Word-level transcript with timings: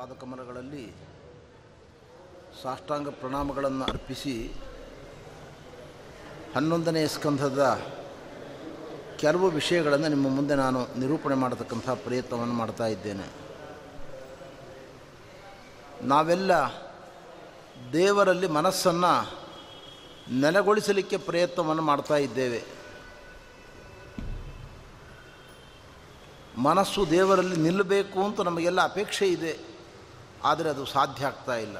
ಪಾದಕಮಲಗಳಲ್ಲಿ 0.00 0.92
ಸಾಷ್ಟಾಂಗ 2.62 3.08
ಪ್ರಣಾಮಗಳನ್ನು 3.08 3.84
ಅರ್ಪಿಸಿ 3.84 4.52
ಹನ್ನೊಂದನೇ 6.54 7.06
ಸ್ಕಂಧದ 7.06 7.80
ಕೆಲವು 9.18 9.48
ವಿಷಯಗಳನ್ನು 9.48 10.08
ನಿಮ್ಮ 10.08 10.28
ಮುಂದೆ 10.28 10.54
ನಾನು 10.54 10.98
ನಿರೂಪಣೆ 10.98 11.34
ಮಾಡತಕ್ಕಂಥ 11.34 11.90
ಪ್ರಯತ್ನವನ್ನು 11.90 12.54
ಮಾಡ್ತಾ 12.54 12.86
ಇದ್ದೇನೆ. 12.86 13.28
ನಾವೆಲ್ಲ 16.02 16.52
ದೇವರಲ್ಲಿ 17.92 18.46
ಮನಸ್ಸನ್ನು 18.46 19.38
ನೆಲೆಗೊಳಿಸಲಿಕ್ಕೆ 20.40 21.16
ಪ್ರಯತ್ನವನ್ನು 21.16 21.82
ಮಾಡ್ತಾ 21.82 22.16
ಇದ್ದೇವೆ. 22.16 22.64
ಮನಸ್ಸು 26.58 27.10
ದೇವರಲ್ಲಿ 27.10 27.56
ನಿಲ್ಲಬೇಕು 27.56 28.24
ಅಂತ 28.24 28.40
ನಮಗೆಲ್ಲ 28.40 28.80
ಅಪೇಕ್ಷೆ 28.80 29.28
ಇದೆ. 29.28 29.69
ಆದರೆ 30.44 30.70
ಅದು 30.70 30.86
ಸಾಧ್ಯ 30.86 31.26
ಆಗ್ತಾ 31.26 31.54
ಇಲ್ಲ. 31.54 31.76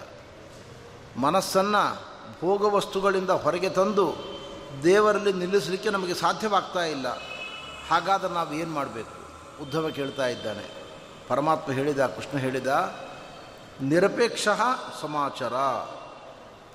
ಮನಸ್ಸನ್ನು 1.17 2.01
ಭೋಗ 2.41 2.75
ವಸ್ತುಗಳಿಂದ 2.75 3.31
ಹೊರಗೆ 3.31 3.71
ತಂದು 3.71 4.15
ದೇವರಲ್ಲಿ 4.85 5.33
ನಿಲ್ಲಿಸಲಿಕ್ಕೆ 5.33 5.91
ನಮಗೆ 5.91 6.15
ಸಾಧ್ಯವಾಗ್ತಾ 6.15 6.85
ಇಲ್ಲ. 6.85 7.07
ಹಾಗಾದರೆ 7.91 8.35
ನಾವು 8.35 8.55
ಏನು 8.55 8.71
ಮಾಡಬೇಕು? 8.71 9.21
ಉದ್ಧವ 9.63 9.89
ಕೇಳ್ತಾ 9.89 10.27
ಇದ್ದಾನೆ. 10.27 10.85
ಪರಮಾತ್ಮ 11.29 11.73
ಹೇಳಿದ, 11.73 12.07
ಕೃಷ್ಣ 12.07 12.39
ಹೇಳಿದ, 12.39 12.95
ನಿರಪೇಕ್ಷ 13.81 14.49
ಸಮಾಚಾರ. 15.01 15.55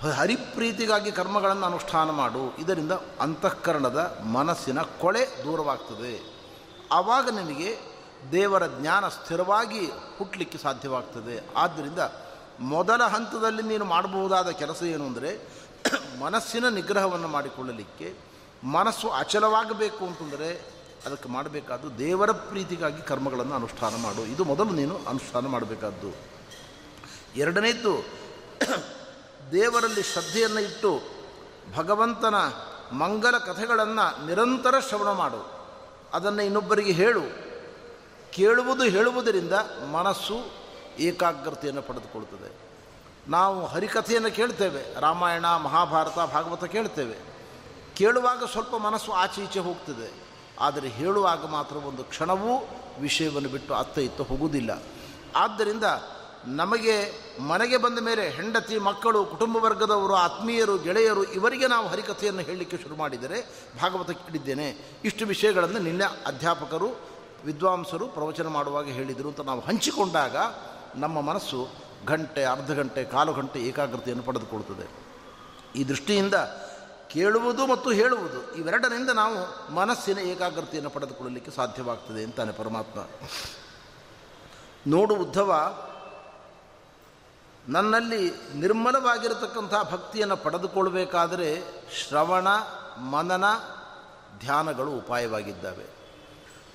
ಹರಿಪ್ರೀತಿಗಾಗಿ 0.07 1.11
ಕರ್ಮಗಳನ್ನು 1.11 1.65
ಅನುಷ್ಠಾನ 1.65 2.09
ಮಾಡು. 2.09 2.55
ಇದರಿಂದ 2.57 2.91
ಅಂತಃಕರಣದ 3.19 4.19
ಮನಸ್ಸಿನ 4.31 4.81
ಕೊಳೆ 4.81 5.27
ದೂರವಾಗ್ತದೆ. 5.43 6.35
ಆವಾಗ 6.91 7.29
ನಿನಗೆ 7.29 7.94
ದೇವರ 8.31 8.67
ಜ್ಞಾನ 8.67 9.07
ಸ್ಥಿರವಾಗಿ 9.07 9.85
ಹುಟ್ಟಲಿಕ್ಕೆ 10.17 10.57
ಸಾಧ್ಯವಾಗ್ತದೆ. 10.57 11.49
ಆದ್ದರಿಂದ 11.55 11.99
ಮೊದಲ 12.59 13.03
ಹಂತದಲ್ಲಿ 13.03 13.63
ನೀನು 13.63 13.85
ಮಾಡಬಹುದಾದ 13.85 14.49
ಕೆಲಸ 14.49 14.83
ಏನು 14.83 15.05
ಅಂದರೆ, 15.05 15.47
ಮನಸ್ಸಿನ 16.19 16.69
ನಿಗ್ರಹವನ್ನು 16.69 17.27
ಮಾಡಿಕೊಳ್ಳಲಿಕ್ಕೆ, 17.27 18.13
ಮನಸ್ಸು 18.63 19.09
ಅಚಲವಾಗಬೇಕು 19.09 20.05
ಅಂತಂದರೆ 20.05 20.75
ಅದಕ್ಕೆ 21.05 21.29
ಮಾಡಬೇಕಾದ್ದು 21.29 21.97
ದೇವರ 21.97 22.31
ಪ್ರೀತಿಗಾಗಿ 22.31 23.01
ಕರ್ಮಗಳನ್ನು 23.01 23.55
ಅನುಷ್ಠಾನ 23.55 23.95
ಮಾಡು. 23.95 24.21
ಇದು 24.25 24.43
ಮೊದಲು 24.43 24.69
ನೀನು 24.69 24.99
ಅನುಷ್ಠಾನ 25.07 25.47
ಮಾಡಬೇಕಾದ್ದು. 25.47 26.15
ಎರಡನೇದ್ದು, 27.35 28.05
ದೇವರಲ್ಲಿ 29.51 30.03
ಶ್ರದ್ಧೆಯನ್ನು 30.03 30.59
ಇಟ್ಟು 30.59 31.01
ಭಗವಂತನ 31.75 32.35
ಮಂಗಲ 32.91 33.37
ಕಥೆಗಳನ್ನು 33.37 34.25
ನಿರಂತರ 34.25 34.79
ಶ್ರವಣ 34.79 35.11
ಮಾಡು. 35.11 35.51
ಅದನ್ನು 36.13 36.41
ಇನ್ನೊಬ್ಬರಿಗೆ 36.41 36.91
ಹೇಳು. 36.91 37.44
ಕೇಳುವುದು 38.35 38.83
ಹೇಳುವುದರಿಂದ 38.83 39.53
ಮನಸ್ಸು 39.91 40.51
ಏಕಾಗ್ರತೆಯನ್ನು 40.99 41.81
ಪಡೆದುಕೊಳ್ತದೆ 41.81 42.65
ನಾವು 43.27 43.65
ಹರಿಕಥೆಯನ್ನು 43.65 44.35
ಕೇಳ್ತೇವೆ, 44.35 44.99
ರಾಮಾಯಣ, 44.99 45.45
ಮಹಾಭಾರತ, 45.45 46.15
ಭಾಗವತ 46.15 46.63
ಕೇಳ್ತೇವೆ. 46.63 47.15
ಕೇಳುವಾಗ 47.95 48.43
ಸ್ವಲ್ಪ 48.51 48.75
ಮನಸ್ಸು 48.75 49.11
ಆಚೆ 49.11 49.41
ಈಚೆ 49.41 49.59
ಹೋಗ್ತದೆ. 49.59 50.13
ಆದರೆ 50.59 50.87
ಹೇಳುವಾಗ 50.87 51.45
ಮಾತ್ರ 51.45 51.75
ಒಂದು 51.75 52.03
ಕ್ಷಣವೂ 52.03 52.69
ವಿಷಯವನ್ನು 52.99 53.49
ಬಿಟ್ಟು 53.49 53.73
ಅತ್ತ 53.73 53.97
ಇತ್ತ 53.97 54.21
ಹೋಗುವುದಿಲ್ಲ. 54.21 54.83
ಆದ್ದರಿಂದ 55.35 55.83
ನಮಗೆ 56.45 56.95
ಮನೆಗೆ 57.39 57.77
ಬಂದ 57.77 57.99
ಮೇಲೆ 57.99 58.29
ಹೆಂಡತಿ, 58.29 58.77
ಮಕ್ಕಳು, 58.77 59.25
ಕುಟುಂಬ 59.25 59.57
ವರ್ಗದವರು, 59.57 60.15
ಆತ್ಮೀಯರು, 60.15 60.77
ಗೆಳೆಯರು 60.77 61.23
ಇವರಿಗೆ 61.23 61.67
ನಾವು 61.67 61.87
ಹರಿಕಥೆಯನ್ನು 61.87 62.41
ಹೇಳಲಿಕ್ಕೆ 62.41 62.77
ಶುರು 62.77 62.95
ಮಾಡಿದರೆ 62.95 63.41
ಭಾಗವತ 63.81 64.11
ಕೇಳಿದ್ದೇನೆ 64.11 64.97
ಇಷ್ಟು 65.03 65.25
ವಿಷಯಗಳನ್ನು 65.25 65.79
ನಿನ್ನೆ 65.79 66.05
ಅಧ್ಯಾಪಕರು 66.25 67.14
ವಿದ್ವಾಂಸರು 67.45 68.07
ಪ್ರವಚನ 68.07 68.47
ಮಾಡುವಾಗ 68.47 68.87
ಹೇಳಿದರು 68.87 69.27
ಅಂತ 69.27 69.41
ನಾವು 69.41 69.61
ಹಂಚಿಕೊಂಡಾಗ 69.61 70.35
ನಮ್ಮ 70.95 71.21
ಮನಸ್ಸು 71.21 71.67
ಗಂಟೆ, 72.05 72.43
ಅರ್ಧ 72.43 72.71
ಗಂಟೆ, 72.71 73.03
ಕಾಲು 73.03 73.33
ಗಂಟೆ 73.33 73.59
ಏಕಾಗ್ರತೆಯನ್ನು 73.59 74.23
ಪಡೆದುಕೊಳ್ತದೆ 74.23 74.87
ಈ 75.75 75.83
ದೃಷ್ಟಿಯಿಂದ 75.83 76.33
ಕೇಳುವುದು 77.09 77.67
ಮತ್ತು 77.67 77.91
ಹೇಳುವುದು 77.91 78.55
ಇವೆರಡರಿಂದ 78.55 79.09
ನಾವು 79.09 79.37
ಮನಸ್ಸಿನ 79.73 80.17
ಏಕಾಗ್ರತೆಯನ್ನು 80.17 80.89
ಪಡೆದುಕೊಳ್ಳಲಿಕ್ಕೆ 80.89 81.51
ಸಾಧ್ಯವಾಗ್ತದೆ 81.51 82.23
ಅಂತಾನೆ 82.23 82.51
ಪರಮಾತ್ಮ. 82.51 82.99
ನೋಡು 84.87 85.15
ಉದ್ಧವ, 85.15 85.51
ನನ್ನಲ್ಲಿ 87.67 88.31
ನಿರ್ಮಲವಾಗಿರತಕ್ಕಂಥ 88.55 89.73
ಭಕ್ತಿಯನ್ನು 89.91 90.37
ಪಡೆದುಕೊಳ್ಬೇಕಾದರೆ 90.37 91.63
ಶ್ರವಣ, 91.95 92.47
ಮನನ 92.99 93.43
ಧ್ಯಾನಗಳು 94.39 94.91
ಉಪಾಯವಾಗಿದ್ದಾವೆ. 94.91 95.94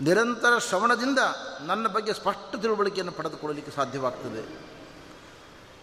ನಿರಂತರ 0.01 0.59
ಶ್ರವಣದಿಂದ 0.59 1.19
ನನ್ನ 1.67 1.87
ಬಗ್ಗೆ 1.87 2.13
ಸ್ಪಷ್ಟ 2.13 2.57
ತಿಳುವಳಿಕೆಯನ್ನು 2.57 3.13
ಪಡೆದುಕೊಳ್ಳಲಿಕ್ಕೆ 3.13 3.77
ಸಾಧ್ಯವಾಗ್ತದೆ. 3.77 4.71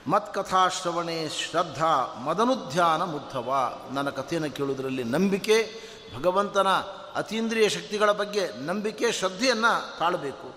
ಮತ್ಕಥಾಶ್ರವಣೆ 0.10 1.30
ಶ್ರದ್ಧಾ 1.30 2.22
ಮದನುಧ್ಯಾನ 2.26 3.04
ಮುದ್ಧವ. 3.04 3.80
ನನ್ನ 3.94 4.10
ಕಥೆಯನ್ನು 4.10 4.52
ಕೇಳುವುದರಲ್ಲಿ 4.52 5.04
ನಂಬಿಕೆ, 5.04 5.72
ಭಗವಂತನ 6.18 6.68
ಅತೀಂದ್ರಿಯ 7.16 7.70
ಶಕ್ತಿಗಳ 7.70 8.12
ಬಗ್ಗೆ 8.12 8.50
ನಂಬಿಕೆ, 8.66 9.12
ಶ್ರದ್ಧೆಯನ್ನು 9.12 10.00
ತಾಳಬೇಕು. 10.00 10.56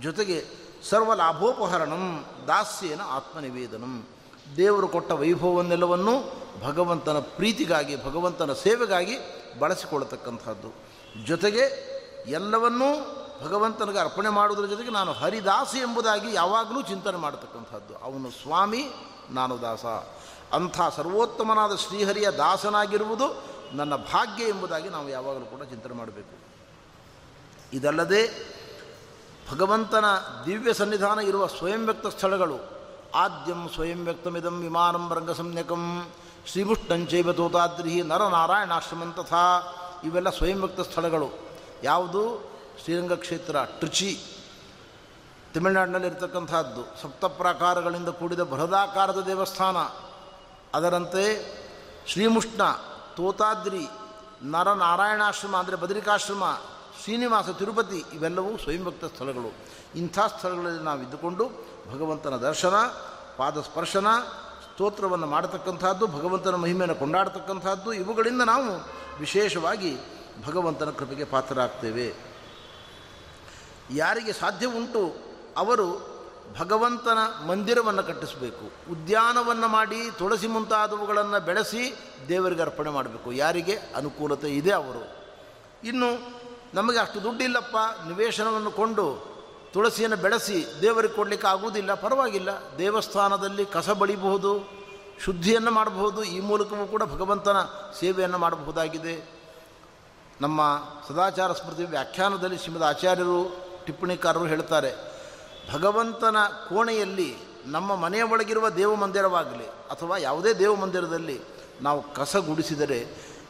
ಜೊತೆಗೆ 0.00 0.44
ಸರ್ವ 0.90 1.14
ಲಾಭೋಪಹರಣಂ 1.14 2.24
ದಾಸ್ಯೇನ 2.46 3.00
ಆತ್ಮನಿವೇದನಂ. 3.02 4.06
ದೇವರು 4.56 4.88
ಕೊಟ್ಟ 4.88 5.12
ವೈಭವವನ್ನೆಲ್ಲವನ್ನು 5.12 6.32
ಭಗವಂತನ 6.66 7.18
ಪ್ರೀತಿಗಾಗಿ, 7.18 8.04
ಭಗವಂತನ 8.04 8.52
ಸೇವೆಗಾಗಿ 8.52 9.16
ಬಳಸಿಕೊಳ್ಳತಕ್ಕಂಥದ್ದು. 9.58 10.74
ಜೊತೆಗೆ 11.26 11.97
ಎಲ್ಲವನ್ನೂ 12.30 13.14
ಭಗವಂತನಿಗೆ 13.46 13.98
ಅರ್ಪಣೆ 13.98 14.28
ಮಾಡುವುದರ 14.28 14.66
ಜೊತೆಗೆ 14.66 14.90
ನಾನು 14.90 15.12
ಹರಿದಾಸ 15.12 15.74
ಎಂಬುದಾಗಿ 15.74 16.34
ಯಾವಾಗಲೂ 16.34 16.82
ಚಿಂತನೆ 16.82 17.16
ಮಾಡತಕ್ಕಂಥದ್ದು. 17.16 17.96
ಅವನು 18.04 18.30
ಸ್ವಾಮಿ, 18.30 18.90
ನಾನು 19.30 19.60
ದಾಸ. 19.60 19.84
ಅಂಥ 20.54 20.80
ಸರ್ವೋತ್ತಮನಾದ 20.96 21.74
ಶ್ರೀಹರಿಯ 21.74 22.30
ದಾಸನಾಗಿರುವುದು 22.30 23.42
ನನ್ನ 23.72 23.96
ಭಾಗ್ಯ 23.96 24.44
ಎಂಬುದಾಗಿ 24.44 24.88
ನಾವು 24.88 25.08
ಯಾವಾಗಲೂ 25.08 25.44
ಕೂಡ 25.44 25.62
ಚಿಂತನೆ 25.62 25.94
ಮಾಡಬೇಕು. 25.94 26.38
ಇದಲ್ಲದೆ 27.72 28.48
ಭಗವಂತನ 29.52 30.04
ದಿವ್ಯ 30.46 30.72
ಸನ್ನಿಧಾನ 30.72 31.18
ಇರುವ 31.18 31.46
ಸ್ವಯಂ 31.46 31.84
ವ್ಯಕ್ತ 31.84 32.06
ಸ್ಥಳಗಳು, 32.06 32.58
ಆದ್ಯಂ 33.14 33.68
ಸ್ವಯಂ 33.74 34.04
ವ್ಯಕ್ತಮಿದಂ 34.04 34.60
ವಿಮಾನಂ 34.60 35.12
ರಂಗಸಂಜ್ಞಕಂ 35.14 36.08
ಶ್ರೀಮುಷ್ಟಂಚೈವ 36.46 37.32
ತೋತಾದ್ರಿಹಿ 37.32 38.02
ನರನಾರಾಯಣಾಶ್ರಮಂ 38.02 39.12
ತಥಾ, 39.12 39.58
ಇವೆಲ್ಲ 40.04 40.30
ಸ್ವಯಂ 40.30 40.58
ವ್ಯಕ್ತ 40.60 40.80
ಸ್ಥಳಗಳು. 40.80 41.47
ಯಾವುದು? 41.82 42.50
ಶ್ರೀರಂಗ 42.84 43.12
ಕ್ಷೇತ್ರ, 43.12 43.56
ಟ್ರಿಚಿ. 43.64 44.20
ತಮಿಳುನಾಡಿನಲ್ಲಿರ್ತಕ್ಕಂಥದ್ದು. 45.54 47.02
ಸಪ್ತ 47.02 47.24
ಪ್ರಾಕಾರಗಳಿಂದ 47.24 48.08
ಕೂಡಿದ 48.08 48.40
ಬೃಹದಾಕಾರದ 48.40 49.20
ದೇವಸ್ಥಾನ. 49.20 49.76
ಅದರಂತೆ 50.74 51.24
ಶ್ರೀಮುಷ್ಣ 52.06 52.62
ತೋತಾದ್ರಿ, 53.16 53.88
ನರನಾರಾಯಣಾಶ್ರಮ 54.42 55.56
ಅಂದರೆ 55.56 55.76
ಬದರಿಕಾಶ್ರಮ, 55.76 56.58
ಶ್ರೀನಿವಾಸ 57.02 57.48
ತಿರುಪತಿ 57.48 58.04
ಇವೆಲ್ಲವೂ 58.12 58.56
ಸ್ವಯಂಭಕ್ತ 58.56 59.04
ಸ್ಥಳಗಳು. 59.04 59.52
ಇಂಥ 59.96 60.18
ಸ್ಥಳಗಳಲ್ಲಿ 60.38 60.84
ನಾವು 60.84 61.02
ಇದ್ದುಕೊಂಡು 61.02 61.44
ಭಗವಂತನ 61.94 62.36
ದರ್ಶನ, 62.36 62.74
ಪಾದಸ್ಪರ್ಶನ, 63.36 64.06
ಸ್ತೋತ್ರವನ್ನು 64.64 65.26
ಮಾಡತಕ್ಕಂಥದ್ದು, 65.26 66.06
ಭಗವಂತನ 66.06 66.54
ಮಹಿಮೆಯನ್ನು 66.54 66.94
ಕೊಂಡಾಡ್ತಕ್ಕಂಥದ್ದು, 66.94 67.92
ಇವುಗಳಿಂದ 67.92 68.42
ನಾವು 68.42 68.84
ವಿಶೇಷವಾಗಿ 69.18 69.96
ಭಗವಂತನ 70.46 70.90
ಕೃಪೆಗೆ 70.90 71.24
ಪಾತ್ರರಾಗ್ತೇವೆ. 71.24 72.14
ಯಾರಿಗೆ 73.90 74.32
ಸಾಧ್ಯ 74.32 74.66
ಉಂಟು, 74.66 75.16
ಅವರು 75.56 76.18
ಭಗವಂತನ 76.58 77.46
ಮಂದಿರವನ್ನು 77.46 78.02
ಕಟ್ಟಿಸಬೇಕು. 78.02 78.92
ಉದ್ಯಾನವನ್ನು 78.92 79.68
ಮಾಡಿ, 79.68 80.10
ತುಳಸಿ 80.18 80.46
ಮುಂತಾದವುಗಳನ್ನು 80.46 81.44
ಬೆಳೆಸಿ 81.44 81.96
ದೇವರಿಗೆ 82.28 82.62
ಅರ್ಪಣೆ 82.62 82.90
ಮಾಡಬೇಕು. 82.90 83.32
ಯಾರಿಗೆ? 83.32 83.76
ಅನುಕೂಲತೆ 83.96 84.50
ಇದೆ 84.50 84.70
ಅವರು. 84.70 85.16
ಇನ್ನು 85.84 86.38
ನಮಗೆ 86.74 86.98
ಅಷ್ಟು 86.98 87.22
ದುಡ್ಡಿಲ್ಲಪ್ಪ, 87.22 87.76
ನಿವೇಶನವನ್ನು 88.08 88.70
ಕೊಂಡು 88.70 89.38
ತುಳಸಿಯನ್ನು 89.72 90.16
ಬೆಳೆಸಿ 90.16 90.66
ದೇವರಿಗೆ 90.80 91.14
ಕೊಡಲಿಕ್ಕೆ 91.14 91.48
ಆಗುವುದಿಲ್ಲ, 91.48 91.94
ಪರವಾಗಿಲ್ಲ. 91.94 92.48
ದೇವಸ್ಥಾನದಲ್ಲಿ 92.78 93.66
ಕಸ 93.66 93.90
ಬಳಿಬಹುದು, 93.90 94.70
ಶುದ್ಧಿಯನ್ನು 95.24 95.70
ಮಾಡಬಹುದು. 95.70 96.24
ಈ 96.24 96.40
ಮೂಲಕವೂ 96.40 96.86
ಕೂಡ 96.86 97.02
ಭಗವಂತನ 97.02 97.56
ಸೇವೆಯನ್ನು 98.00 98.38
ಮಾಡಬಹುದಾಗಿದೆ. 98.38 99.37
ನಮ್ಮ 100.40 100.82
ಸದಾಚಾರ 101.08 101.52
ಸ್ಮೃತಿ 101.52 101.84
ವ್ಯಾಖ್ಯಾನದಲ್ಲಿ 101.84 102.58
ಶ್ರೀಮದ್ 102.58 102.82
ಆಚಾರ್ಯರು, 102.82 103.56
ಟಿಪ್ಪಣಿಕಾರರು 103.84 104.46
ಹೇಳ್ತಾರೆ, 104.46 104.94
ಭಗವಂತನ 105.74 106.36
ಕೋಣೆಯಲ್ಲಿ 106.68 107.36
ನಮ್ಮ 107.66 107.94
ಮನೆಯ 107.94 108.22
ಒಳಗಿರುವ 108.22 108.68
ದೇವ 108.68 108.94
ಮಂದಿರವಾಗಲಿ 108.94 109.66
ಅಥವಾ 109.66 110.16
ಯಾವುದೇ 110.16 110.52
ದೇವ 110.52 110.74
ಮಂದಿರದಲ್ಲಿ 110.74 111.40
ನಾವು 111.82 112.14
ಕಸ 112.14 112.36
ಗುಡಿಸಿದರೆ 112.36 113.06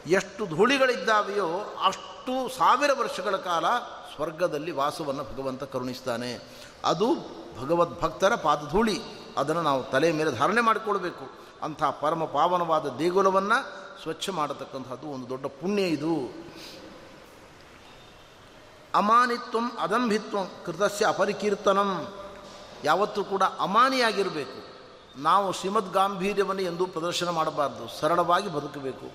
ಎಷ್ಟು 0.07 0.45
ಧೂಳಿಗಳಿದ್ದಾವೆಯೋ 0.45 1.75
ಅಷ್ಟು 1.83 2.57
ಸಾವಿರ 2.57 2.89
ವರ್ಷಗಳ 2.99 3.35
ಕಾಲ 3.35 3.65
ಸ್ವರ್ಗದಲ್ಲಿ 4.15 4.71
ವಾಸವನ್ನು 4.71 5.23
ಭಗವಂತ 5.23 5.63
ಕರುಣಿಸ್ತಾನೆ. 5.63 6.43
ಅದು 6.85 7.07
ಭಗವದ್ಭಕ್ತರ 7.61 8.35
ಪಾದಧೂಳಿ. 8.35 8.99
ಅದನ್ನು 9.37 9.61
ನಾವು 9.61 9.83
ತಲೆ 9.83 10.11
ಮೇಲೆ 10.11 10.31
ಧಾರಣೆ 10.31 10.61
ಮಾಡಿಕೊಳ್ಬೇಕು. 10.61 11.29
ಅಂಥ 11.63 11.83
ಪರಮ 11.83 12.25
ಪಾವನವಾದ 12.25 12.97
ದೇಗುಲವನ್ನು 12.97 13.79
ಸ್ವಚ್ಛ 14.03 14.29
ಮಾಡತಕ್ಕಂಥದ್ದು 14.29 15.07
ಒಂದು 15.07 15.29
ದೊಡ್ಡ 15.29 15.45
ಪುಣ್ಯ 15.45 15.81
ಇದು. 15.81 16.33
ಅಮಾನಿತ್ವಂ 18.95 19.71
ಅದಂಭಿತ್ವಂ 19.79 20.51
ಕೃತಸ್ಯ 20.65 21.05
ಅಪರಿಕೀರ್ತನಂ. 21.05 22.07
ಯಾವತ್ತೂ 22.83 23.23
ಕೂಡ 23.23 23.43
ಅಮಾನಿಯಾಗಿರಬೇಕು. 23.59 24.69
ನಾವು 25.21 25.53
ಶ್ರೀಮದ್ 25.53 25.93
ಗಾಂಭೀರ್ಯವನ್ನು 25.93 26.61
ಎಂದೂ 26.61 26.87
ಪ್ರದರ್ಶನ 26.87 27.29
ಮಾಡಬಾರ್ದು. 27.29 27.99
ಸರಳವಾಗಿ 27.99 28.53
ಬದುಕಬೇಕು. 28.53 29.11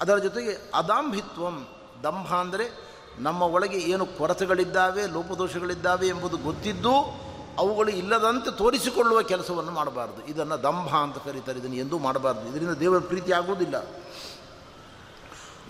ಅದರ 0.00 0.16
ಜೊತೆಗೆ 0.16 0.70
ಅದಾಂಭಿತ್ವಂ 0.74 1.66
ದಂಭ 2.02 2.34
ಅಂದರೆ 2.34 2.86
ನಮ್ಮ 3.18 3.42
ಒಳಗೆ 3.42 3.78
ಏನು 3.78 4.06
ಕೊರತೆಗಳಿದ್ದಾವೆ, 4.06 5.06
ಲೋಪದೋಷಗಳಿದ್ದಾವೆ 5.06 6.08
ಎಂಬುದು 6.08 6.36
ಗೊತ್ತಿದ್ದು 6.36 7.26
ಅವುಗಳು 7.58 7.90
ಇಲ್ಲದಂತೆ 7.90 8.58
ತೋರಿಸಿಕೊಳ್ಳುವ 8.58 9.22
ಕೆಲಸವನ್ನು 9.22 9.72
ಮಾಡಬಾರ್ದು. 9.72 10.26
ಇದನ್ನು 10.26 10.62
ದಂಭ 10.62 10.88
ಅಂತ 10.88 11.18
ಕರೀತಾರೆ. 11.18 11.58
ಇದನ್ನು 11.58 11.76
ಎಂದೂ 11.76 11.98
ಮಾಡಬಾರ್ದು. 11.98 12.48
ಇದರಿಂದ 12.48 12.70
ದೇವರ 12.70 12.98
ಪ್ರೀತಿ 12.98 13.32
ಆಗುವುದಿಲ್ಲ. 13.32 13.86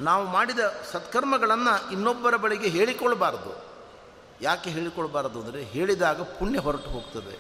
ನಾವು 0.00 0.26
ಮಾಡಿದ 0.26 0.58
ಸತ್ಕರ್ಮಗಳನ್ನು 0.93 1.93
ಇನ್ನೊಬ್ಬರ 1.93 2.37
ಬಳಿಗೆ 2.37 2.69
ಹೇಳಿಕೊಳ್ಬಾರ್ದು 2.69 3.66
ಯಾಕೆ 4.40 4.70
ಹೇಳಿಕೊಳ್ಬಾರ್ದು 4.70 5.40
ಅಂದರೆ 5.40 5.62
ಹೇಳಿದಾಗ 5.62 6.22
ಪುಣ್ಯ 6.22 6.58
ಹೊರಟು 6.58 6.90
ಹೋಗ್ತದೆ. 6.90 7.38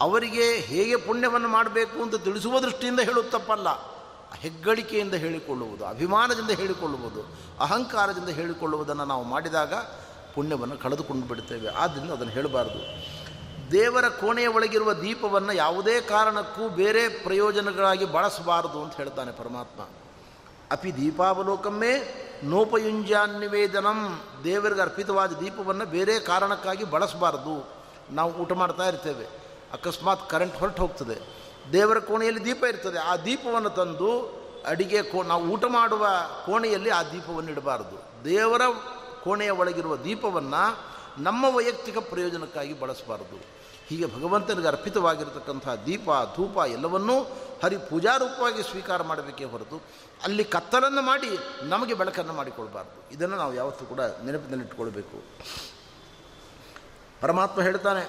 ಅವರಿಗೆ 0.00 0.54
ಹೇಗೆ 0.54 0.96
ಪುಣ್ಯವನ್ನು 0.96 1.48
ಮಾಡಬೇಕು 1.48 2.02
ಅಂತ 2.02 2.14
ತಿಳಿಸುವ 2.14 2.60
ದೃಷ್ಟಿಯಿಂದ 2.60 3.00
ಹೇಳುತ್ತಪ್ಪಲ್ಲ 3.00 3.68
ಹೆಗ್ಗಳಿಕೆಯಿಂದ 4.34 5.14
ಹೇಳಿಕೊಳ್ಳುವುದು, 5.14 5.86
ಅಭಿಮಾನದಿಂದ 5.86 6.50
ಹೇಳಿಕೊಳ್ಳುವುದು, 6.50 7.22
ಅಹಂಕಾರದಿಂದ 7.60 8.28
ಹೇಳಿಕೊಳ್ಳುವುದನ್ನು 8.28 9.04
ನಾವು 9.04 9.24
ಮಾಡಿದಾಗ 9.24 9.74
ಪುಣ್ಯವನ್ನು 10.34 10.78
ಕಳೆದುಕೊಂಡು 10.78 11.26
ಬಿಡ್ತೇವೆ 11.26 11.68
ಆದ್ದರಿಂದ 11.68 12.10
ಅದನ್ನು 12.10 12.32
ಹೇಳಬಾರ್ದು. 12.32 12.80
ದೇವರ 13.70 14.08
ಕೋಣೆಯ 14.08 14.46
ಒಳಗಿರುವ 14.46 14.92
ದೀಪವನ್ನು 14.94 15.52
ಯಾವುದೇ 15.52 16.00
ಕಾರಣಕ್ಕೂ 16.00 16.68
ಬೇರೆ 16.68 17.08
ಪ್ರಯೋಜನಗಳಾಗಿ 17.08 18.04
ಬಳಸಬಾರದು 18.04 18.82
ಅಂತ 18.82 18.96
ಹೇಳ್ತಾನೆ 18.96 19.32
ಪರಮಾತ್ಮ. 19.32 19.82
ಅಪಿ 20.72 20.96
ದೀಪಾವಲೋಕಮ್ಮೇ 20.96 21.92
ನೋಪಯುಂಜಾನ್ನಿವೇದನಂ 22.44 24.20
ದೇವರಿಗೆ 24.44 24.80
ಅರ್ಪಿತವಾದ 24.80 25.32
ದೀಪವನ್ನು 25.32 25.84
ಬೇರೆ 25.84 26.20
ಕಾರಣಕ್ಕಾಗಿ 26.20 26.84
ಬಳಸಬಾರ್ದು. 26.84 27.68
ನಾವು 28.10 28.32
ಊಟ 28.32 28.52
ಮಾಡ್ತಾ 28.52 28.88
ಇರ್ತೇವೆ. 28.88 29.26
ಅಕಸ್ಮಾತ್ 29.72 30.30
ಕರೆಂಟ್ 30.30 30.56
ಹೊರಟು 30.56 30.82
ಹೋಗ್ತದೆ 30.82 31.16
ದೇವರ 31.72 31.98
ಕೋಣೆಯಲ್ಲಿ 31.98 32.44
ದೀಪ 32.44 32.64
ಇರ್ತದೆ. 32.64 32.98
ಆ 32.98 33.16
ದೀಪವನ್ನು 33.16 33.70
ತಂದು 33.70 34.40
ಅಡಿಗೆ 34.66 35.02
ಕೋ, 35.02 35.22
ನಾವು 35.22 35.44
ಊಟ 35.44 35.64
ಮಾಡುವ 35.68 36.06
ಕೋಣೆಯಲ್ಲಿ 36.46 36.90
ಆ 36.90 37.02
ದೀಪವನ್ನು 37.02 37.50
ಇಡಬಾರದು. 37.50 38.24
ದೇವರ 38.24 38.62
ಕೋಣೆಯ 39.24 39.50
ಒಳಗಿರುವ 39.50 39.96
ದೀಪವನ್ನು 39.96 40.78
ನಮ್ಮ 41.18 41.44
ವೈಯಕ್ತಿಕ 41.56 41.98
ಪ್ರಯೋಜನಕ್ಕಾಗಿ 41.98 42.72
ಬಳಸಬಾರದು. 42.80 43.38
ಹೀಗೆ 43.88 44.06
ಭಗವಂತನಿಗೆ 44.06 44.68
ಅರ್ಪಿತವಾಗಿರತಕ್ಕಂಥ 44.68 45.68
ದೀಪ, 45.86 46.08
ಧೂಪ 46.36 46.56
ಎಲ್ಲವನ್ನೂ 46.56 47.16
ಹರಿ 47.62 47.76
ಪೂಜಾರೂಪವಾಗಿ 47.76 48.62
ಸ್ವೀಕಾರ 48.62 49.02
ಮಾಡಬೇಕೇ 49.02 49.44
ಹೊರತು 49.44 49.76
ಅಲ್ಲಿ 50.24 50.44
ಕತ್ತಲನ್ನು 50.44 51.02
ಮಾಡಿ 51.02 51.30
ನಮಗೆ 51.62 51.94
ಬೆಳಕನ್ನು 51.94 52.32
ಮಾಡಿಕೊಳ್ಬಾರ್ದು. 52.32 53.14
ಇದನ್ನು 53.14 53.36
ನಾವು 53.36 53.54
ಯಾವತ್ತೂ 53.54 53.84
ಕೂಡ 53.84 54.00
ನೆನಪಿನಲ್ಲಿಟ್ಕೊಳ್ಬೇಕು 54.00 55.16
ಪರಮಾತ್ಮ 57.20 57.62
ಹೇಳ್ತಾನೆ, 57.62 58.04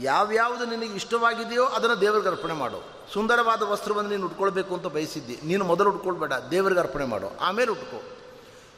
ಯಾವ್ಯಾವುದು 0.00 0.64
ನಿನಗೆ 0.64 0.94
ಇಷ್ಟವಾಗಿದೆಯೋ 0.94 1.64
ಅದನ್ನು 1.66 2.00
ದೇವರಿಗೆ 2.00 2.28
ಅರ್ಪಣೆ 2.28 2.52
ಮಾಡು. 2.52 2.80
ಸುಂದರವಾದ 3.12 3.62
ವಸ್ತ್ರವನ್ನು 3.62 4.10
ನೀನು 4.10 4.26
ಉಟ್ಕೊಳ್ಬೇಕು 4.26 4.74
ಅಂತ 4.74 4.86
ಬಯಸಿದ್ದಿ. 4.86 5.40
ನೀನು 5.44 5.64
ಮೊದಲು 5.64 5.90
ಉಟ್ಕೊಳ್ಬೇಡ, 5.90 6.32
ದೇವರಿಗೆ 6.50 6.80
ಅರ್ಪಣೆ 6.80 7.04
ಮಾಡು. 7.04 7.38
ಆಮೇಲೆ 7.38 7.70
ಉಟ್ಕೋ. 7.70 8.00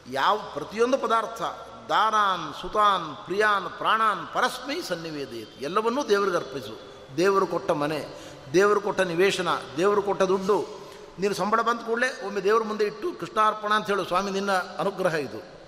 ಯಾವ 0.09 0.37
ಪ್ರತಿಯೊಂದು 0.53 0.97
ಪದಾರ್ಥ 0.97 1.41
ದಾನಾನ್, 1.89 2.61
ಸುತಾನ್, 2.61 3.15
ಪ್ರಿಯಾನ್, 3.25 3.69
ಪ್ರಾಣಾನ್, 3.69 4.33
ಪರಸ್ಮೈ 4.33 4.81
ಸನ್ನಿವೇದಯತಿ. 4.81 5.63
ಎಲ್ಲವನ್ನೂ 5.63 6.03
ದೇವರಿಗೆ 6.03 6.37
ಅರ್ಪಿಸು. 6.37 6.79
ದೇವರು 7.17 7.47
ಕೊಟ್ಟ 7.47 7.71
ಮನೆ, 7.71 8.07
ದೇವರು 8.53 8.81
ಕೊಟ್ಟ 8.81 9.01
ನಿವೇಶನ, 9.01 9.47
ದೇವರು 9.77 10.01
ಕೊಟ್ಟ 10.01 10.21
ದುಡ್ಡು. 10.21 10.81
ನೀನು 11.19 11.33
ಸಂಬಳ 11.33 11.61
ಬಂದ 11.61 11.79
ಕೂಡಲೇ 11.79 12.21
ಒಮ್ಮೆ 12.25 12.41
ದೇವರ 12.41 12.63
ಮುಂದೆ 12.63 12.85
ಇಟ್ಟು 12.85 13.19
ಕೃಷ್ಣಾರ್ಪಣ 13.19 13.73
ಅಂತ 13.73 13.87
ಹೇಳು. 13.87 14.05
ಸ್ವಾಮಿ, 14.05 14.31
ನಿನ್ನ 14.31 14.51
ಅನುಗ್ರಹ 14.51 15.13
ಇದು. 15.13 15.61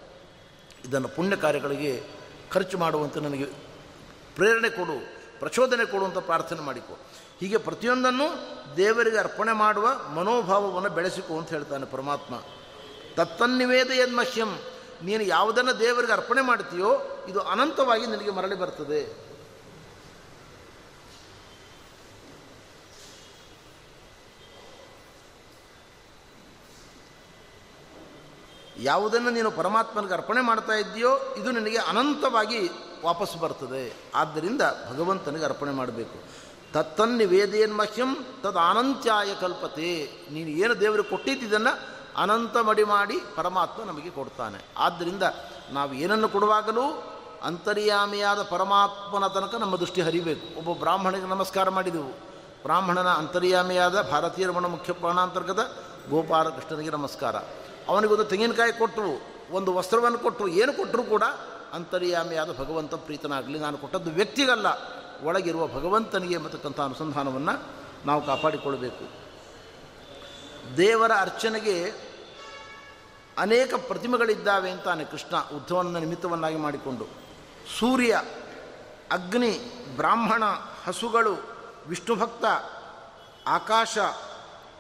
ಇದನ್ನು 0.90 1.08
ಪುಣ್ಯ 1.08 1.36
ಕಾರ್ಯಗಳಿಗೆ 1.36 2.04
ಖರ್ಚು 2.52 2.78
ಮಾಡುವಂತೆ 2.78 3.20
ನನಗೆ 3.20 3.46
ಪ್ರೇರಣೆ 4.36 4.70
ಕೊಡು, 4.70 5.24
ಪ್ರಚೋದನೆ 5.40 5.86
ಕೊಡುವಂಥ 5.86 6.18
ಪ್ರಾರ್ಥನೆ 6.18 6.62
ಮಾಡಿಕೊ. 6.62 7.00
ಹೀಗೆ 7.40 7.58
ಪ್ರತಿಯೊಂದನ್ನು 7.58 8.28
ದೇವರಿಗೆ 8.78 9.18
ಅರ್ಪಣೆ 9.18 9.52
ಮಾಡುವ 9.52 9.90
ಮನೋಭಾವವನ್ನು 10.16 10.90
ಬೆಳೆಸಿಕೊ 10.90 11.38
ಅಂತ 11.38 11.50
ಹೇಳ್ತಾನೆ 11.50 11.86
ಪರಮಾತ್ಮ. 11.86 12.36
ತತ್ತನ್ನಿವೇದ 13.16 13.92
ಯನ್ಮಹ್ಯಂ 13.92 14.60
ನೀನು 15.04 15.24
ಯಾವುದನ್ನು 15.24 15.80
ದೇವರಿಗೆ 15.80 16.14
ಅರ್ಪಣೆ 16.14 16.42
ಮಾಡ್ತೀಯೋ 16.42 16.92
ಇದು 17.30 17.42
ಅನಂತವಾಗಿ 17.42 18.06
ನಿನಗೆ 18.08 18.32
ಮರಳಿ 18.32 18.56
ಬರ್ತದೆ. 18.56 19.34
ಯಾವುದನ್ನು 28.78 29.30
ನೀನು 29.30 29.52
ಪರಮಾತ್ಮನಿಗೆ 29.52 30.14
ಅರ್ಪಣೆ 30.14 30.42
ಮಾಡ್ತಾ 30.42 30.74
ಇದ್ದೀಯೋ 30.74 31.36
ಇದು 31.38 31.52
ನಿನಗೆ 31.52 31.78
ಅನಂತವಾಗಿ 31.78 32.70
ವಾಪಸ್ 33.04 33.38
ಬರ್ತದೆ. 33.38 33.94
ಆದ್ದರಿಂದ 34.16 34.62
ಭಗವಂತನಿಗೆ 34.62 35.46
ಅರ್ಪಣೆ 35.46 35.72
ಮಾಡಬೇಕು. 35.72 36.18
ತತ್ತನ್ನಿ 36.74 37.26
ವೇದೇನ್ 37.26 37.78
ಮಹ್ಯಂ 37.78 38.16
ತದ್ 38.44 38.58
ಅನಂತ್ಯಾಯ 38.58 39.36
ಕಲ್ಪತೆ. 39.42 40.12
ನೀನು 40.32 40.50
ಏನು 40.50 40.80
ದೇವರಿಗೆ 40.80 41.10
ಕೊಟ್ಟಿದ್ದನ್ನು 41.10 41.93
ಅನಂತ 42.18 42.58
ಮಡಿ 42.58 42.84
ಮಾಡಿ 42.84 43.18
ಪರಮಾತ್ಮ 43.36 43.84
ನಮಗೆ 43.84 44.10
ಕೊಡ್ತಾನೆ. 44.10 44.66
ಆದ್ದರಿಂದ 44.78 45.24
ನಾವು 45.72 45.94
ಏನನ್ನು 45.94 46.30
ಕೊಡುವಾಗಲೂ 46.30 47.04
ಅಂತರ್ಯಾಮಿಯಾದ 47.44 48.44
ಪರಮಾತ್ಮನ 48.44 49.28
ತನಕ 49.28 49.56
ನಮ್ಮ 49.56 49.76
ದೃಷ್ಟಿ 49.76 50.02
ಹರಿಬೇಕು. 50.02 50.60
ಒಬ್ಬ 50.60 50.80
ಬ್ರಾಹ್ಮಣಿಗೆ 50.80 51.26
ನಮಸ್ಕಾರ 51.26 51.70
ಮಾಡಿದೆವು. 51.70 52.12
ಬ್ರಾಹ್ಮಣನ 52.64 53.08
ಅಂತರ್ಯಾಮಿಯಾದ 53.08 54.02
ಭಾರತೀಯ 54.02 54.48
ರಮಣ 54.48 54.66
ಮುಖ್ಯ 54.66 54.94
ಪ್ರಾಣಾಂತರ್ಗತ 54.94 55.60
ಗೋಪಾಲಕೃಷ್ಣನಿಗೆ 56.10 56.90
ನಮಸ್ಕಾರ. 56.90 57.36
ಅವನಿಗೊಂದು 57.88 58.24
ತೆಂಗಿನಕಾಯಿ 58.24 58.74
ಕೊಟ್ಟರು, 58.74 59.22
ಒಂದು 59.56 59.74
ವಸ್ತ್ರವನ್ನು 59.74 60.20
ಕೊಟ್ಟರು, 60.20 60.48
ಏನು 60.48 60.74
ಕೊಟ್ಟರೂ 60.74 61.04
ಕೂಡ 61.04 61.24
ಅಂತರ್ಯಾಮಿಯಾದ 61.74 62.50
ಭಗವಂತ 62.52 62.94
ಪ್ರೀತನಾಗಲಿ. 62.94 63.60
ನಾನು 63.60 63.78
ಕೊಟ್ಟದ್ದು 63.78 64.12
ವ್ಯಕ್ತಿಗಲ್ಲ, 64.12 64.68
ಒಳಗಿರುವ 65.24 65.68
ಭಗವಂತನಿಗೆ 65.68 66.34
ಎಂಬತಕ್ಕಂಥ 66.34 66.80
ಅನುಸಂಧಾನವನ್ನು 66.80 67.64
ನಾವು 68.06 68.26
ಕಾಪಾಡಿಕೊಳ್ಬೇಕು 68.26 69.23
ದೇವರ 70.78 71.12
ಅರ್ಚನೆಗೆ 71.20 71.92
ಅನೇಕ 73.38 73.74
ಪ್ರತಿಮೆಗಳಿದ್ದಾವೆ 73.74 74.72
ಅಂತಾನೆ 74.72 75.06
ಕೃಷ್ಣ 75.06 75.38
ಉದ್ಧವನ 75.38 75.98
ನಿಮಿತ್ತವನ್ನಾಗಿ 75.98 76.56
ಮಾಡಿಕೊಂಡು. 76.56 77.08
ಸೂರ್ಯ, 77.80 78.22
ಅಗ್ನಿ, 79.12 79.60
ಬ್ರಾಹ್ಮಣ, 79.96 80.44
ಹಸುಗಳು, 80.86 81.38
ವಿಷ್ಣು 81.88 82.16
ಭಕ್ತ, 82.16 82.46
ಆಕಾಶ, 83.48 83.98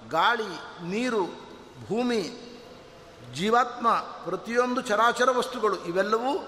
ಗಾಳಿ, 0.09 0.83
ನೀರು, 0.89 1.25
ಭೂಮಿ, 1.87 2.49
ಜೀವಾತ್ಮ, 3.33 3.91
ಪ್ರತಿಯೊಂದು 4.25 4.81
ಚರಾಚರ 4.81 5.29
ವಸ್ತುಗಳು 5.31 5.85
ಇವೆಲ್ಲವೂ 5.85 6.47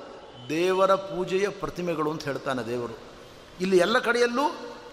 ದೇವರ 0.50 0.96
ಪೂಜೆಯ 0.96 1.50
ಪ್ರತಿಮೆಗಳು 1.50 2.12
ಅಂತ 2.12 2.24
ಹೇಳ್ತಾನೆ 2.24 2.64
ದೇವರು. 2.66 2.94
ಇಲ್ಲಿ 3.62 3.78
ಎಲ್ಲ 3.78 4.00
ಕಡೆಯಲ್ಲೂ 4.00 4.44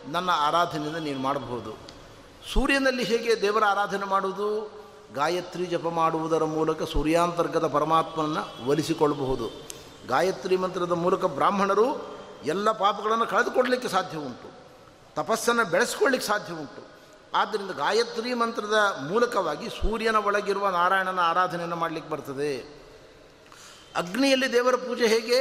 ನನ್ನ 0.09 0.31
ಆರಾಧನೆಯಿಂದ 0.31 0.97
ನೀನು 0.97 1.19
ಮಾಡಬಹುದು. 1.19 1.92
ಸೂರ್ಯನಲ್ಲಿ 2.53 3.05
ಹೇಗೆ 3.05 3.41
ದೇವರ 3.41 3.65
ಆರಾಧನೆ 3.65 4.05
ಮಾಡುವುದು? 4.05 4.71
ಗಾಯತ್ರಿ 5.15 5.67
ಜಪ 5.67 5.89
ಮಾಡುವುದರ 5.89 6.45
ಮೂಲಕ 6.45 6.83
ಸೂರ್ಯಾಂತರ್ಗತ 6.83 7.65
ಪರಮಾತ್ಮನನ್ನು 7.65 8.69
ಒಲಿಸಿಕೊಳ್ಳಬಹುದು. 8.69 9.51
ಗಾಯತ್ರಿ 10.09 10.57
ಮಂತ್ರದ 10.57 10.93
ಮೂಲಕ 10.93 11.25
ಬ್ರಾಹ್ಮಣರು 11.25 12.17
ಎಲ್ಲ 12.45 12.73
ಪಾಪಗಳನ್ನು 12.73 13.27
ಕಳೆದುಕೊಡಲಿಕ್ಕೆ 13.27 13.89
ಸಾಧ್ಯ 13.89 14.19
ಉಂಟು. 14.19 14.51
ತಪಸ್ಸನ್ನು 15.15 15.65
ಬೆಳೆಸ್ಕೊಳ್ಳಿಕ್ಕೆ 15.65 16.29
ಸಾಧ್ಯ 16.29 16.55
ಉಂಟು. 16.55 16.93
ಆದ್ದರಿಂದ 17.35 17.71
ಗಾಯತ್ರಿ 17.71 18.35
ಮಂತ್ರದ 18.35 18.99
ಮೂಲಕವಾಗಿ 19.09 19.69
ಸೂರ್ಯನ 19.69 20.17
ಒಳಗಿರುವ 20.17 20.69
ನಾರಾಯಣನ 20.69 21.19
ಆರಾಧನೆಯನ್ನು 21.19 21.77
ಮಾಡಲಿಕ್ಕೆ 21.77 22.13
ಬರ್ತದೆ. 22.13 22.83
ಅಗ್ನಿಯಲ್ಲಿ 23.97 24.53
ದೇವರ 24.53 24.75
ಪೂಜೆ 24.75 25.07
ಹೇಗೆ? 25.07 25.39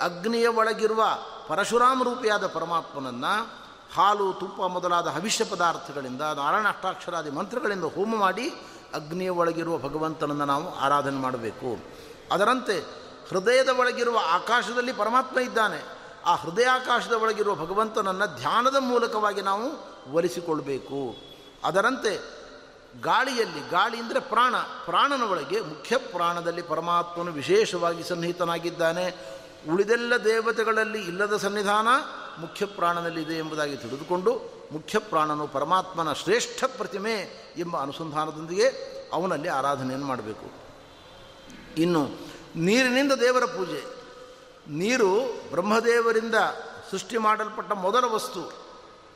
ಅಗ್ನಿಯ 0.00 0.46
ಒಳಗಿರುವ 0.46 1.04
ಪರಶುರಾಮ 1.48 2.02
ರೂಪಿಯಾದ 2.02 2.46
ಪರಮಾತ್ಮನನ್ನು 2.46 3.67
ಹಾಲು, 3.94 4.32
ತುಪ್ಪ 4.32 4.62
ಮೊದಲಾದ 4.62 5.06
ಹವಿಷ್ಯ 5.06 5.44
ಪದಾರ್ಥಗಳಿಂದ 5.44 6.20
ನಾರಾಯಣ 6.20 6.68
ಅಷ್ಟಾಕ್ಷರಾದಿ 6.68 7.30
ಮಂತ್ರಗಳಿಂದ 7.30 7.84
ಹೋಮ 7.84 8.16
ಮಾಡಿ 8.16 8.48
ಅಗ್ನಿಯ 8.94 9.28
ಒಳಗಿರುವ 9.28 9.78
ಭಗವಂತನನ್ನು 9.78 10.44
ನಾವು 10.44 10.74
ಆರಾಧನೆ 10.74 11.16
ಮಾಡಬೇಕು. 11.16 11.78
ಅದರಂತೆ 12.32 12.78
ಹೃದಯದ 13.28 13.68
ಒಳಗಿರುವ 13.68 14.18
ಆಕಾಶದಲ್ಲಿ 14.30 14.92
ಪರಮಾತ್ಮ 14.92 15.38
ಇದ್ದಾನೆ. 15.38 15.98
ಆ 16.26 16.34
ಹೃದಯಾಕಾಶದ 16.34 17.12
ಒಳಗಿರುವ 17.12 17.54
ಭಗವಂತನನ್ನು 17.54 18.36
ಧ್ಯಾನದ 18.36 18.76
ಮೂಲಕವಾಗಿ 18.78 19.42
ನಾವು 19.42 19.70
ಒಲಿಸಿಕೊಳ್ಬೇಕು. 20.12 21.16
ಅದರಂತೆ 21.64 22.38
ಗಾಳಿಯಲ್ಲಿ, 23.00 23.70
ಗಾಳಿ 23.70 23.98
ಅಂದರೆ 23.98 24.20
ಪ್ರಾಣ, 24.20 24.56
ಪ್ರಾಣನ 24.56 25.22
ಒಳಗೆ 25.22 25.60
ಮುಖ್ಯ 25.60 25.96
ಪ್ರಾಣದಲ್ಲಿ 25.96 26.62
ಪರಮಾತ್ಮನು 26.62 27.32
ವಿಶೇಷವಾಗಿ 27.32 28.02
ಸನ್ನಿಹಿತನಾಗಿದ್ದಾನೆ. 28.02 29.38
ಉಳಿದೆಲ್ಲ 29.70 30.24
ದೇವತೆಗಳಲ್ಲಿ 30.24 31.00
ಇಲ್ಲದ 31.02 31.36
ಸನ್ನಿಧಾನ 31.36 31.88
ಮುಖ್ಯ 32.40 32.66
ಪ್ರಾಣನಲ್ಲಿದೆ 32.66 33.34
ಎಂಬುದಾಗಿ 33.34 33.76
ತಿಳಿದುಕೊಂಡು 33.76 34.58
ಮುಖ್ಯ 34.72 34.98
ಪ್ರಾಣನು 34.98 35.46
ಪರಮಾತ್ಮನ 35.46 36.12
ಶ್ರೇಷ್ಠ 36.12 36.64
ಪ್ರತಿಮೆ 36.64 37.14
ಎಂಬ 37.56 37.80
ಅನುಸಂಧಾನದೊಂದಿಗೆ 37.80 38.68
ಅವನಲ್ಲಿ 39.12 39.48
ಆರಾಧನೆಯನ್ನು 39.48 40.06
ಮಾಡಬೇಕು. 40.06 40.52
ಇನ್ನು 41.76 42.08
ನೀರಿನಿಂದ 42.56 43.12
ದೇವರ 43.12 43.44
ಪೂಜೆ. 43.44 43.84
ನೀರು 44.68 45.40
ಬ್ರಹ್ಮದೇವರಿಂದ 45.50 46.34
ಸೃಷ್ಟಿ 46.90 47.18
ಮಾಡಲ್ಪಟ್ಟ 47.18 47.72
ಮೊದಲ 47.72 48.04
ವಸ್ತು. 48.04 48.52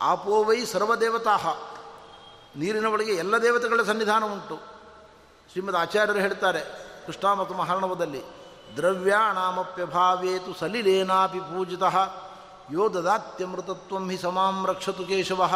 ಆಪೋವೈ 0.02 0.64
ಸರ್ವದೇವತಾಹ. 0.64 1.49
ನೀರಿನ 2.57 2.87
ಒಳಗೆ 2.87 3.12
ಎಲ್ಲ 3.12 3.38
ದೇವತೆಗಳ 3.38 3.83
ಸನ್ನಿಧಾನ 3.83 4.25
ಉಂಟು. 4.25 4.61
ಶ್ರೀಮದ್ 5.52 5.76
ಆಚಾರ್ಯರು 5.76 6.19
ಹೇಳ್ತಾರೆ, 6.19 6.61
ಕೃಷ್ಣ 7.07 7.33
ಮತ್ತು 7.33 7.55
ಮಹಾರಣವದಲ್ಲಿ, 7.55 8.23
ದ್ರವ್ಯಾಣಾಮಪ್ಯಭಾವೇತು 8.76 10.61
ಸಲಿಲೇನಾಪಿ 10.61 11.38
ಪೂಜಿತ 11.38 11.83
ಯೋ 12.71 12.88
ದದಾತ್ಯಮೃತತ್ವಂ 12.88 14.11
ಹಿ 14.11 14.19
ಸಮಾಂ 14.19 14.66
ರಕ್ಷತು 14.66 15.07
ಕೇಶವ. 15.07 15.54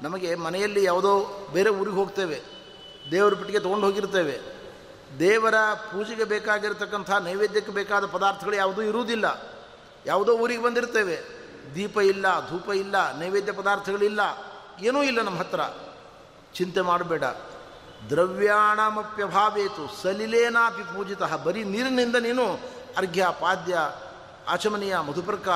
ನಮಗೆ 0.00 0.34
ಮನೆಯಲ್ಲಿ 0.34 0.84
ಯಾವುದೋ 0.84 1.46
ಬೇರೆ 1.52 1.70
ಊರಿಗೆ 1.70 1.96
ಹೋಗ್ತೇವೆ. 1.96 2.42
ದೇವರ 3.10 3.34
ಪೆಟ್ಟಿಗೆ 3.34 3.58
ತೊಗೊಂಡು 3.58 3.86
ಹೋಗಿರ್ತೇವೆ. 3.86 4.40
ದೇವರ 5.18 5.54
ಪೂಜೆಗೆ 5.74 6.24
ಬೇಕಾಗಿರತಕ್ಕಂಥ 6.24 7.10
ನೈವೇದ್ಯಕ್ಕೆ 7.10 7.72
ಬೇಕಾದ 7.72 8.06
ಪದಾರ್ಥಗಳು 8.06 8.56
ಯಾವುದೂ 8.56 8.82
ಇರುವುದಿಲ್ಲ. 8.82 9.54
ಯಾವುದೋ 10.06 10.32
ಊರಿಗೆ 10.32 10.62
ಬಂದಿರ್ತೇವೆ. 10.62 11.22
ದೀಪ 11.74 11.98
ಇಲ್ಲ, 11.98 12.50
ಧೂಪ 12.50 12.68
ಇಲ್ಲ, 12.68 13.18
ನೈವೇದ್ಯ 13.18 13.52
ಪದಾರ್ಥಗಳಿಲ್ಲ 13.52 14.20
ಏನೂ 14.80 15.02
ಇಲ್ಲ 15.02 15.22
ನಮ್ಮ 15.22 15.38
ಹತ್ರ. 15.38 15.60
ಚಿಂತೆ 16.54 16.80
ಮಾಡಬೇಡ. 16.80 17.24
ದ್ರವ್ಯಾಣಮಪ್ಯಭಾವೇತು 18.10 20.02
ಸಲಿಲೇನಾಪಿ 20.02 20.82
ಪೂಜಿತ. 20.82 21.22
ಬರೀ 21.22 21.64
ನೀರಿನಿಂದ 21.64 22.16
ನೀನು 22.16 22.52
ಅರ್ಘ್ಯ, 22.96 23.26
ಪಾದ್ಯ, 23.40 23.78
ಆಚಮನೀಯ, 24.48 24.98
ಮಧುಪರ್ಕ 24.98 25.48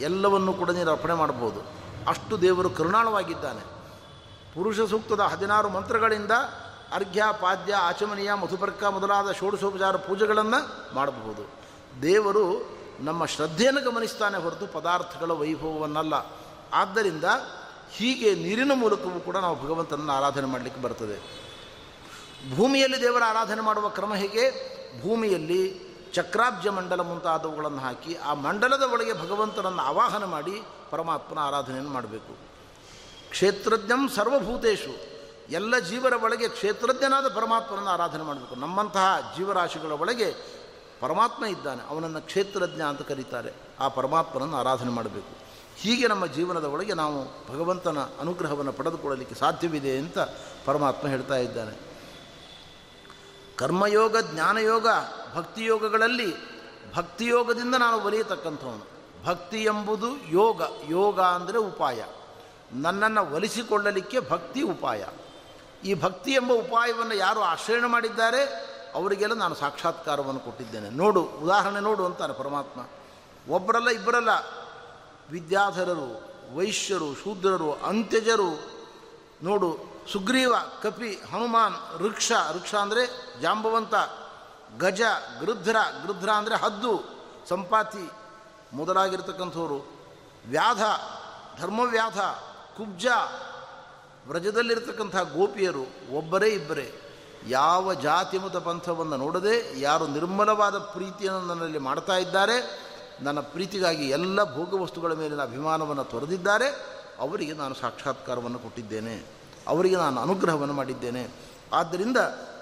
ಎಲ್ಲವನ್ನು 0.00 0.52
ಕೂಡ 0.52 0.70
ನೀನು 0.70 0.90
ಅರ್ಪಣೆ 0.90 1.14
ಮಾಡ್ಬೋದು 1.14 1.60
ಅಷ್ಟು 2.08 2.40
ದೇವರು 2.40 2.70
ಕರುಣಾಳವಾಗಿದ್ದಾನೆ. 2.70 3.60
ಪುರುಷ 4.54 4.80
ಸೂಕ್ತದ 4.80 5.20
ಹದಿನಾರು 5.20 5.68
ಮಂತ್ರಗಳಿಂದ 5.68 6.30
ಅರ್ಘ್ಯ, 6.92 7.24
ಪಾದ್ಯ, 7.40 7.74
ಆಚಮನೀಯ, 7.74 8.34
ಮಧುಪರ್ಕ 8.34 8.84
ಮೊದಲಾದ 8.84 9.32
ಷೋಡಶೋಪಚಾರ 9.32 9.96
ಪೂಜೆಗಳನ್ನು 9.96 10.94
ಮಾಡಬಹುದು. 10.94 11.50
ದೇವರು 12.02 12.76
ನಮ್ಮ 13.00 13.24
ಶ್ರದ್ಧೆಯನ್ನು 13.24 13.90
ಗಮನಿಸ್ತಾನೆ 13.90 14.38
ಹೊರತು 14.42 14.66
ಪದಾರ್ಥಗಳ 14.66 15.30
ವೈಭವವನ್ನಲ್ಲ. 15.30 16.14
ಆದ್ದರಿಂದ 16.72 17.24
ಹೀಗೆ 17.90 18.34
ನೀರಿನ 18.34 18.72
ಮೂಲಕವೂ 18.74 19.20
ಕೂಡ 19.20 19.36
ನಾವು 19.36 19.62
ಭಗವಂತನನ್ನು 19.62 20.12
ಆರಾಧನೆ 20.12 20.46
ಮಾಡಲಿಕ್ಕೆ 20.46 20.82
ಬರ್ತದೆ. 20.82 21.46
ಭೂಮಿಯಲ್ಲಿ 22.56 23.00
ದೇವರ 23.00 23.22
ಆರಾಧನೆ 23.26 23.60
ಮಾಡುವ 23.60 23.88
ಕ್ರಮ 23.88 24.14
ಹೇಗೆ? 24.14 24.76
ಭೂಮಿಯಲ್ಲಿ 25.02 25.85
ಚಕ್ರಾಬ್ಜ 26.16 26.66
ಮಂಡಲ 26.66 27.00
ಮುಂತಾದವುಗಳನ್ನು 27.00 27.78
ಹಾಕಿ 27.78 28.14
ಆ 28.14 28.34
ಮಂಡಲದ 28.34 28.82
ಒಳಗೆ 28.82 29.12
ಭಗವಂತನನ್ನು 29.12 29.82
ಆವಾಹನ 29.82 30.24
ಮಾಡಿ 30.24 30.62
ಪರಮಾತ್ಮನ 30.90 31.38
ಆರಾಧನೆಯನ್ನು 31.38 31.90
ಮಾಡಬೇಕು. 31.90 32.36
ಕ್ಷೇತ್ರಜ್ಞಂ 33.30 34.08
ಸರ್ವಭೂತೇಶು. 34.08 35.16
ಎಲ್ಲ 35.52 35.78
ಜೀವರ 35.78 36.12
ಒಳಗೆ 36.22 36.48
ಕ್ಷೇತ್ರಜ್ಞನಾದ 36.48 37.28
ಪರಮಾತ್ಮನನ್ನು 37.28 37.90
ಆರಾಧನೆ 37.90 38.22
ಮಾಡಬೇಕು. 38.22 38.54
ನಮ್ಮಂತಹ 38.54 39.34
ಜೀವರಾಶಿಗಳ 39.36 39.92
ಒಳಗೆ 39.92 40.34
ಪರಮಾತ್ಮ 41.00 41.44
ಇದ್ದಾನೆ. 41.44 41.90
ಅವನನ್ನು 41.90 42.20
ಕ್ಷೇತ್ರಜ್ಞ 42.20 42.82
ಅಂತ 42.82 43.02
ಕರೀತಾರೆ. 43.02 43.52
ಆ 43.80 43.88
ಪರಮಾತ್ಮನನ್ನು 43.88 44.56
ಆರಾಧನೆ 44.56 44.90
ಮಾಡಬೇಕು. 44.90 45.46
ಹೀಗೆ 45.76 46.08
ನಮ್ಮ 46.08 46.26
ಜೀವನದ 46.26 46.64
ಒಳಗೆ 46.64 46.94
ನಾವು 46.94 47.46
ಭಗವಂತನ 47.52 47.98
ಅನುಗ್ರಹವನ್ನು 47.98 48.72
ಪಡೆದುಕೊಳ್ಳಲಿಕ್ಕೆ 48.72 49.34
ಸಾಧ್ಯವಿದೆ 49.34 49.98
ಅಂತ 49.98 50.18
ಪರಮಾತ್ಮ 50.64 51.08
ಹೇಳ್ತಾ 51.08 51.34
ಇದ್ದಾನೆ. 51.34 51.95
ಕರ್ಮಯೋಗ, 53.56 54.16
ಜ್ಞಾನಯೋಗ, 54.18 54.86
ಭಕ್ತಿಯೋಗಗಳಲ್ಲಿ 55.34 56.56
ಭಕ್ತಿಯೋಗದಿಂದ 56.94 57.74
ನಾನು 57.74 58.00
ಒಲಿಯತಕ್ಕಂಥವನು. 58.00 58.96
ಭಕ್ತಿ 59.24 59.62
ಎಂಬುದು 59.62 60.16
ಯೋಗ. 60.28 60.62
ಯೋಗ 60.88 61.20
ಅಂದರೆ 61.20 61.58
ಉಪಾಯ. 61.58 62.04
ನನ್ನನ್ನು 62.72 63.34
ಒಲಿಸಿಕೊಳ್ಳಲಿಕ್ಕೆ 63.34 64.20
ಭಕ್ತಿ 64.20 64.62
ಉಪಾಯ. 64.62 65.04
ಈ 65.84 65.94
ಭಕ್ತಿ 65.94 66.32
ಎಂಬ 66.32 66.52
ಉಪಾಯವನ್ನು 66.52 67.14
ಯಾರು 67.14 67.40
ಆಶ್ರಯಣ 67.40 67.86
ಮಾಡಿದ್ದಾರೆ? 67.86 68.44
ಅವರಿಗೆಲ್ಲ 68.94 69.34
ನಾನು 69.34 69.54
ಸಾಕ್ಷಾತ್ಕಾರವನ್ನು 69.54 70.40
ಕೊಟ್ಟಿದ್ದೇನೆ. 70.40 70.90
ನೋಡು, 70.90 71.22
ಉದಾಹರಣೆ 71.22 71.80
ನೋಡು 71.80 72.06
ಅಂತಾನೆ 72.06 72.32
ಪರಮಾತ್ಮ. 72.32 72.80
ಒಬ್ಬರಲ್ಲ 73.52 73.88
ಇಬ್ಬರಲ್ಲ 73.88 74.28
ವಿದ್ಯಾಧರರು, 75.30 76.36
ವೈಶ್ಯರು, 76.56 77.14
ಶೂದ್ರರು, 77.14 77.72
ಅಂತ್ಯಜರು, 77.72 78.70
ನೋಡು 79.42 79.95
ಸುಗ್ರೀವ, 80.12 80.54
ಕಪಿ, 80.82 81.10
ಹನುಮಾನ್ 81.32 82.02
ವೃಕ್ಷ 82.02 82.32
ವೃಕ್ಷ 82.50 82.74
ಅಂದರೆ 82.74 83.02
ಜಾಂಬವಂತ, 83.40 83.94
ಗಜ 84.78 85.02
ಗೃಧ್ರ 85.40 85.76
ಗೃಧ್ರ 86.06 86.30
ಅಂದರೆ 86.30 86.54
ಹದ್ದು, 86.54 86.92
ಸಂಪಾತಿ 87.48 88.10
ಮೊದಲಾಗಿರ್ತಕ್ಕಂಥವ್ರು. 88.72 89.78
ವ್ಯಾಧ, 90.46 90.82
ಧರ್ಮವ್ಯಾಧ, 91.60 92.18
ಕುಬ್ಜ, 92.76 93.06
ವ್ರಜದಲ್ಲಿರ್ತಕ್ಕಂಥ 94.28 95.16
ಗೋಪಿಯರು 95.16 96.16
ಒಬ್ಬರೇ 96.16 96.48
ಇಬ್ಬರೇ. 96.48 97.02
ಯಾವ 97.46 97.94
ಜಾತಿ 97.94 98.38
ಮತ 98.38 98.56
ಪಂಥವನ್ನು 98.56 99.16
ನೋಡದೆ, 99.16 99.80
ಯಾರು 99.80 100.06
ನಿರ್ಮಲವಾದ 100.06 100.78
ಪ್ರೀತಿಯನ್ನು 100.78 101.40
ನನ್ನಲ್ಲಿ 101.40 101.78
ಮಾಡ್ತಾ 101.78 102.16
ಇದ್ದಾರೆ, 102.16 102.86
ನನ್ನ 103.20 103.40
ಪ್ರೀತಿಗಾಗಿ 103.40 104.08
ಎಲ್ಲ 104.08 104.54
ಭೋಗವಸ್ತುಗಳ 104.54 105.12
ಮೇಲಿನ 105.12 105.42
ಅಭಿಮಾನವನ್ನು 105.42 106.04
ತೊರೆದಿದ್ದಾರೆ, 106.04 106.68
ಅವರಿಗೆ 107.18 107.52
ನಾನು 107.52 107.74
ಸಾಕ್ಷಾತ್ಕಾರವನ್ನು 107.74 108.58
ಕೊಟ್ಟಿದ್ದೇನೆ. 108.58 109.35
ಅವರಿಗೆ 109.68 109.96
ನಾನು 109.96 110.20
ಅನುಗ್ರಹವನ್ನು 110.20 110.74
ಮಾಡಿದ್ದೇನೆ. 110.74 111.28
ಆದ್ದರಿಂದ 111.72 112.16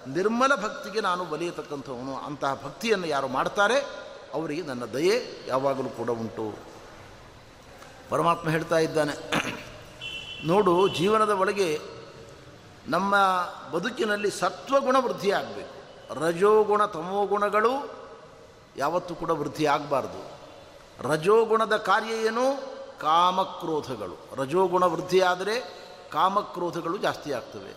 ನಿರ್ಮಲ 0.06 0.54
ಭಕ್ತಿಗೆ 0.56 1.00
ನಾನು 1.00 1.24
ಬಲಿಯತಕ್ಕಂಥವನು. 1.24 2.26
ಅಂತಹ 2.26 2.60
ಭಕ್ತಿಯನ್ನು 2.64 3.06
ಯಾರು 3.06 3.28
ಮಾಡ್ತಾರೆ? 3.28 4.04
ಅವರಿಗೆ 4.34 4.62
ನನ್ನ 4.62 4.84
ದಯೆ 4.84 5.44
ಯಾವಾಗಲೂ 5.46 5.88
ಕೂಡ 5.88 6.10
ಉಂಟು. 6.10 6.54
ಪರಮಾತ್ಮ 8.10 8.48
ಹೇಳ್ತಾ 8.50 8.78
ಇದ್ದಾನೆ. 8.78 9.12
ನೋಡು, 10.46 10.88
ಜೀವನದ 10.88 11.30
ಒಳಗೆ 11.30 11.80
ನಮ್ಮ 12.88 13.14
ಬದುಕಿನಲ್ಲಿ 13.74 14.30
ಸತ್ವಗುಣ 14.30 14.96
ವೃದ್ಧಿಯಾಗಬೇಕು. 14.98 15.74
ರಜೋಗುಣ, 16.14 16.84
ತಮೋಗುಣಗಳು 16.84 17.90
ಯಾವತ್ತೂ 18.76 19.14
ಕೂಡ 19.14 19.30
ವೃದ್ಧಿ 19.30 19.66
ಆಗಬಾರ್ದು 19.66 20.34
ರಜೋಗುಣದ 21.08 21.76
ಕಾರ್ಯ 21.76 22.10
ಏನು? 22.10 22.56
ಕಾಮಕ್ರೋಧಗಳು. 23.00 24.36
ರಜೋಗುಣ 24.36 24.84
ವೃದ್ಧಿಯಾದರೆ 24.84 25.83
ಕಾಮಕ್ರೋಧಗಳು 26.14 26.96
ಜಾಸ್ತಿ 27.06 27.30
ಆಗ್ತವೆ. 27.38 27.72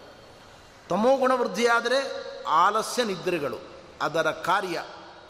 ತಮೋಗುಣ 0.90 1.32
ವೃದ್ಧಿಯಾದರೆ 1.42 2.00
ಆಲಸ್ಯ 2.64 3.04
ನಿದ್ರೆಗಳು, 3.12 3.60
ಅದರ 4.02 4.28
ಕಾರ್ಯ 4.50 4.78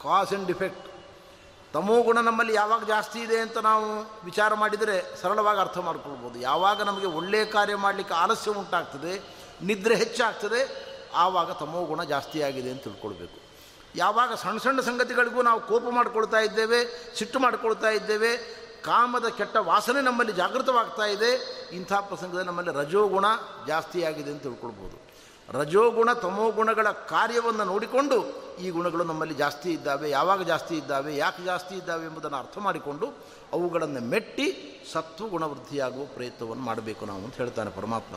ಕಾಸ್ 0.03 0.31
ಆ್ಯಂಡ್ 0.31 0.47
ಡಿಫೆಕ್ಟ್ 0.47 0.85
ತಮೋಗುಣ 1.73 2.17
ನಮ್ಮಲ್ಲಿ 2.27 2.53
ಯಾವಾಗ 2.53 2.83
ಜಾಸ್ತಿ 2.87 3.19
ಇದೆ 3.19 3.37
ಅಂತ 3.45 3.57
ನಾವು 3.69 3.87
ವಿಚಾರ 4.25 4.51
ಮಾಡಿದರೆ 4.61 4.95
ಸರಳವಾಗಿ 5.21 5.59
ಅರ್ಥ 5.59 5.77
ಮಾಡ್ಕೊಳ್ಬೋದು. 5.87 6.37
ಯಾವಾಗ 6.49 6.81
ನಮಗೆ 6.89 7.07
ಒಳ್ಳೆಯ 7.19 7.45
ಕಾರ್ಯ 7.55 7.75
ಮಾಡಲಿಕ್ಕೆ 7.85 8.15
ಆಲಸ್ಯ 8.23 8.51
ಉಂಟಾಗ್ತದೆ, 8.61 9.13
ನಿದ್ರೆ 9.69 9.95
ಹೆಚ್ಚಾಗ್ತದೆ, 9.95 10.61
ಆವಾಗ 11.23 11.51
ತಮೋಗುಣ 11.61 12.03
ಜಾಸ್ತಿ 12.13 12.41
ಆಗಿದೆ 12.47 12.69
ಅಂತ 12.71 12.83
ತಿಳ್ಕೊಳ್ಬೇಕು. 12.83 13.37
ಯಾವಾಗ 13.95 14.31
ಸಣ್ಣ 14.43 14.57
ಸಣ್ಣ 14.65 14.79
ಸಂಗತಿಗಳಿಗೂ 14.81 15.41
ನಾವು 15.49 15.59
ಕೋಪ 15.67 15.83
ಮಾಡ್ಕೊಳ್ತಾ 15.97 16.39
ಇದ್ದೇವೆ, 16.47 16.79
ಸಿಟ್ಟು 17.17 17.37
ಮಾಡ್ಕೊಳ್ತಾ 17.39 17.89
ಇದ್ದೇವೆ 17.89 18.31
ಕಾಮದ 18.87 19.27
ಕೆಟ್ಟ 19.27 19.57
ವಾಸನೆ 19.57 20.01
ನಮ್ಮಲ್ಲಿ 20.01 20.33
ಜಾಗೃತವಾಗ್ತಾ 20.33 21.03
ಇದೆ. 21.03 21.31
ಇಂಥ 21.71 21.93
ಪ್ರಸಂಗದಲ್ಲಿ 21.93 22.47
ನಮ್ಮಲ್ಲಿ 22.47 22.73
ರಜೋಗುಣ 22.73 23.25
ಜಾಸ್ತಿಯಾಗಿದೆ 23.67 24.31
ಅಂತ 24.31 24.43
ತಿಳ್ಕೊಳ್ಬೋದು. 24.43 25.07
ರಜೋಗುಣ 25.59 26.13
ತಮೋಗುಣಗಳ 26.13 26.89
ಕಾರ್ಯವನ್ನು 26.89 27.63
ನೋಡಿಕೊಂಡು 27.63 28.47
ಈ 28.59 28.69
ಗುಣಗಳು 28.69 29.03
ನಮ್ಮಲ್ಲಿ 29.03 29.35
ಜಾಸ್ತಿ 29.35 29.71
ಇದ್ದಾವೆ, 29.71 30.09
ಯಾವಾಗ 30.09 30.41
ಜಾಸ್ತಿ 30.41 30.75
ಇದ್ದಾವೆ, 30.75 31.17
ಯಾಕೆ 31.17 31.45
ಜಾಸ್ತಿ 31.45 31.75
ಇದ್ದಾವೆ 31.75 32.05
ಎಂಬುದನ್ನು 32.05 32.37
ಅರ್ಥ 32.37 32.57
ಮಾಡಿಕೊಂಡು 32.57 33.07
ಅವುಗಳನ್ನು 33.53 33.99
ಮೆಟ್ಟಿ 33.99 34.79
ಸತ್ವ 34.93 35.25
ವೃದ್ಧಿಯಾಗುವ 35.27 36.05
ಪ್ರಯತ್ನವನ್ನು 36.05 36.63
ಮಾಡಬೇಕು 36.63 37.05
ನಾವು 37.05 37.23
ಅಂತ 37.23 37.35
ಹೇಳ್ತಾನೆ 37.35 37.69
ಪರಮಾತ್ಮ. 37.69 38.15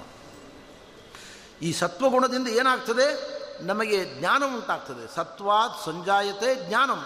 ಈ 1.63 1.73
ಸತ್ವಗುಣದಿಂದ 1.73 2.49
ಏನಾಗ್ತದೆ? 2.49 3.41
ನಮಗೆ 3.65 4.05
ಜ್ಞಾನ 4.05 4.43
ಉಂಟಾಗ್ತದೆ. 4.45 5.15
ಸತ್ವಾತ್ 5.15 5.85
ಸಂಜಾಯತೆ 5.85 6.69
ಜ್ಞಾನಂ. 6.69 7.05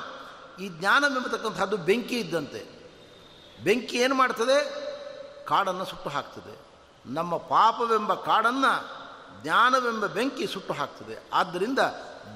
ಈ 0.61 0.69
ಜ್ಞಾನವೆಂಬತಕ್ಕಂಥದ್ದು 0.69 1.77
ಬೆಂಕಿ 1.77 2.21
ಇದ್ದಂತೆ. 2.21 2.74
ಬೆಂಕಿ 3.63 3.97
ಏನು 3.97 4.15
ಮಾಡ್ತದೆ? 4.15 4.85
ಕಾಡನ್ನು 5.47 5.85
ಸುಟ್ಟು 5.85 6.11
ಹಾಕ್ತದೆ. 6.11 6.59
ನಮ್ಮ 7.07 7.37
ಪಾಪವೆಂಬ 7.37 8.15
ಕಾಡನ್ನು 8.15 9.05
ಜ್ಞಾನವೆಂಬ 9.43 10.07
ಬೆಂಕಿ 10.07 10.47
ಸುಟ್ಟು 10.47 10.75
ಹಾಕ್ತದೆ. 10.75 11.23
ಆದ್ದರಿಂದ 11.33 11.79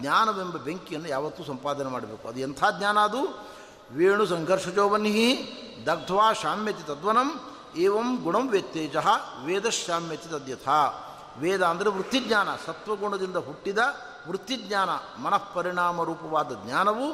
ಜ್ಞಾನವೆಂಬ 0.00 0.56
ಬೆಂಕಿಯನ್ನು 0.56 1.08
ಯಾವತ್ತೂ 1.08 1.44
ಸಂಪಾದನೆ 1.44 1.90
ಮಾಡಬೇಕು. 1.90 2.28
ಅದು 2.28 2.40
ಎಂಥ 2.40 2.64
ಜ್ಞಾನ 2.78 2.98
ಅದು? 2.98 3.48
ವೇಣು 3.92 4.26
ಸಂಘರ್ಷಜೋವನ್ಹಿ 4.26 5.52
ದಗ್ಧ್ವಾ 5.86 6.32
ಶಾಮ್ಯತಿ 6.32 6.82
ತದ್ವನಂ 6.82 7.40
ಏವಂ 7.76 8.16
ಗುಣಂ 8.16 8.48
ವ್ಯತ್ಯೇಜ 8.48 8.96
ವೇದಶಾಮ್ಯತಿ 9.44 10.28
ತದ್ಯಥ. 10.28 10.68
ವೇದ 11.38 11.62
ಅಂದರೆ 11.62 11.88
ವೃತ್ತಿಜ್ಞಾನ, 11.88 12.48
ಸತ್ವಗುಣದಿಂದ 12.66 13.36
ಹುಟ್ಟಿದ 13.36 13.78
ವೃತ್ತಿಜ್ಞಾನ, 14.28 14.88
ಮನಃಪರಿಣಾಮ 15.22 16.02
ರೂಪವಾದ 16.02 16.52
ಜ್ಞಾನವು 16.64 17.12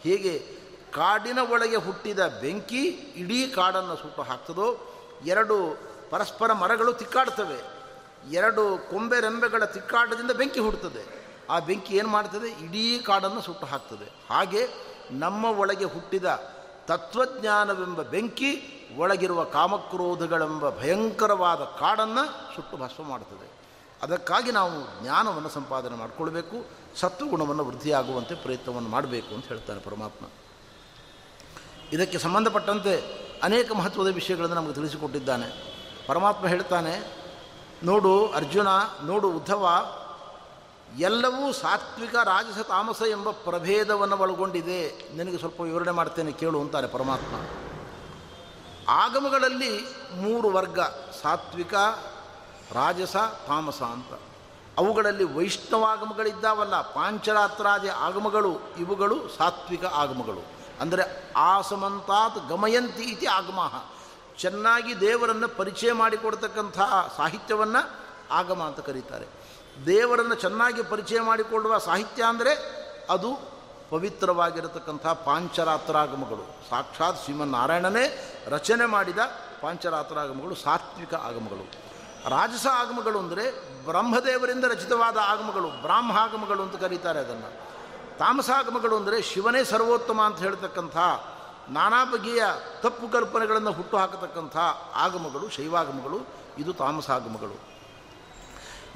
ಹೇಗೆ 0.00 0.59
ಕಾಡಿನ 0.94 1.38
ಒಳಗೆ 1.38 1.76
ಹುಟ್ಟಿದ 1.76 2.26
ಬೆಂಕಿ 2.40 2.82
ಇಡೀ 3.22 3.46
ಕಾಡನ್ನು 3.46 3.96
ಸುಟ್ಟು 3.96 4.22
ಹಾಕ್ತದೋ, 4.22 4.68
ಎರಡು 5.24 5.56
ಪರಸ್ಪರ 6.10 6.52
ಮರಗಳು 6.52 6.92
ತಿಕ್ಕಾಡ್ತವೆ, 6.92 7.58
ಎರಡು 8.32 8.62
ಕೊಂಬೆ 8.90 9.20
ರೆಂಬೆಗಳ 9.20 9.64
ತಿಕ್ಕಾಟದಿಂದ 9.64 10.30
ಬೆಂಕಿ 10.30 10.60
ಹುಡ್ತದೆ 10.60 11.02
ಆ 11.50 11.58
ಬೆಂಕಿ 11.58 11.92
ಏನು 11.96 12.08
ಮಾಡ್ತದೆ? 12.08 12.48
ಇಡೀ 12.64 12.98
ಕಾಡನ್ನು 12.98 13.40
ಸುಟ್ಟು 13.40 13.66
ಹಾಕ್ತದೆ. 13.66 14.06
ಹಾಗೆ 14.30 14.62
ನಮ್ಮ 15.10 15.44
ಒಳಗೆ 15.44 15.84
ಹುಟ್ಟಿದ 15.84 16.24
ತತ್ವಜ್ಞಾನವೆಂಬ 16.86 18.02
ಬೆಂಕಿ 18.02 18.50
ಒಳಗಿರುವ 18.96 19.44
ಕಾಮಕ್ರೋಧಗಳೆಂಬ 19.44 20.70
ಭಯಂಕರವಾದ 20.70 21.62
ಕಾಡನ್ನು 21.80 22.24
ಸುಟ್ಟು 22.54 22.76
ಭಸ್ಮ 22.76 23.04
ಮಾಡ್ತದೆ 23.08 23.48
ಅದಕ್ಕಾಗಿ 24.02 24.50
ನಾವು 24.52 25.02
ಜ್ಞಾನವನ್ನು 25.02 25.48
ಸಂಪಾದನೆ 25.48 25.96
ಮಾಡಿಕೊಳ್ಬೇಕು, 25.96 26.56
ಸತ್ವಗುಣವನ್ನು 26.96 27.64
ವೃದ್ಧಿಯಾಗುವಂತೆ 27.64 28.34
ಪ್ರಯತ್ನವನ್ನು 28.34 28.88
ಮಾಡಬೇಕು 28.88 29.34
ಅಂತ 29.34 29.46
ಹೇಳ್ತಾನೆ 29.46 29.80
ಪರಮಾತ್ಮ. 29.80 30.26
ಇದಕ್ಕೆ 31.92 32.18
ಸಂಬಂಧಪಟ್ಟಂತೆ 32.18 33.20
ಅನೇಕ 33.42 33.72
ಮಹತ್ವದ 33.72 34.14
ವಿಷಯಗಳನ್ನು 34.14 34.56
ನಮಗೆ 34.56 34.74
ತಿಳಿಸಿಕೊಟ್ಟಿದ್ದಾನೆ. 34.74 35.70
ಪರಮಾತ್ಮ 36.06 36.46
ಹೇಳ್ತಾನೆ, 36.46 37.20
ನೋಡು 37.84 38.28
ಅರ್ಜುನ, 38.28 38.68
ನೋಡು 39.04 39.30
ಉದ್ಧವ, 39.30 39.68
ಎಲ್ಲವೂ 40.98 41.52
ಸಾತ್ವಿಕ 41.52 42.14
ರಾಜಸ 42.14 42.60
ತಾಮಸ 42.60 43.02
ಎಂಬ 43.10 43.30
ಪ್ರಭೇದವನ್ನು 43.30 44.16
ಒಳಗೊಂಡಿದೆ. 44.16 45.08
ನಿನಗೆ 45.16 45.38
ಸ್ವಲ್ಪ 45.38 45.60
ವಿವರಣೆ 45.60 45.90
ಮಾಡ್ತೇನೆ, 45.90 46.32
ಕೇಳು, 46.32 46.60
ಅಂತಾರೆ 46.60 46.86
ಪರಮಾತ್ಮ. 46.86 47.36
ಆಗಮಗಳಲ್ಲಿ 48.88 49.86
ಮೂರು 50.16 50.50
ವರ್ಗ, 50.50 50.80
ಸಾತ್ವಿಕ, 51.22 51.74
ರಾಜಸ, 52.72 53.16
ತಾಮಸ 53.46 53.82
ಅಂತ. 53.82 54.20
ಅವುಗಳಲ್ಲಿ 54.78 55.24
ವೈಷ್ಣವಾಗಮಗಳಿದ್ದಾವಲ್ಲ, 55.24 56.80
ಪಾಂಚರಾತ್ರಾದಿ 56.80 57.88
ಆಗಮಗಳು, 57.88 58.60
ಇವುಗಳು 58.78 59.28
ಸಾತ್ವಿಕ 59.28 59.84
ಆಗಮಗಳು. 59.84 60.59
ಅಂದರೆ 60.80 61.32
ಆಸಮಂತಾತ್ 61.36 62.48
ಗಮಯಂತಿ 62.48 63.02
ಇತಿ 63.02 63.26
ಆಗಮಃ 63.26 63.74
ಚೆನ್ನಾಗಿ 64.38 65.00
ದೇವರನ್ನು 65.00 65.48
ಪರಿಚಯ 65.48 65.92
ಮಾಡಿಕೊಡ್ತಕ್ಕಂಥ 65.92 66.78
ಸಾಹಿತ್ಯವನ್ನು 67.16 67.82
ಆಗಮ 68.30 68.62
ಅಂತ 68.62 68.80
ಕರೀತಾರೆ. 68.80 69.26
ದೇವರನ್ನು 69.86 70.34
ಚೆನ್ನಾಗಿ 70.34 70.82
ಪರಿಚಯ 70.82 71.20
ಮಾಡಿಕೊಳ್ಳುವ 71.20 71.78
ಸಾಹಿತ್ಯ 71.78 72.22
ಅಂದರೆ 72.22 72.52
ಅದು 73.10 73.30
ಪವಿತ್ರವಾಗಿರತಕ್ಕಂಥ 73.90 75.06
ಪಾಂಚರಾತ್ರಾಗಮಗಳು. 75.06 76.44
ಸಾಕ್ಷಾತ್ 76.70 77.24
ಶ್ರೀಮನ್ನಾರಾಯಣನೇ 77.24 78.04
ರಚನೆ 78.48 78.86
ಮಾಡಿದ 78.86 79.18
ಪಾಂಚರಾತ್ರಾಗಮಗಳು, 79.60 80.54
ಸಾತ್ವಿಕ 80.54 81.14
ಆಗಮಗಳು. 81.14 81.64
ರಾಜಸ 82.28 82.66
ಆಗಮಗಳು 82.66 83.18
ಅಂದರೆ 83.18 83.44
ಬ್ರಹ್ಮದೇವರಿಂದ 83.84 84.64
ರಚಿತವಾದ 84.64 85.16
ಆಗಮಗಳು, 85.22 85.68
ಬ್ರಾಹ್ಮಾಗಮಗಳು 85.68 86.62
ಅಂತ 86.62 86.76
ಕರೀತಾರೆ 86.76 87.18
ಅದನ್ನು. 87.18 87.69
ತಾಮಸಾಗಮಗಳು 88.20 88.96
ಅಂದರೆ 88.96 89.22
ಶಿವನೇ 89.22 89.64
ಸರ್ವೋತ್ತಮ 89.64 90.22
ಅಂತ 90.22 90.38
ಹೇಳ್ತಕ್ಕಂಥ 90.38 90.96
ನಾನಾ 91.68 92.04
ಬಗೆಯ 92.04 92.42
ತಪ್ಪು 92.80 93.08
ಕಲ್ಪನೆಗಳನ್ನು 93.08 93.72
ಹುಟ್ಟು 93.72 93.96
ಹಾಕತಕ್ಕಂಥ 93.96 94.56
ಆಗಮಗಳು, 94.94 95.48
ಶೈವಾಗಮಗಳು, 95.48 96.26
ಇದು 96.58 96.72
ತಾಮಸಾಗಮಗಳು. 96.72 97.60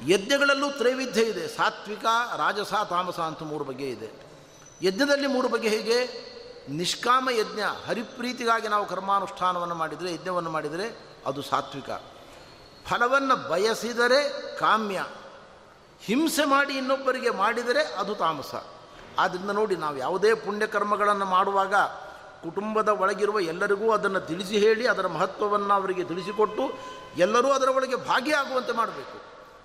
ಯಜ್ಞಗಳಲ್ಲೂ 0.07 0.71
ತ್ರೈವಿಧ್ಯ 0.71 1.21
ಇದೆ. 1.21 1.47
ಸಾತ್ವಿಕ, 1.47 2.05
ರಾಜಸ, 2.37 2.73
ತಾಮಸ 2.73 3.19
ಅಂತ 3.19 3.43
ಮೂರು 3.43 3.63
ಬಗೆ 3.63 3.89
ಇದೆ. 3.89 4.09
ಯಜ್ಞದಲ್ಲಿ 4.81 5.27
ಮೂರು 5.27 5.49
ಬಗೆ 5.49 5.69
ಹೇಗೆ? 5.69 6.05
ನಿಷ್ಕಾಮ 6.69 7.29
ಯಜ್ಞ. 7.29 7.61
ಹರಿಪ್ರೀತಿಗಾಗಿ 7.87 8.67
ನಾವು 8.67 8.85
ಕರ್ಮಾನುಷ್ಠಾನವನ್ನು 8.85 9.75
ಮಾಡಿದರೆ, 9.75 10.13
ಯಜ್ಞವನ್ನು 10.13 10.49
ಮಾಡಿದರೆ 10.49 11.15
ಅದು 11.25 11.41
ಸಾತ್ವಿಕ. 11.41 11.89
ಫಲವನ್ನು 12.89 13.49
ಬಯಸಿದರೆ 13.49 14.29
ಕಾಮ್ಯ. 14.57 15.05
ಹಿಂಸೆ 16.01 16.45
ಮಾಡಿ 16.45 16.73
ಇನ್ನೊಬ್ಬರಿಗೆ 16.73 17.29
ಮಾಡಿದರೆ 17.29 17.83
ಅದು 17.83 18.15
ತಾಮಸ. 18.15 18.55
ಆದ್ದರಿಂದ 19.19 19.51
ನೋಡಿ 19.51 19.75
ನಾವು 19.75 19.97
ಯಾವುದೇ 19.97 20.33
ಪುಣ್ಯಕರ್ಮಗಳನ್ನು 20.33 21.25
ಮಾಡುವಾಗ 21.25 21.75
ಕುಟುಂಬದ 22.43 22.87
ಒಳಗಿರುವ 22.87 23.39
ಎಲ್ಲರಿಗೂ 23.39 23.91
ಅದನ್ನು 23.91 24.19
ತಿಳಿಸಿ 24.19 24.57
ಹೇಳಿ 24.57 24.87
ಅದರ 24.87 25.07
ಮಹತ್ವವನ್ನು 25.07 25.73
ಅವರಿಗೆ 25.73 26.03
ತಿಳಿಸಿಕೊಟ್ಟು 26.03 26.63
ಎಲ್ಲರೂ 27.17 27.49
ಅದರ 27.51 27.69
ಒಳಗೆ 27.69 27.95
ಭಾಗಿಯಾಗುವಂತೆ 27.95 28.71
ಮಾಡಬೇಕು. 28.71 29.17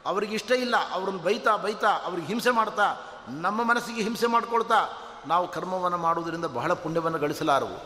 ಅವರಿಗೆ 0.07 0.35
ಇಷ್ಟ 0.35 0.51
ಇಲ್ಲ, 0.51 0.93
ಅವ್ರನ್ನ 0.93 1.19
ಬೈತಾ 1.19 1.57
ಬೈತಾ, 1.57 1.89
ಅವ್ರಿಗೆ 1.89 2.27
ಹಿಂಸೆ 2.27 2.51
ಮಾಡ್ತಾ, 2.51 2.87
ನಮ್ಮ 3.29 3.63
ಮನಸ್ಸಿಗೆ 3.63 4.03
ಹಿಂಸೆ 4.03 4.27
ಮಾಡ್ಕೊಳ್ತಾ 4.27 4.89
ನಾವು 5.27 5.49
ಕರ್ಮವನ್ನು 5.49 5.99
ಮಾಡುವುದರಿಂದ 5.99 6.45
ಬಹಳ 6.45 6.73
ಪುಣ್ಯವನ್ನು 6.73 7.19
ಗಳಿಸಲಾರವು. 7.19 7.79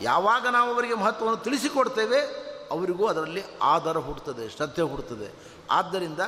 ಯಾವಾಗ 0.00 0.46
ನಾವು 0.46 0.74
ಅವರಿಗೆ 0.74 0.94
ಮಹತ್ವವನ್ನು 0.94 1.44
ತಿಳಿಸಿಕೊಡ್ತೇವೆ, 1.44 2.20
ಅವರಿಗೂ 2.70 3.06
ಅದರಲ್ಲಿ 3.06 3.44
ಆಧಾರ 3.62 3.98
ಹುಡ್ತದೆ 3.98 4.56
ಶ್ರದ್ಧೆ 4.56 4.82
ಹುಡ್ತದೆ 4.82 5.58
ಆದ್ದರಿಂದ 5.70 6.20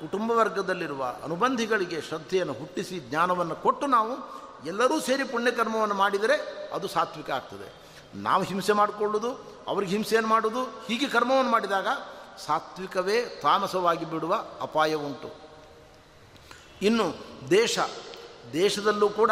ಕುಟುಂಬ 0.00 0.30
ವರ್ಗದಲ್ಲಿರುವ 0.30 1.14
ಅನುಬಂಧಿಗಳಿಗೆ 1.24 2.00
ಶ್ರದ್ಧೆಯನ್ನು 2.00 2.52
ಹುಟ್ಟಿಸಿ 2.52 3.00
ಜ್ಞಾನವನ್ನು 3.00 3.56
ಕೊಟ್ಟು 3.56 3.86
ನಾವು 3.86 4.12
ಎಲ್ಲರೂ 4.66 5.00
ಸೇರಿ 5.00 5.24
ಪುಣ್ಯಕರ್ಮವನ್ನು 5.24 5.94
ಮಾಡಿದರೆ 5.94 6.36
ಅದು 6.72 6.88
ಸಾತ್ವಿಕ 6.88 7.30
ಆಗ್ತದೆ. 7.30 7.72
ನಾವು 8.14 8.42
ಹಿಂಸೆ 8.42 8.72
ಮಾಡಿಕೊಳ್ಳೋದು, 8.72 9.30
ಅವ್ರಿಗೆ 9.68 9.92
ಹಿಂಸೆಯನ್ನು 9.92 10.30
ಮಾಡೋದು, 10.30 10.62
ಹೀಗೆ 10.62 11.08
ಕರ್ಮವನ್ನು 11.08 11.50
ಮಾಡಿದಾಗ 11.50 11.86
ಸಾತ್ವಿಕವೇ 12.46 13.40
ತಾಮಸವಾಗಿ 13.42 14.04
ಬಿಡುವ 14.04 14.44
ಅಪಾಯ 14.60 14.94
ಉಂಟು. 14.94 15.34
ಇನ್ನು 16.82 17.14
ದೇಶ, 17.50 17.78
ದೇಶದಲ್ಲೂ 18.52 19.08
ಕೂಡ 19.08 19.30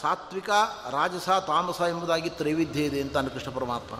ಸಾತ್ವಿಕ, 0.00 0.50
ರಾಜಸ, 0.90 1.28
ತಾಮಸ 1.28 1.80
ಎಂಬುದಾಗಿ 1.80 2.30
ತ್ರೈವಿಧ್ಯ 2.30 2.84
ಇದೆ 2.84 3.00
ಅಂತ 3.00 3.16
ಕೃಷ್ಣ 3.16 3.50
ಪರಮಾತ್ಮ. 3.50 3.96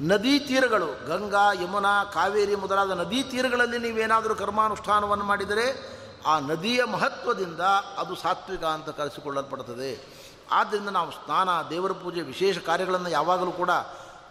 ನದಿ 0.00 0.38
ತೀರಗಳು, 0.38 0.86
ಗಂಗಾ, 0.86 1.52
ಯಮುನಾ, 1.52 2.04
ಕಾವೇರಿ 2.04 2.54
ಮೊದಲಾದ 2.54 2.90
ನದಿ 2.90 3.22
ತೀರಗಳಲ್ಲಿ 3.22 3.78
ನೀವೇನಾದರೂ 3.78 4.34
ಕರ್ಮಾನುಷ್ಠಾನವನ್ನು 4.34 5.24
ಮಾಡಿದರೆ 5.24 5.96
ಆ 6.26 6.38
ನದಿಯ 6.40 6.84
ಮಹತ್ವದಿಂದ 6.84 7.60
ಅದು 7.98 8.16
ಸಾತ್ವಿಕ 8.16 8.64
ಅಂತ 8.64 8.88
ಕರೆಸಿಕೊಳ್ಳಲ್ಪಡ್ತದೆ 8.88 10.16
ಆದ್ದರಿಂದ 10.52 10.88
ನಾವು 10.88 11.10
ಸ್ನಾನ, 11.10 11.48
ದೇವರ 11.70 11.92
ಪೂಜೆ, 11.92 12.20
ವಿಶೇಷ 12.20 12.58
ಕಾರ್ಯಗಳನ್ನು 12.58 13.08
ಯಾವಾಗಲೂ 13.08 13.52
ಕೂಡ 13.52 13.70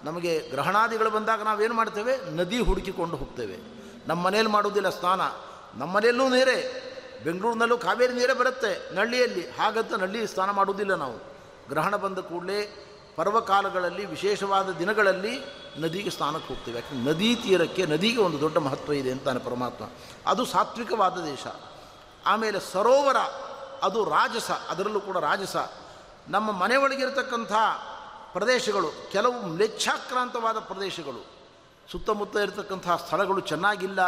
ನಮಗೆ 0.04 0.40
ಗ್ರಹಣಾದಿಗಳು 0.50 1.10
ಬಂದಾಗ 1.10 1.42
ನಾವೇನು 1.42 1.74
ಮಾಡ್ತೇವೆ? 1.74 2.36
ನದಿ 2.36 2.60
ಹುಡುಕಿಕೊಂಡು 2.60 3.16
ಹೋಗ್ತೇವೆ. 3.16 3.58
ನಮ್ಮ 4.08 4.24
ಮನೇಲಿ 4.24 4.50
ಮಾಡುವುದಿಲ್ಲ 4.50 4.90
ಸ್ನಾನ. 4.90 5.22
ನಮ್ಮ 5.80 5.94
ಮನೆಯಲ್ಲೂ 5.94 6.30
ನೀರೇ. 6.30 6.82
ಬೆಂಗಳೂರಿನಲ್ಲೂ 7.24 7.78
ಕಾವೇರಿ 7.78 8.14
ನೀರೇ 8.14 8.34
ಬರುತ್ತೆ 8.34 8.96
ನಳ್ಳಿಯಲ್ಲಿ. 8.96 9.50
ಹಾಗಂತ 9.50 9.94
ನಳ್ಳಿ 9.94 10.28
ಸ್ನಾನ 10.28 10.52
ಮಾಡೋದಿಲ್ಲ 10.52 10.96
ನಾವು. 10.96 11.18
ಗ್ರಹಣ 11.70 11.96
ಬಂದ 11.96 12.18
ಕೂಡಲೇ 12.18 12.92
ಪರ್ವಕಾಲಗಳಲ್ಲಿ, 13.16 14.06
ವಿಶೇಷವಾದ 14.06 14.70
ದಿನಗಳಲ್ಲಿ 14.70 15.40
ನದಿಗೆ 15.78 16.10
ಸ್ನಾನಕ್ಕೆ 16.10 16.48
ಹೋಗ್ತೇವೆ. 16.48 16.80
ಯಾಕೆಂದರೆ 16.80 17.14
ನದಿ 17.14 17.36
ತೀರಕ್ಕೆ, 17.36 17.86
ನದಿಗೆ 17.86 18.22
ಒಂದು 18.22 18.40
ದೊಡ್ಡ 18.40 18.58
ಮಹತ್ವ 18.58 18.94
ಇದೆ 18.94 19.12
ಅಂತಾನೆ 19.12 19.40
ಪರಮಾತ್ಮ. 19.40 19.86
ಅದು 20.28 20.46
ಸಾತ್ವಿಕವಾದ 20.46 21.18
ದೇಶ. 21.18 21.48
ಆಮೇಲೆ 22.26 22.60
ಸರೋವರ, 22.60 23.18
ಅದು 23.84 24.04
ರಾಜಸ, 24.04 24.52
ಅದರಲ್ಲೂ 24.52 25.00
ಕೂಡ 25.00 25.18
ರಾಜಸ. 25.18 25.56
ನಮ್ಮ 26.28 26.52
ಮನೆ 26.52 26.76
ಒಳಗಿರತಕ್ಕಂಥ 26.76 27.52
ಪ್ರದೇಶಗಳು, 28.34 29.12
ಕೆಲವು 29.12 29.48
ಮ್ಲೇಚ್ಛಾಕ್ರಾಂತವಾದ 29.48 30.60
ಪ್ರದೇಶಗಳು. 30.60 31.26
ಸುತ್ತಮುತ್ತ 31.92 32.36
ಇರತಕ್ಕಂಥ 32.36 32.90
ಸ್ಥಳಗಳು 32.90 33.40
ಚೆನ್ನಾಗಿಲ್ಲ, 33.40 34.00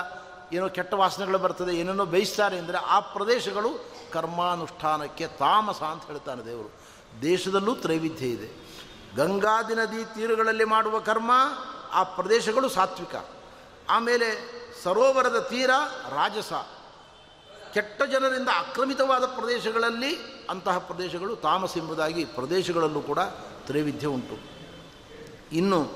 ಏನೋ 0.53 0.69
ಕೆಟ್ಟ 0.69 0.93
ವಾಸನೆಗಳು 0.93 1.37
ಬರ್ತದೆ, 1.37 1.75
ಏನೇನೋ 1.75 2.05
ಬೇಯಿಸ್ತಾರೆ 2.05 2.57
ಅಂದರೆ 2.57 2.77
ಆ 2.77 2.99
ಪ್ರದೇಶಗಳು 2.99 3.85
ಕರ್ಮಾನುಷ್ಠಾನಕ್ಕೆ 4.13 5.27
ತಾಮಸ 5.27 5.83
ಅಂತ 5.83 6.03
ಹೇಳ್ತಾನೆ 6.05 6.45
ದೇವರು. 6.45 6.71
ದೇಶದಲ್ಲೂ 7.21 7.75
ತ್ರೈವಿಧ್ಯ 7.75 8.25
ಇದೆ. 8.25 8.66
ಗಂಗಾದಿ 9.17 9.75
ನದಿ 9.75 10.06
ತೀರಗಳಲ್ಲಿ 10.06 10.63
ಮಾಡುವ 10.63 10.99
ಕರ್ಮ 10.99 11.32
ಆ 11.91 12.03
ಪ್ರದೇಶಗಳು 12.03 12.69
ಸಾತ್ವಿಕ. 12.69 13.15
ಆಮೇಲೆ 13.89 14.27
ಸರೋವರದ 14.84 15.39
ತೀರ 15.39 15.69
ರಾಜಸ. 16.10 16.53
ಕೆಟ್ಟ 17.73 18.03
ಜನರಿಂದ 18.03 18.49
ಆಕ್ರಮಿತವಾದ 18.56 19.25
ಪ್ರದೇಶಗಳಲ್ಲಿ 19.25 20.17
ಅಂತಹ 20.49 20.77
ಪ್ರದೇಶಗಳು 20.77 21.36
ತಾಮಸ 21.36 21.77
ಎಂಬುದಾಗಿ 21.77 22.25
ಪ್ರದೇಶಗಳಲ್ಲೂ 22.25 23.01
ಕೂಡ 23.01 23.19
ತ್ರೈವಿಧ್ಯ 23.65 24.08
ಉಂಟು. 24.08 24.38
ಇನ್ನು 25.56 25.89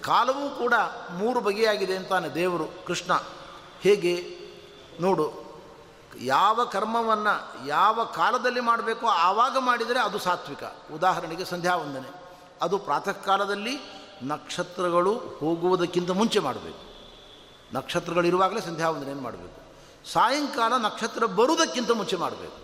ಕಾಲವೂ 0.00 0.50
ಕೂಡ 0.50 0.74
ಮೂರು 1.10 1.40
ಬಗೆಯಾಗಿದೆ 1.40 1.96
ಅಂತಾನೆ 1.96 2.28
ದೇವರು, 2.28 2.86
ಕೃಷ್ಣ. 2.86 3.12
ಹೇಗೆ? 3.80 4.38
ನೋಡು, 5.00 5.58
ಯಾವ 6.18 6.64
ಕರ್ಮವನ್ನು 6.64 7.66
ಯಾವ 7.66 8.04
ಕಾಲದಲ್ಲಿ 8.04 8.60
ಮಾಡಬೇಕೋ 8.60 9.06
ಆವಾಗ 9.06 9.56
ಮಾಡಿದರೆ 9.58 10.00
ಅದು 10.00 10.18
ಸಾತ್ವಿಕ. 10.18 10.62
ಉದಾಹರಣೆಗೆ 10.94 11.44
ಸಂಧ್ಯಾ 11.44 11.76
ವಂದನೆ 11.76 12.19
ಅದು 12.60 12.78
ಪ್ರಾತಃ 12.78 13.10
ಕಾಲದಲ್ಲಿ 13.10 13.78
ನಕ್ಷತ್ರಗಳು 14.22 15.12
ಹೋಗುವುದಕ್ಕಿಂತ 15.14 16.10
ಮುಂಚೆ 16.10 16.38
ಮಾಡಬೇಕು. 16.38 16.82
ನಕ್ಷತ್ರಗಳಿರುವಾಗಲೇ 17.74 18.60
ಸಂಧ್ಯಾ 18.60 18.90
ಏನು 18.90 19.20
ಮಾಡಬೇಕು. 19.20 19.60
ಸಾಯಂಕಾಲ 20.12 20.72
ನಕ್ಷತ್ರ 20.76 21.26
ಬರುವುದಕ್ಕಿಂತ 21.26 21.90
ಮುಂಚೆ 21.90 22.16
ಮಾಡಬೇಕು. 22.16 22.58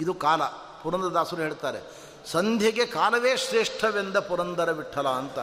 ಇದು 0.00 0.14
ಕಾಲ. 0.14 0.42
ಪುರಂದರದಾಸರು 0.82 1.42
ಹೇಳ್ತಾರೆ, 1.42 1.80
ಸಂಧ್ಯೆಗೆ 2.26 2.86
ಕಾಲವೇ 2.86 3.36
ಶ್ರೇಷ್ಠವೆಂದ 3.36 4.16
ಪುರಂದರ 4.16 4.70
ವಿಠಲ 4.70 5.08
ಅಂತ. 5.08 5.38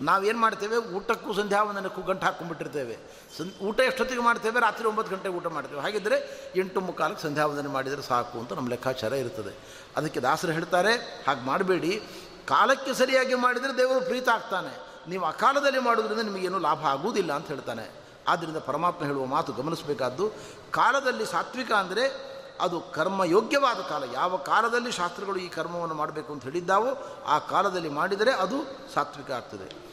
ನಾವೇನು 0.00 0.38
ಮಾಡ್ತೇವೆ? 0.38 0.76
ಊಟಕ್ಕೂ 0.76 1.32
ಸಂಧ್ಯಾ 1.32 1.62
ವಂದನಕ್ಕೂ 1.62 2.02
ಗಂಟು 2.02 2.24
ಹಾಕ್ಕೊಂಡ್ಬಿಟ್ಟಿರ್ತೇವೆ. 2.24 2.96
ಸಂ, 3.38 3.52
ಊಟ 3.62 3.80
ಎಷ್ಟೊತ್ತಿಗೆ 3.80 4.22
ಮಾಡ್ತೇವೆ? 4.22 4.60
ರಾತ್ರಿ 4.60 4.88
ಒಂಬತ್ತು 4.88 5.16
ಗಂಟೆಗೆ 5.16 5.34
ಊಟ 5.34 5.46
ಮಾಡ್ತೇವೆ. 5.46 5.80
ಹಾಗಿದ್ದರೆ 5.80 6.16
ಎಂಟು 6.56 6.80
ಮುಕ್ಕಾಲಕ್ಕೆ 6.80 7.22
ಸಂಧ್ಯಾ 7.22 7.46
ವಂದನೆ 7.46 7.68
ಮಾಡಿದರೆ 7.68 8.02
ಸಾಕು 8.02 8.38
ಅಂತ 8.38 8.52
ನಮ್ಮ 8.52 8.68
ಲೆಕ್ಕಾಚಾರ 8.68 9.12
ಇರ್ತದೆ. 9.12 9.52
ಅದಕ್ಕೆ 9.96 10.20
ದಾಸರು 10.20 10.52
ಹೇಳ್ತಾರೆ, 10.52 10.92
ಹಾಗೆ 11.26 11.40
ಮಾಡಬೇಡಿ. 11.40 12.02
ಕಾಲಕ್ಕೆ 12.48 12.94
ಸರಿಯಾಗಿ 12.94 13.34
ಮಾಡಿದರೆ 13.34 13.78
ದೇವರು 13.78 14.04
ಪ್ರೀತ 14.04 14.28
ಆಗ್ತಾನೆ. 14.28 14.92
ನೀವು 15.08 15.24
ಅಕಾಲದಲ್ಲಿ 15.24 15.78
ಮಾಡೋದ್ರಿಂದ 15.78 16.20
ನಿಮಗೇನು 16.20 16.58
ಲಾಭ 16.58 16.86
ಆಗುವುದಿಲ್ಲ 16.86 17.32
ಅಂತ 17.32 17.46
ಹೇಳ್ತಾನೆ. 17.46 17.90
ಆದ್ದರಿಂದ 18.28 18.56
ಪರಮಾತ್ಮ 18.56 19.04
ಹೇಳುವ 19.04 19.24
ಮಾತು 19.24 19.52
ಗಮನಿಸಬೇಕಾದ್ದು, 19.52 20.30
ಕಾಲದಲ್ಲಿ 20.70 21.26
ಸಾತ್ವಿಕ 21.26 21.72
ಅಂದರೆ 21.72 22.32
ಅದು 22.60 22.80
ಕರ್ಮಯೋಗ್ಯವಾದ 22.80 23.76
ಕಾಲ. 23.76 24.04
ಯಾವ 24.12 24.36
ಕಾಲದಲ್ಲಿ 24.36 24.92
ಶಾಸ್ತ್ರಗಳು 24.92 25.36
ಈ 25.36 25.48
ಕರ್ಮವನ್ನು 25.48 25.94
ಮಾಡಬೇಕು 25.94 26.32
ಅಂತ 26.32 26.42
ಹೇಳಿದ್ದಾವೋ, 26.42 27.22
ಆ 27.26 27.38
ಕಾಲದಲ್ಲಿ 27.38 27.88
ಮಾಡಿದರೆ 27.88 28.32
ಅದು 28.32 28.56
ಸಾತ್ವಿಕ 28.94 29.30
ಆಗ್ತದೆ. 29.30 29.92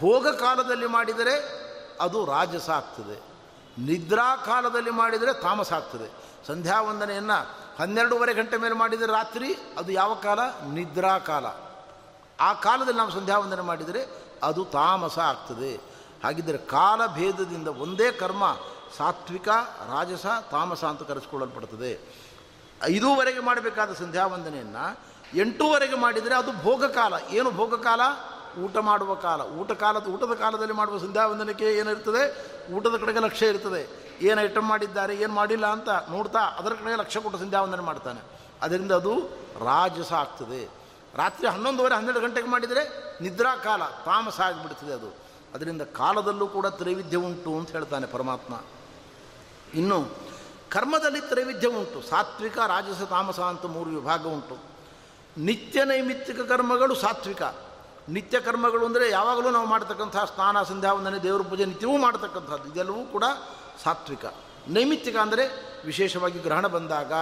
ಭೋಗ 0.00 0.28
ಕಾಲದಲ್ಲಿ 0.28 0.86
ಮಾಡಿದರೆ 0.86 1.34
ಅದು 2.00 2.24
ರಾಜಸ 2.24 2.70
ಆಗ್ತದೆ. 2.70 3.22
ನಿದ್ರಾ 3.78 4.36
ಕಾಲದಲ್ಲಿ 4.36 4.90
ಮಾಡಿದರೆ 4.90 5.32
ತಾಮಸ 5.32 5.72
ಆಗ್ತದೆ. 5.72 6.10
ಸಂಧ್ಯಾ 6.46 6.80
ವಂದನೆಯನ್ನು 6.80 7.50
ಹನ್ನೆರಡೂವರೆ 7.78 8.34
ಗಂಟೆ 8.34 8.56
ಮೇಲೆ 8.56 8.74
ಮಾಡಿದರೆ 8.74 9.12
ರಾತ್ರಿ, 9.12 9.54
ಅದು 9.78 9.92
ಯಾವ 9.92 10.14
ಕಾಲ? 10.14 10.38
ನಿದ್ರಾ 10.72 11.18
ಕಾಲ. 11.18 11.46
ಆ 12.40 12.52
ಕಾಲದಲ್ಲಿ 12.52 12.98
ನಾವು 12.98 13.10
ಸಂಧ್ಯಾ 13.10 13.38
ವಂದನೆ 13.38 13.62
ಮಾಡಿದರೆ 13.62 14.24
ಅದು 14.42 14.64
ತಾಮಸ 14.64 15.18
ಆಗ್ತದೆ. 15.18 15.80
ಹಾಗಿದ್ದರೆ 16.24 16.58
ಕಾಲ 16.58 17.06
ಭೇದದಿಂದ 17.06 17.68
ಒಂದೇ 17.68 18.12
ಕರ್ಮ 18.12 18.56
ಸಾತ್ವಿಕ, 18.96 19.48
ರಾಜಸ, 19.88 20.26
ತಾಮಸ 20.50 20.84
ಅಂತ 20.84 21.02
ಕರೆಸಿಕೊಳ್ಳಲ್ಪಡ್ತದೆ. 21.02 22.24
ಐದೂವರೆಗೆ 22.84 23.40
ಮಾಡಬೇಕಾದ 23.40 23.92
ಸಂಧ್ಯಾವಂದನೆಯನ್ನು 23.92 24.98
ಎಂಟೂವರೆಗೆ 25.34 25.96
ಮಾಡಿದರೆ 25.96 26.34
ಅದು 26.34 26.62
ಭೋಗಕಾಲ. 26.62 27.14
ಏನು 27.30 27.50
ಭೋಗಕಾಲ? 27.50 28.00
ಊಟ 28.64 28.76
ಮಾಡುವ 28.76 29.14
ಕಾಲ. 29.14 29.42
ಊಟ 29.42 29.72
ಕಾಲದ, 29.72 30.06
ಊಟದ 30.06 30.34
ಕಾಲದಲ್ಲಿ 30.34 30.74
ಮಾಡುವ 30.74 30.98
ಸಂಧ್ಯಾವಂದನಕ್ಕೆ 30.98 31.64
ಏನು 31.64 31.90
ಏನಿರ್ತದೆ? 31.90 32.54
ಊಟದ 32.72 32.96
ಕಡೆಗೆ 33.00 33.18
ಲಕ್ಷ್ಯ 33.18 33.46
ಇರ್ತದೆ. 33.46 34.14
ಏನು 34.22 34.40
ಐಟಮ್ 34.40 34.68
ಮಾಡಿದ್ದಾರೆ, 34.68 35.16
ಏನು 35.16 35.32
ಮಾಡಿಲ್ಲ 35.32 35.66
ಅಂತ 35.66 35.88
ನೋಡ್ತಾ 35.88 36.38
ಅದರ 36.38 36.70
ಕಡೆಗೆ 36.70 36.96
ಲಕ್ಷ್ಯ 36.96 37.20
ಕೊಟ್ಟು 37.20 37.38
ಸಂಧ್ಯಾವಂದನೆ 37.38 37.82
ಮಾಡ್ತಾನೆ. 37.82 38.20
ಅದರಿಂದ 38.62 38.92
ಅದು 38.92 39.20
ರಾಜಸ 39.64 40.12
ಆಗ್ತದೆ. 40.12 40.83
ರಾತ್ರಿ 41.16 41.48
ಹನ್ನೊಂದುವರೆ, 41.48 41.94
ಹನ್ನೆರಡು 41.94 42.20
ಗಂಟೆಗೆ 42.20 42.48
ಮಾಡಿದರೆ 42.48 43.14
ನಿದ್ರಾ 43.20 43.56
ಕಾಲ, 43.56 43.84
ತಾಮಸ 43.84 44.40
ಆಗಿಬಿಡ್ತದೆ 44.40 44.92
ಅದು. 44.92 45.16
ಅದರಿಂದ 45.54 45.82
ಕಾಲದಲ್ಲೂ 45.82 46.46
ಕೂಡ 46.46 46.66
ತ್ರೈವಿಧ್ಯ 46.66 47.16
ಉಂಟು 47.16 47.58
ಅಂತ 47.58 47.70
ಹೇಳ್ತಾನೆ 47.70 48.06
ಪರಮಾತ್ಮ. 48.06 48.60
ಇನ್ನು 49.74 50.08
ಕರ್ಮದಲ್ಲಿ 50.70 51.20
ತ್ರೈವಿಧ್ಯ 51.20 51.68
ಉಂಟು. 51.68 52.02
ಸಾತ್ವಿಕ, 52.02 52.58
ರಾಜಸ, 52.58 53.02
ತಾಮಸ 53.02 53.40
ಅಂತ 53.40 53.66
ಮೂರು 53.66 53.90
ವಿಭಾಗ 53.90 54.26
ಉಂಟು. 54.26 54.58
ನಿತ್ಯ 55.38 55.84
ನೈಮಿತ್ತಿಕ 55.84 56.40
ಕರ್ಮಗಳು 56.40 56.94
ಸಾತ್ವಿಕ. 56.94 57.42
ನಿತ್ಯ 58.08 58.40
ಕರ್ಮಗಳು 58.40 58.86
ಅಂದರೆ 58.86 59.10
ಯಾವಾಗಲೂ 59.10 59.50
ನಾವು 59.50 59.66
ಮಾಡ್ತಕ್ಕಂಥ 59.66 60.16
ಸ್ನಾನ 60.16 60.62
ಸಂಧ್ಯಾ 60.62 60.92
ವಂದನೆ 60.92 61.18
ದೇವರ 61.18 61.42
ಪೂಜೆ 61.42 61.64
ನಿತ್ಯವೂ 61.64 61.96
ಮಾಡ್ತಕ್ಕಂಥದ್ದು. 61.96 62.68
ಇದೆಲ್ಲವೂ 62.68 63.04
ಕೂಡ 63.04 63.24
ಸಾತ್ವಿಕ. 63.84 64.24
ನೈಮಿತ್ತಿಕ 64.68 65.16
ಅಂದರೆ 65.16 65.74
ವಿಶೇಷವಾಗಿ 65.84 66.38
ಗ್ರಹಣ 66.38 66.66
ಬಂದಾಗ 66.66 67.12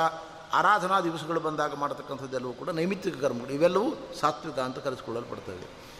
ಆರಾಧನಾ 0.54 1.00
ದಿವಸಗಳು 1.00 1.40
ಬಂದಾಗ 1.40 1.74
ಮಾಡತಕ್ಕಂಥದ್ದೆಲ್ಲವೂ 1.74 2.52
ಕೂಡ 2.52 2.70
ನೈಮಿತ್ತಿಕ 2.70 3.20
ಕರ್ಮಗಳು 3.20 3.52
ಇವೆಲ್ಲವೂ 3.52 3.94
ಸಾತ್ವಿಕ 4.20 4.58
ಅಂತ 4.58 4.78
ಕರೆಸಿಕೊಳ್ಳಲ್ಪಡ್ತವೆ. 4.78 5.92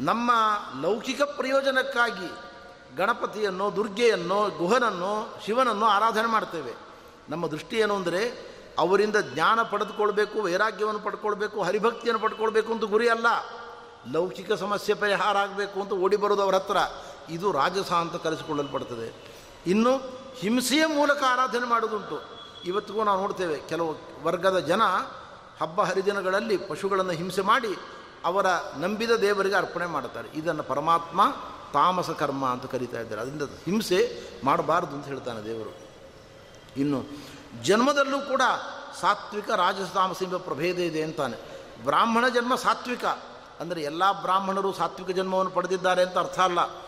ನಮ್ಮ 0.00 0.30
ಲೌಕಿಕ 0.80 1.22
ಪ್ರಯೋಜನಕ್ಕಾಗಿ 1.22 2.30
ಗಣಪತಿಯನ್ನು, 2.96 3.76
ದುರ್ಗೆಯನ್ನು, 3.76 4.58
ಗುಹನನ್ನು, 4.58 5.40
ಶಿವನನ್ನು 5.46 5.86
ಆರಾಧನೆ 5.86 6.26
ಮಾಡ್ತೇವೆ. 6.26 6.74
ನಮ್ಮ 7.28 7.46
ದೃಷ್ಟಿ 7.46 7.76
ಏನು 7.76 7.94
ಅಂದರೆ, 7.94 8.54
ಅವರಿಂದ 8.78 9.16
ಜ್ಞಾನ 9.16 9.62
ಪಡೆದುಕೊಳ್ಬೇಕು, 9.62 10.42
ವೈರಾಗ್ಯವನ್ನು 10.42 11.00
ಪಡ್ಕೊಳ್ಬೇಕು, 11.00 11.62
ಹರಿಭಕ್ತಿಯನ್ನು 11.62 12.22
ಪಡ್ಕೊಳ್ಬೇಕು 12.22 12.72
ಅಂತ 12.72 12.84
ಗುರಿ 12.84 13.08
ಅಲ್ಲ. 13.08 13.26
ಲೌಕಿಕ 14.12 14.52
ಸಮಸ್ಯೆ 14.52 14.94
ಪರಿಹಾರ 14.94 15.36
ಆಗಬೇಕು 15.36 15.80
ಅಂತ 15.80 15.92
ಓಡಿ 15.92 16.16
ಬರೋದು 16.16 16.42
ಅವರ 16.42 16.54
ಹತ್ರ. 16.54 16.76
ಇದು 17.28 17.52
ರಾಜಸ 17.52 17.92
ಅಂತ 17.92 18.16
ಕರೆಸಿಕೊಳ್ಳಲ್ಪಡ್ತದೆ. 18.16 19.14
ಇನ್ನು 19.66 19.96
ಹಿಂಸೆಯ 20.36 20.86
ಮೂಲಕ 20.86 21.22
ಆರಾಧನೆ 21.22 21.66
ಮಾಡೋದುಂಟು 21.66 22.33
ಇವತ್ತಿಗೂ 22.64 23.04
ನಾವು 23.04 23.20
ನೋಡ್ತೇವೆ 23.20 23.58
ಕೆಲವು 23.68 23.96
ವರ್ಗದ 24.22 24.58
ಜನ 24.58 24.82
ಹಬ್ಬ 25.60 25.82
ಹರಿದಿನಗಳಲ್ಲಿ 25.82 26.56
ಪಶುಗಳನ್ನು 26.56 27.12
ಹಿಂಸೆ 27.12 27.40
ಮಾಡಿ 27.40 27.78
ಅವರ 28.24 28.46
ನಂಬಿದ 28.76 29.10
ದೇವರಿಗೆ 29.10 29.54
ಅರ್ಪಣೆ 29.54 29.86
ಮಾಡ್ತಾರೆ 29.86 30.28
ಇದನ್ನು 30.28 30.62
ಪರಮಾತ್ಮ 30.62 31.20
ತಾಮಸ 31.72 32.10
ಕರ್ಮ 32.10 32.46
ಅಂತ 32.46 32.66
ಕರೀತಾ 32.66 33.00
ಇದ್ದಾರೆ. 33.00 33.20
ಅದರಿಂದ 33.20 33.42
ಹಿಂಸೆ 33.42 34.20
ಮಾಡಬಾರ್ದು 34.44 34.96
ಅಂತ 34.96 35.06
ಹೇಳ್ತಾನೆ 35.06 35.44
ದೇವರು. 35.44 35.76
ಇನ್ನು 36.76 37.04
ಜನ್ಮದಲ್ಲೂ 37.62 38.20
ಕೂಡ 38.20 38.42
ಸಾತ್ವಿಕ 39.00 39.50
ರಾಜಸ 39.50 39.92
ತಾಮಸ 39.94 40.22
ಎಂಬ 40.22 40.36
ಪ್ರಭೇದ 40.36 40.76
ಇದೆ 40.76 41.02
ಅಂತಾನೆ. 41.02 41.36
ಬ್ರಾಹ್ಮಣ 41.84 42.28
ಜನ್ಮ 42.28 42.54
ಸಾತ್ವಿಕ. 42.54 43.04
ಅಂದರೆ 43.60 43.82
ಎಲ್ಲ 43.82 44.22
ಬ್ರಾಹ್ಮಣರು 44.22 44.72
ಸಾತ್ವಿಕ 44.72 45.16
ಜನ್ಮವನ್ನು 45.16 45.52
ಪಡೆದಿದ್ದಾರೆ 45.52 46.02
ಅಂತ 46.02 46.18
ಅರ್ಥ 46.18 46.40
ಅಲ್ಲ. 46.40 46.83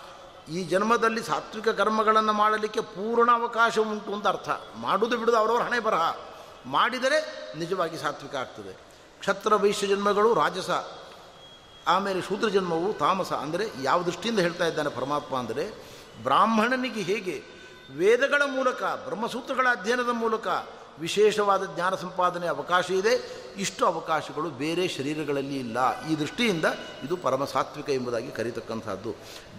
ಈ 0.49 0.65
ಜನ್ಮದಲ್ಲಿ 0.65 1.23
ಸಾತ್ವಿಕ 1.23 1.69
ಕರ್ಮಗಳನ್ನು 1.69 2.33
ಮಾಡಲಿಕ್ಕೆ 2.33 2.81
ಪೂರ್ಣ 2.81 3.31
ಅವಕಾಶ 3.31 3.79
ಉಂಟು 3.79 4.13
ಅಂತ 4.15 4.27
ಅರ್ಥ. 4.27 4.49
ಮಾಡುವುದು 4.77 5.19
ಬಿಡುದು 5.19 5.37
ಅವರವರ 5.37 5.63
ಹಣೆ 5.63 5.81
ಬರಹ. 5.81 6.03
ಮಾಡಿದರೆ 6.67 7.19
ನಿಜವಾಗಿ 7.59 7.97
ಸಾತ್ವಿಕ 7.99 8.35
ಆಗ್ತದೆ. 8.35 8.73
ಕ್ಷತ್ರ 9.21 9.55
ವೈಶ್ಯ 9.55 9.87
ಜನ್ಮಗಳು 9.87 10.35
ರಾಜಸ, 10.35 10.71
ಆಮೇಲೆ 11.87 12.21
ಶೂದ್ರ 12.23 12.49
ಜನ್ಮವು 12.49 12.89
ತಾಮಸ. 12.93 13.33
ಅಂದರೆ 13.33 13.65
ಯಾವ 13.83 14.03
ದೃಷ್ಟಿಯಿಂದ 14.03 14.41
ಹೇಳ್ತಾ 14.41 14.67
ಇದ್ದಾನೆ 14.67 14.91
ಪರಮಾತ್ಮ 14.91 15.37
ಅಂದರೆ, 15.37 15.65
ಬ್ರಾಹ್ಮಣನಿಗೆ 16.23 17.03
ಹೇಗೆ 17.03 17.37
ವೇದಗಳ 17.91 18.43
ಮೂಲಕ, 18.47 18.83
ಬ್ರಹ್ಮಸೂತ್ರಗಳ 18.83 19.67
ಅಧ್ಯಯನದ 19.71 20.13
ಮೂಲಕ 20.13 20.47
ವಿಶೇಷವಾದ 21.01 21.75
ಜ್ಞಾನ 21.75 21.95
ಸಂಪಾದನೆ 21.95 22.47
ಅವಕಾಶ 22.47 22.91
ಇದೆ. 22.91 23.47
ಇಷ್ಟು 23.57 23.87
ಅವಕಾಶಗಳು 23.87 24.51
ಬೇರೆ 24.51 24.89
ಶರೀರಗಳಲ್ಲಿ 24.89 25.57
ಇಲ್ಲ. 25.57 26.07
ಈ 26.07 26.19
ದೃಷ್ಟಿಯಿಂದ 26.19 26.65
ಇದು 27.05 27.17
ಪರಮ 27.17 27.45
ಸಾತ್ವಿಕ 27.45 27.91
ಎಂಬುದಾಗಿ 27.91 28.31
ಕರೀತಕ್ಕಂಥದ್ದು. 28.31 29.15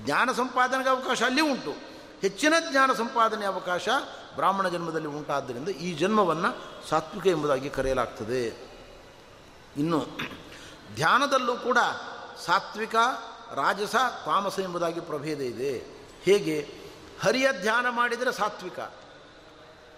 ಜ್ಞಾನ 0.05 0.29
ಸಂಪಾದನೆಗೆ 0.37 0.89
ಅವಕಾಶ 0.89 1.23
ಅಲ್ಲಿ 1.23 1.41
ಉಂಟು. 1.41 1.97
ಹೆಚ್ಚಿನ 2.21 2.53
ಜ್ಞಾನ 2.71 2.93
ಸಂಪಾದನೆ 2.93 3.45
ಅವಕಾಶ 3.45 3.89
ಬ್ರಾಹ್ಮಣ 4.35 4.67
ಜನ್ಮದಲ್ಲಿ 4.67 5.07
ಉಂಟಾದ್ದರಿಂದ 5.07 5.69
ಈ 5.69 5.93
ಜನ್ಮವನ್ನು 5.93 6.87
ಸಾತ್ವಿಕ 6.89 7.27
ಎಂಬುದಾಗಿ 7.27 7.69
ಕರೆಯಲಾಗ್ತದೆ. 7.69 8.47
ಇನ್ನು 9.77 10.05
ಧ್ಯಾನದಲ್ಲೂ 10.95 11.55
ಕೂಡ 11.55 11.77
ಸಾತ್ವಿಕ, 12.45 12.95
ರಾಜಸ, 13.53 13.95
ತಾಮಸ 14.25 14.59
ಎಂಬುದಾಗಿ 14.59 14.99
ಪ್ರಭೇದ 14.99 15.41
ಇದೆ. 15.41 15.85
ಹೇಗೆ? 16.23 16.69
ಹರಿಯ 17.23 17.47
ಧ್ಯಾನ 17.61 17.85
ಮಾಡಿದರೆ 17.89 18.31
ಸಾತ್ವಿಕ. 18.31 18.79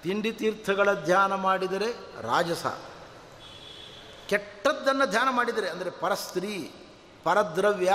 ತಿಂಡಿ 0.04 0.32
ತೀರ್ಥಗಳ 0.32 0.94
ಧ್ಯಾನ 0.94 1.36
ಮಾಡಿದರೆ 1.36 1.86
ರಾಜಸ. 2.22 2.66
ಕೆಟ್ಟದ್ದನ್ನು 4.28 5.10
ಧ್ಯಾನ 5.10 5.28
ಮಾಡಿದರೆ, 5.32 5.70
ಅಂದರೆ 5.70 5.90
ಪರಸ್ತ್ರೀ, 5.90 6.72
ಪರದ್ರವ್ಯ, 7.24 7.94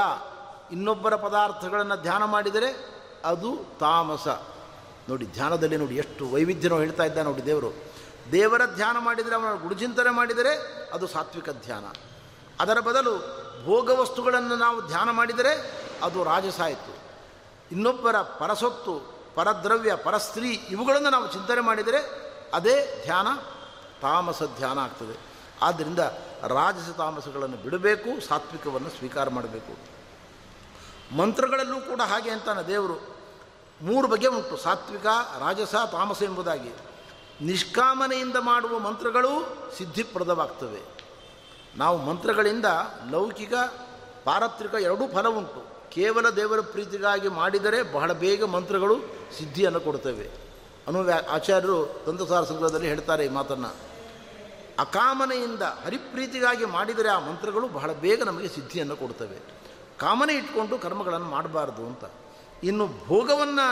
ಇನ್ನೊಬ್ಬರ 0.73 1.17
ಪದಾರ್ಥಗಳನ್ನು 1.17 2.03
ಧ್ಯಾನ 2.03 2.25
ಮಾಡಿದರೆ 2.25 2.95
ಅದು 3.25 3.57
ತಾಮಸ. 3.81 4.29
ನೋಡಿ, 5.09 5.27
ಧ್ಯಾನದಲ್ಲಿ 5.27 5.77
ನೋಡಿ 5.77 5.97
ಎಷ್ಟು 5.97 6.31
ವೈವಿಧ್ಯನೋ 6.31 6.79
ಹೇಳ್ತಾ 6.79 7.05
ಇದ್ದ 7.05 7.19
ನೋಡಿ 7.19 7.47
ದೇವರು. 7.47 7.75
ದೇವರ 8.33 8.63
ಧ್ಯಾನ 8.75 8.99
ಮಾಡಿದರೆ 8.99 9.35
ಅವನ 9.35 9.63
ಗುರುಚಿಂತನೆ 9.63 10.11
ಮಾಡಿದರೆ 10.11 10.57
ಅದು 10.93 11.07
ಸಾತ್ವಿಕ 11.07 11.51
ಧ್ಯಾನ. 11.51 11.85
ಅದರ 12.61 12.81
ಬದಲು 12.81 13.19
ಭೋಗ 13.65 13.91
ವಸ್ತುಗಳನ್ನು 13.91 14.57
ನಾವು 14.57 14.87
ಧ್ಯಾನ 14.87 15.11
ಮಾಡಿದರೆ 15.11 15.83
ಅದು 16.03 16.25
ರಾಜಸ 16.25 16.61
ಆಯಿತು. 16.61 16.95
ಇನ್ನೊಬ್ಬರ 17.73 18.17
ಪರಸೊತ್ತು 18.17 19.14
ಪರದ್ರವ್ಯ, 19.35 19.97
ಪರಸ್ತ್ರೀ 19.97 20.49
ಇವುಗಳನ್ನು 20.49 21.11
ನಾವು 21.11 21.33
ಚಿಂತನೆ 21.33 21.61
ಮಾಡಿದರೆ 21.61 22.25
ಅದೇ 22.55 23.01
ಧ್ಯಾನ, 23.03 23.29
ತಾಮಸ 24.03 24.43
ಧ್ಯಾನ 24.57 24.79
ಆಗ್ತದೆ. 24.79 25.19
ಆದ್ದರಿಂದ 25.63 25.99
ರಾಜಸ 26.47 26.97
ತಾಮಸಗಳನ್ನು 26.97 27.57
ಬಿಡಬೇಕು, 27.57 28.27
ಸಾತ್ವಿಕವನ್ನು 28.27 28.91
ಸ್ವೀಕಾರ 28.91 29.29
ಮಾಡಬೇಕು. 29.29 29.95
ಮಂತ್ರಗಳಲ್ಲೂ 31.17 31.81
ಕೂಡ 31.81 32.01
ಹಾಗೆ 32.01 32.31
ಅಂತಾನೆ 32.31 32.67
ದೇವರು. 32.67 33.17
ಮೂರು 33.83 34.09
ಬಗೆ 34.09 34.27
ಉಂಟು, 34.27 34.57
ಸಾತ್ವಿಕ, 34.57 35.07
ರಾಜಸ, 35.39 35.75
ತಾಮಸ 35.75 36.23
ಎಂಬುದಾಗಿ. 36.23 36.71
ನಿಷ್ಕಾಮನೆಯಿಂದ 37.41 38.37
ಮಾಡುವ 38.41 38.79
ಮಂತ್ರಗಳು 38.79 39.57
ಸಿದ್ಧಿಪ್ರದವಾಗ್ತವೆ. 39.77 40.83
ನಾವು 41.77 41.99
ಮಂತ್ರಗಳಿಂದ 41.99 42.67
ಲೌಕಿಕ, 43.11 43.55
ಪಾರತ್ರಿಕ 44.25 44.75
ಎರಡೂ 44.75 45.09
ಫಲ 45.09 45.27
ಕೇವಲ 45.95 46.31
ದೇವರ 46.31 46.61
ಪ್ರೀತಿಗಾಗಿ 46.61 47.29
ಮಾಡಿದರೆ 47.29 47.83
ಬಹಳ 47.83 48.13
ಬೇಗ 48.13 48.45
ಮಂತ್ರಗಳು 48.45 48.97
ಸಿದ್ಧಿಯನ್ನು 49.39 49.81
ಕೊಡ್ತವೆ 49.81 50.31
ಅನು 50.87 51.31
ಆಚಾರ್ಯರು 51.31 52.03
ತಂತ್ರಸಾರ 52.07 52.45
ಸಂಗ್ರಹದಲ್ಲಿ 52.45 52.89
ಹೇಳ್ತಾರೆ 52.89 53.27
ಈ 53.27 53.29
ಮಾತನ್ನು. 53.29 53.69
ಅಕಾಮನೆಯಿಂದ 54.79 55.63
ಹರಿಪ್ರೀತಿಗಾಗಿ 55.63 56.65
ಮಾಡಿದರೆ 56.65 57.09
ಆ 57.09 57.19
ಮಂತ್ರಗಳು 57.19 57.69
ಬಹಳ 57.69 57.93
ಬೇಗ 57.93 58.23
ನಮಗೆ 58.23 58.49
ಸಿದ್ಧಿಯನ್ನು 58.49 58.97
ಕೊಡ್ತವೆ 58.97 59.39
ಕಾಮನೆ 59.99 60.33
ಇಟ್ಕೊಂಡು 60.33 60.79
ಕರ್ಮಗಳನ್ನು 60.79 61.27
ಮಾಡಬಾರ್ದು 61.27 61.87
ಅಂತ. 61.87 62.05
ಇನ್ನು 62.63 62.89
ಭೋಗವನ್ನು 63.07 63.69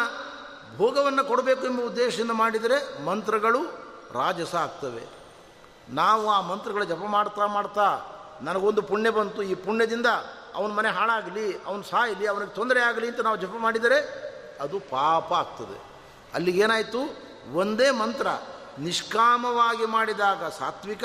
ಭೋಗವನ್ನು 0.77 1.25
ಕೊಡಬೇಕು 1.25 1.67
ಎಂಬ 1.67 1.81
ಉದ್ದೇಶದಿಂದ 1.81 2.31
ಮಾಡಿದರೆ 2.31 3.05
ಮಂತ್ರಗಳು 3.05 3.63
ರಾಜಸ 4.13 4.55
ಆಗ್ತವೆ. 4.55 5.03
ನಾವು 5.89 6.31
ಆ 6.31 6.41
ಮಂತ್ರಗಳ 6.41 6.85
ಜಪ 6.85 7.03
ಮಾಡ್ತಾ 7.07 7.47
ಮಾಡ್ತಾ 7.47 8.01
ನನಗೊಂದು 8.43 8.83
ಪುಣ್ಯ 8.83 9.11
ಬಂತು. 9.11 9.43
ಈ 9.43 9.55
ಪುಣ್ಯದಿಂದ 9.55 10.07
ಅವನ 10.55 10.73
ಮನೆ 10.73 10.88
ಹಾಳಾಗಲಿ, 10.88 11.65
ಅವನು 11.65 11.83
ಸಾಯಲಿ, 11.83 12.27
ಅವನಿಗೆ 12.27 12.55
ತೊಂದರೆ 12.55 12.81
ಆಗಲಿ 12.81 13.09
ಅಂತ 13.09 13.21
ನಾವು 13.21 13.37
ಜಪ 13.37 13.53
ಮಾಡಿದರೆ 13.59 14.33
ಅದು 14.61 14.81
ಪಾಪ 14.81 15.33
ಆಗ್ತದೆ. 15.33 15.83
ಅಲ್ಲಿಗೇನಾಯಿತು 16.35 16.99
ಒಂದೇ 17.55 17.91
ಮಂತ್ರ, 17.91 18.27
ನಿಷ್ಕಾಮವಾಗಿ 18.79 19.87
ಮಾಡಿದಾಗ 19.87 20.45
ಸಾತ್ವಿಕ, 20.45 21.05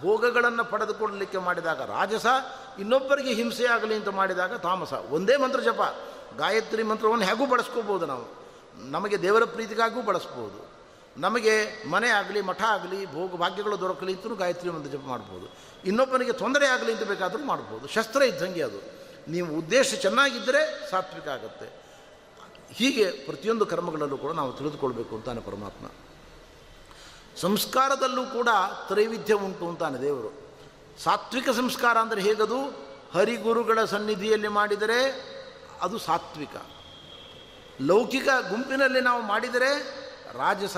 ಭೋಗಗಳನ್ನು 0.00 0.64
ಪಡೆದುಕೊಳ್ಳಲಿಕ್ಕೆ 0.64 1.38
ಮಾಡಿದಾಗ 1.38 1.82
ರಾಜಸ, 1.82 2.26
ಇನ್ನೊಬ್ಬರಿಗೆ 2.78 3.32
ಹಿಂಸೆ 3.32 3.66
ಆಗಲಿ 3.66 3.94
ಅಂತ 3.94 4.08
ಮಾಡಿದಾಗ 4.08 4.54
ತಾಮಸ. 4.54 4.92
ಒಂದೇ 4.92 5.36
ಮಂತ್ರ 5.36 5.60
ಜಪ. 5.60 5.96
ಗಾಯತ್ರಿ 6.38 6.82
ಮಂತ್ರವನ್ನು 6.82 7.24
ಹೇಗೂ 7.24 7.46
ಬಳಸ್ಕೋಬೋದು 7.46 8.06
ನಾವು? 8.06 8.48
ನಮಗೆ 8.90 9.22
ದೇವರ 9.22 9.44
ಪ್ರೀತಿಗಾಗೂ 9.44 10.02
ಬಳಸ್ಬೋದು. 10.02 10.77
ನಮಗೆ 11.18 11.84
ಮನೆ 11.88 12.08
ಆಗಲಿ, 12.08 12.40
ಮಠ 12.40 12.62
ಆಗಲಿ, 12.62 13.12
ಭೋಗ 13.12 13.36
ಭಾಗ್ಯಗಳು 13.36 13.80
ದೊರಕಲಿ 13.80 14.12
ಅಂತಲೂ 14.12 14.34
ಗಾಯತ್ರಿ 14.34 14.70
ಮಂತ್ರ 14.70 14.90
ಜಪ 14.90 15.04
ಮಾಡ್ಬೋದು. 15.06 15.46
ಇನ್ನೊಬ್ಬನಿಗೆ 15.84 16.32
ತೊಂದರೆ 16.32 16.66
ಆಗಲಿ 16.66 16.92
ಅಂತ 16.92 17.02
ಬೇಕಾದರೂ 17.02 17.44
ಮಾಡ್ಬೋದು. 17.44 17.88
ಶಸ್ತ್ರ 17.88 18.22
ಇದ್ದಂಗೆ 18.22 18.62
ಅದು. 18.62 18.98
ನೀವು 19.28 19.58
ಉದ್ದೇಶ 19.58 19.94
ಚೆನ್ನಾಗಿದ್ದರೆ 19.94 20.90
ಸಾತ್ವಿಕ 20.90 21.28
ಆಗುತ್ತೆ. 21.28 21.88
ಹೀಗೆ 22.72 23.10
ಪ್ರತಿಯೊಂದು 23.10 23.66
ಕರ್ಮಗಳಲ್ಲೂ 23.66 24.16
ಕೂಡ 24.16 24.32
ನಾವು 24.32 24.52
ತಿಳಿದುಕೊಳ್ಬೇಕು 24.52 25.16
ಅಂತಾನೆ 25.16 25.40
ಪರಮಾತ್ಮ. 25.40 25.86
ಸಂಸ್ಕಾರದಲ್ಲೂ 27.36 28.24
ಕೂಡ 28.24 28.48
ತ್ರೈವಿಧ್ಯ 28.88 29.34
ಉಂಟು 29.34 29.68
ಅಂತಾನೆ 29.68 30.00
ದೇವರು. 30.00 30.48
ಸಾತ್ವಿಕ 31.02 31.50
ಸಂಸ್ಕಾರ 31.50 31.98
ಅಂದರೆ 31.98 32.20
ಹೇಗದು? 32.20 32.88
ಹರಿಗುರುಗಳ 33.14 33.84
ಸನ್ನಿಧಿಯಲ್ಲಿ 33.84 34.48
ಮಾಡಿದರೆ 34.48 35.28
ಅದು 35.80 35.98
ಸಾತ್ವಿಕ. 35.98 36.56
ಲೌಕಿಕ 37.80 38.24
ಗುಂಪಿನಲ್ಲಿ 38.24 39.00
ನಾವು 39.00 39.22
ಮಾಡಿದರೆ 39.22 39.98
ರಾಜಸ. 40.32 40.76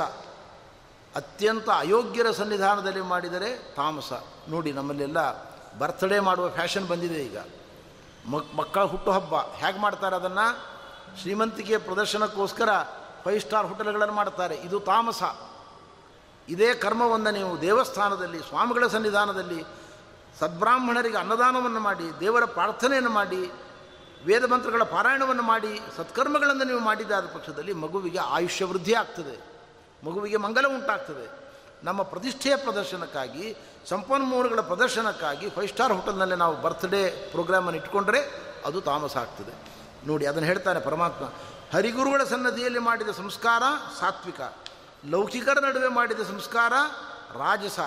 ಅತ್ಯಂತ 1.17 1.71
ಅಯೋಗ್ಯರ 1.71 2.31
ಸನ್ನಿಧಾನದಲ್ಲಿ 2.31 3.01
ಮಾಡಿದರೆ 3.01 3.75
ತಾಮಸ. 3.75 4.13
ನೋಡಿ, 4.49 4.73
ನಮ್ಮಲ್ಲೆಲ್ಲ 4.73 5.51
ಬರ್ತ್ಡೇ 5.79 6.21
ಮಾಡುವ 6.21 6.51
ಫ್ಯಾಷನ್ 6.51 6.89
ಬಂದಿದೆ 6.89 7.15
ಈಗ. 7.15 7.39
ಮಕ್, 8.31 8.55
ಮಕ್ಕಳ 8.55 8.85
ಹುಟ್ಟುಹಬ್ಬ. 8.85 9.35
ಹೇಗೆ 9.35 9.81
ಮಾಡ್ತಾರೆ 9.81 10.17
ಅದನ್ನು? 10.17 10.71
ಶ್ರೀಮಂತಿಕೆಯ 11.21 11.79
ಪ್ರದರ್ಶನಕ್ಕೋಸ್ಕರ 11.79 12.69
ಫೈವ್ 13.25 13.41
ಸ್ಟಾರ್ 13.41 13.67
ಹೋಟೆಲ್ಗಳನ್ನು 13.67 14.15
ಮಾಡ್ತಾರೆ 14.15 14.55
ಇದು 14.55 14.81
ತಾಮಸ. 14.81 15.23
ಇದೇ 16.49 16.75
ಕರ್ಮವನ್ನು 16.75 17.31
ನೀವು 17.31 17.61
ದೇವಸ್ಥಾನದಲ್ಲಿ, 17.61 18.39
ಸ್ವಾಮಿಗಳ 18.39 18.87
ಸನ್ನಿಧಾನದಲ್ಲಿ 18.87 19.65
ಸದ್ಬ್ರಾಹ್ಮಣರಿಗೆ 20.39 21.17
ಅನ್ನದಾನವನ್ನು 21.17 21.81
ಮಾಡಿ, 21.81 22.21
ದೇವರ 22.21 22.45
ಪ್ರಾರ್ಥನೆಯನ್ನು 22.45 23.11
ಮಾಡಿ, 23.11 23.53
ವೇದ 24.25 24.45
ಮಂತ್ರಗಳ 24.45 24.83
ಪಾರಾಯಣವನ್ನು 24.83 25.43
ಮಾಡಿ, 25.43 25.81
ಸತ್ಕರ್ಮಗಳನ್ನು 25.97 26.65
ನೀವು 26.65 26.79
ಮಾಡಿದ್ದಾದ 26.79 27.27
ಪಕ್ಷದಲ್ಲಿ 27.35 27.73
ಮಗುವಿಗೆ 27.73 28.19
ಆಯುಷ್ಯ 28.19 28.65
ವೃದ್ಧಿ 28.65 28.95
ಆಗ್ತದೆ 28.95 29.50
ಮಗುವಿಗೆ 30.05 30.37
ಮಂಗಲ 30.37 30.67
ಉಂಟಾಗ್ತದೆ. 30.67 31.41
ನಮ್ಮ 31.85 32.03
ಪ್ರತಿಷ್ಠೆಯ 32.03 32.57
ಪ್ರದರ್ಶನಕ್ಕಾಗಿ, 32.57 33.57
ಸಂಪನ್ಮೂಲಗಳ 33.87 34.61
ಪ್ರದರ್ಶನಕ್ಕಾಗಿ 34.61 35.51
ಫೈವ್ 35.51 35.69
ಸ್ಟಾರ್ 35.69 35.93
ಹೋಟೆಲ್ನಲ್ಲಿ 35.93 36.37
ನಾವು 36.37 36.63
ಬರ್ತ್ಡೇ 36.63 37.29
ಪ್ರೋಗ್ರಾಮನ್ನು 37.31 37.81
ಇಟ್ಕೊಂಡ್ರೆ 37.81 38.21
ಅದು 38.67 38.81
ತಾಮಸ 38.81 39.17
ಆಗ್ತದೆ. 39.17 39.55
ನೋಡಿ, 40.07 40.27
ಅದನ್ನು 40.27 40.47
ಹೇಳ್ತಾನೆ 40.47 40.81
ಪರಮಾತ್ಮ, 40.81 41.25
ಹರಿಗುರುಗಳ 41.73 42.25
ಸನ್ನದಿಯಲ್ಲಿ 42.25 42.79
ಮಾಡಿದ 42.79 43.09
ಸಂಸ್ಕಾರ 43.09 43.63
ಸಾತ್ವಿಕ, 44.01 44.41
ಲೌಕಿಕರ 45.11 45.59
ನಡುವೆ 45.69 45.89
ಮಾಡಿದ 45.89 46.21
ಸಂಸ್ಕಾರ 46.21 46.73
ರಾಜಸ. 47.39 47.81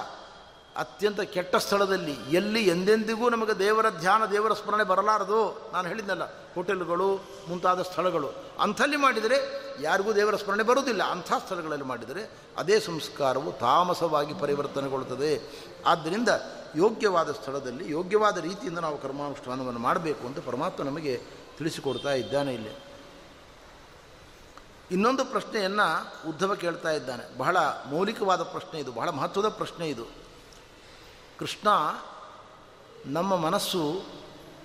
ಅತ್ಯಂತ 0.77 1.21
ಕೆಟ್ಟ 1.21 1.55
ಸ್ಥಳದಲ್ಲಿ 1.55 2.11
ಎಲ್ಲಿ 2.11 2.67
ಎಂದೆಂದಿಗೂ 2.67 3.29
ನಮಗೆ 3.29 3.59
ದೇವರ 3.59 3.89
ಧ್ಯಾನ, 3.89 4.25
ದೇವರ 4.25 4.53
ಸ್ಮರಣೆ 4.53 4.83
ಬರಲಾರದು. 4.83 5.69
ನಾನು 5.73 5.87
ಹೇಳಿದ್ನಲ್ಲ, 5.87 6.53
ಹೋಟೆಲ್ಗಳು, 6.53 7.15
ಮುಂತಾದ 7.49 7.81
ಸ್ಥಳಗಳು. 7.81 8.31
ಅಂಥಲ್ಲಿ 8.59 8.97
ಮಾಡಿದರೆ 8.97 9.35
ಯಾರಿಗೂ 9.81 10.13
ದೇವರ 10.13 10.35
ಸ್ಮರಣೆ 10.35 10.63
ಬರುವುದಿಲ್ಲ. 10.63 11.03
ಅಂಥ 11.03 11.33
ಸ್ಥಳಗಳಲ್ಲಿ 11.45 11.85
ಮಾಡಿದರೆ 11.85 12.31
ಅದೇ 12.57 12.79
ಸಂಸ್ಕಾರವು 12.79 13.51
ತಾಮಸವಾಗಿ 13.51 14.33
ಪರಿವರ್ತನೆಗೊಳ್ಳುತ್ತದೆ. 14.33 15.41
ಆದ್ದರಿಂದ 15.85 16.29
ಯೋಗ್ಯವಾದ 16.75 17.31
ಸ್ಥಳದಲ್ಲಿ, 17.31 17.91
ಯೋಗ್ಯವಾದ 17.91 18.37
ರೀತಿಯಿಂದ 18.37 18.77
ನಾವು 18.77 19.01
ಕರ್ಮಾನುಷ್ಠಾನವನ್ನು 19.01 19.79
ಮಾಡಬೇಕು 19.79 20.27
ಅಂತ 20.27 20.39
ಪರಮಾತ್ಮ 20.39 20.83
ನಮಗೆ 20.83 21.21
ತಿಳಿಸಿಕೊಡ್ತಾ 21.57 22.13
ಇದ್ದಾನೆ 22.13 22.53
ಇಲ್ಲಿ. 22.53 22.83
ಇನ್ನೊಂದು 24.91 25.25
ಪ್ರಶ್ನೆಯನ್ನು 25.25 26.29
ಉದ್ಧವ 26.29 26.55
ಕೇಳ್ತಾ 26.55 26.91
ಇದ್ದಾನೆ. 26.91 27.37
ಬಹಳ 27.37 27.57
ಮೌಲಿಕವಾದ 27.89 28.43
ಪ್ರಶ್ನೆ 28.43 28.79
ಇದು, 28.79 28.91
ಬಹಳ 28.91 29.09
ಮಹತ್ವದ 29.09 29.47
ಪ್ರಶ್ನೆ 29.47 29.89
ಇದು. 29.89 30.22
ಕೃಷ್ಣ 31.43 31.69
ನಮ್ಮ 33.05 33.35
ಮನಸ್ಸು 33.35 34.01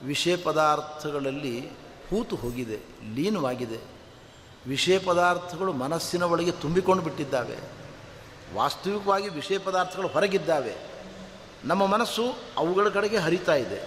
ವಿಷಯ 0.02 0.36
ಪದಾರ್ಥಗಳಲ್ಲಿ 0.36 1.66
ಹೂತು 2.10 2.36
ಹೋಗಿದೆ, 2.36 2.78
ಲೀನವಾಗಿದೆ. 3.14 3.78
ವಿಷಯ 4.66 4.98
ಪದಾರ್ಥಗಳು 4.98 5.72
ಮನಸ್ಸಿನ 5.72 6.22
ಒಳಗೆ 6.22 6.50
ತುಂಬಿಕೊಂಡು 6.50 7.02
ಬಿಟ್ಟಿದ್ದಾವೆ. 7.02 7.56
ವಾಸ್ತವಿಕವಾಗಿ 8.54 9.28
ವಿಷಯ 9.28 9.58
ಪದಾರ್ಥಗಳು 9.58 10.08
ಹೊರಗಿದ್ದಾವೆ. 10.08 10.76
ನಮ್ಮ 11.64 11.86
ಮನಸ್ಸು 11.86 12.22
ಅವುಗಳ 12.56 12.88
ಕಡೆಗೆ 12.88 13.16
ಹರಿತಾ 13.16 13.54
ಇದೆ. 13.54 13.80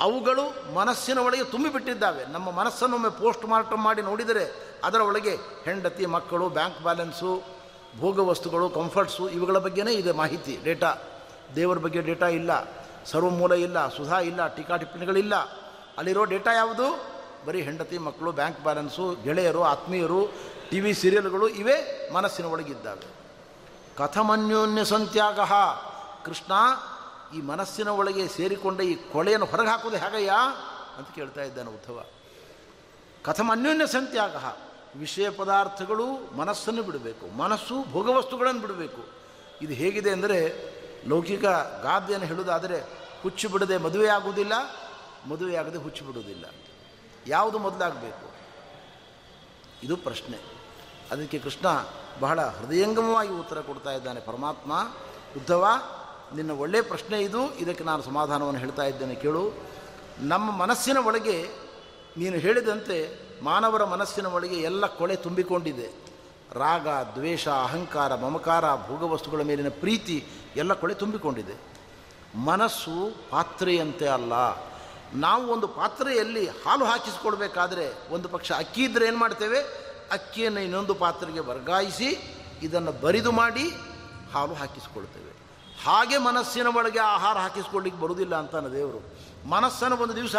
ಅವುಗಳು 0.00 0.74
ಮನಸ್ಸಿನ 0.74 1.18
ಒಳಗೆ 1.18 1.44
ತುಂಬಿಬಿಟ್ಟಿದ್ದಾವೆ 1.44 2.24
ನಮ್ಮ 2.26 2.50
ಮನಸ್ಸನ್ನೊಮ್ಮೆ 2.50 3.10
ಪೋಸ್ಟ್ 3.10 3.46
ಮಾರ್ಟಮ್ 3.46 3.84
ಮಾಡಿ 3.84 4.02
ನೋಡಿದರೆ 4.02 4.76
ಅದರ 4.84 5.00
ಒಳಗೆ 5.00 5.34
ಹೆಂಡತಿ, 5.64 6.06
ಮಕ್ಕಳು, 6.06 6.48
ಬ್ಯಾಂಕ್ 6.48 6.82
ಬ್ಯಾಲೆನ್ಸು 6.82 7.42
ಭೋಗ 7.98 8.18
ವಸ್ತುಗಳು 8.18 8.70
ಕಂಫರ್ಟ್ಸು 8.70 9.28
ಇವುಗಳ 9.28 9.58
ಬಗ್ಗೆನೇ 9.58 9.92
ಇದೆ 9.92 10.12
ಮಾಹಿತಿ, 10.12 10.58
ಡೇಟಾ. 10.64 10.94
ದೇವರ 11.56 11.78
ಬಗ್ಗೆ 11.78 12.00
ಡೇಟಾ 12.00 12.26
ಇಲ್ಲ 12.26 12.50
ಸರ್ವಮೂಲ 13.04 13.52
ಇಲ್ಲ, 13.52 13.88
ಸುಧಾ 13.88 14.18
ಇಲ್ಲ, 14.20 14.46
ಟೀಕಾ 14.46 14.76
ಟಿಪ್ಪಣಿಗಳಿಲ್ಲ. 14.76 15.34
ಅಲ್ಲಿರೋ 15.98 16.24
ಡೇಟಾ 16.24 16.52
ಯಾವುದು? 16.52 17.18
ಬರೀ 17.46 17.62
ಹೆಂಡತಿ 17.62 17.98
ಮಕ್ಕಳು 17.98 18.32
ಬ್ಯಾಂಕ್ 18.32 18.60
ಬ್ಯಾಲೆನ್ಸು 18.60 19.16
ಗೆಳೆಯರು, 19.22 19.62
ಆತ್ಮೀಯರು 19.62 20.20
ಟಿ 20.70 20.80
ವಿ 20.80 20.94
ಸೀರಿಯಲ್ಗಳು 20.94 21.48
ಇವೇ 21.48 22.10
ಮನಸ್ಸಿನ 22.14 22.46
ಒಳಗಿದ್ದಾವೆ. 22.46 23.06
ಕಥಮನ್ಯೋನ್ಯ 23.96 24.84
ಸಂತ್ಯಾಗ. 24.84 25.38
ಕೃಷ್ಣ 26.24 26.52
ಈ 27.36 27.40
ಮನಸ್ಸಿನ 27.40 27.88
ಒಳಗೆ 27.88 28.28
ಸೇರಿಕೊಂಡ 28.28 28.80
ಈ 28.80 28.94
ಕೊಳೆಯನ್ನು 28.94 29.46
ಹೊರಗೆ 29.46 29.68
ಹಾಕೋದು 29.68 29.96
ಹೇಗಯ್ಯ? 29.96 30.32
ಅಂತ 30.98 31.08
ಕೇಳ್ತಾ 31.14 31.42
ಇದ್ದಾನೆ 31.42 31.70
ಉದ್ಧವ. 31.70 32.04
ಕಥಮನ್ಯೋನ್ಯ 33.22 33.86
ಸಂತ್ಯಾಗ. 33.86 34.36
ವಿಷಯ 34.98 35.30
ಪದಾರ್ಥಗಳು 35.30 36.36
ಮನಸ್ಸನ್ನು 36.36 36.82
ಬಿಡಬೇಕು, 36.82 37.36
ಮನಸ್ಸು 37.36 37.90
ಭೋಗವಸ್ತುಗಳನ್ನು 37.90 38.60
ಬಿಡಬೇಕು. 38.60 39.02
ಇದು 39.62 39.72
ಹೇಗಿದೆ 39.72 40.10
ಅಂದರೆ 40.10 40.38
ಲೌಕಿಕ 41.06 41.44
ಗಾದೆಯನ್ನು 41.82 42.26
ಹೇಳುವುದಾದರೆ 42.26 42.80
ಹುಚ್ಚು 43.22 43.48
ಬಿಡದೆ 43.48 43.76
ಮದುವೆ 43.76 44.08
ಆಗುವುದಿಲ್ಲ, 44.08 44.52
ಮದುವೆ 45.30 45.56
ಆಗದೆ 45.56 45.78
ಹುಚ್ಚು 45.78 46.04
ಬಿಡುವುದಿಲ್ಲ. 46.04 46.44
ಯಾವುದು 47.26 47.58
ಮೊದಲಾಗಬೇಕು? 47.58 48.28
ಇದು 49.82 49.96
ಪ್ರಶ್ನೆ. 49.96 50.38
ಅದಕ್ಕೆ 51.10 51.38
ಕೃಷ್ಣ 51.38 51.66
ಬಹಳ 52.20 52.40
ಹೃದಯಂಗಮವಾಗಿ 52.40 53.30
ಉತ್ತರ 53.30 53.60
ಕೊಡ್ತಾ 53.60 53.92
ಇದ್ದಾನೆ. 53.92 54.20
ಪರಮಾತ್ಮ, 54.20 54.94
ಉದ್ಧವ, 55.36 55.66
ನಿನ್ನ 56.34 56.50
ಒಳ್ಳೆಯ 56.50 56.82
ಪ್ರಶ್ನೆ 56.82 57.20
ಇದು. 57.20 57.54
ಇದಕ್ಕೆ 57.54 57.84
ನಾನು 57.84 58.02
ಸಮಾಧಾನವನ್ನು 58.02 58.60
ಹೇಳ್ತಾ 58.60 58.82
ಇದ್ದೇನೆ. 58.82 59.14
ಕೇಳು. 59.14 59.52
ನಮ್ಮ 60.18 60.50
ಮನಸ್ಸಿನ 60.50 60.98
ಒಳಗೆ 60.98 61.48
ನೀನು 62.16 62.36
ಹೇಳಿದಂತೆ 62.36 63.28
ಮಾನವರ 63.44 63.84
ಮನಸ್ಸಿನ 63.84 64.26
ಒಳಗೆ 64.26 64.56
ಎಲ್ಲ 64.56 64.86
ಕೊಳೆ 64.86 65.16
ತುಂಬಿಕೊಂಡಿದೆ. 65.16 66.08
ರಾಗ, 66.52 66.88
ದ್ವೇಷ, 66.88 67.48
ಅಹಂಕಾರ, 67.48 68.14
ಮಮಕಾರ, 68.14 68.64
ಭೋಗವಸ್ತುಗಳ 68.74 69.42
ಮೇಲಿನ 69.42 69.68
ಪ್ರೀತಿ 69.68 70.26
ಎಲ್ಲ 70.56 70.72
ಕೊಳೆ 70.72 70.94
ತುಂಬಿಕೊಂಡಿದೆ. 70.94 71.78
ಮನಸ್ಸು 72.38 73.30
ಪಾತ್ರೆಯಂತೆ 73.30 74.08
ಅಲ್ಲ. 74.08 74.32
ನಾವು 75.14 75.46
ಒಂದು 75.46 75.68
ಪಾತ್ರೆಯಲ್ಲಿ 75.68 76.48
ಹಾಲು 76.48 76.84
ಹಾಕಿಸಿಕೊಳ್ಬೇಕಾದ್ರೆ 76.84 78.12
ಒಂದು 78.12 78.28
ಪಕ್ಷ 78.28 78.52
ಅಕ್ಕಿ 78.52 78.84
ಇದ್ದರೆ 78.84 79.06
ಏನು 79.06 79.16
ಮಾಡ್ತೇವೆ? 79.16 79.60
ಅಕ್ಕಿಯನ್ನು 80.12 80.60
ಇನ್ನೊಂದು 80.60 80.94
ಪಾತ್ರೆಗೆ 80.94 81.40
ವರ್ಗಾಯಿಸಿ 81.40 82.34
ಇದನ್ನು 82.62 82.92
ಬರಿದು 82.92 83.32
ಮಾಡಿ 83.32 83.70
ಹಾಲು 84.34 84.54
ಹಾಕಿಸಿಕೊಳ್ತೇವೆ. 84.54 85.28
ಹಾಗೆ 85.84 86.18
ಮನಸ್ಸಿನ 86.18 86.66
ಒಳಗೆ 86.66 86.98
ಆಹಾರ 86.98 87.38
ಹಾಕಿಸ್ಕೊಳ್ಳಿಕ್ಕೆ 87.38 88.02
ಬರುವುದಿಲ್ಲ 88.02 88.36
ಅಂತಾನೆ 88.36 88.72
ದೇವರು. 88.72 89.18
ಮನಸ್ಸನ್ನು 89.48 89.96
ಒಂದು 89.96 90.16
ದಿವಸ 90.16 90.36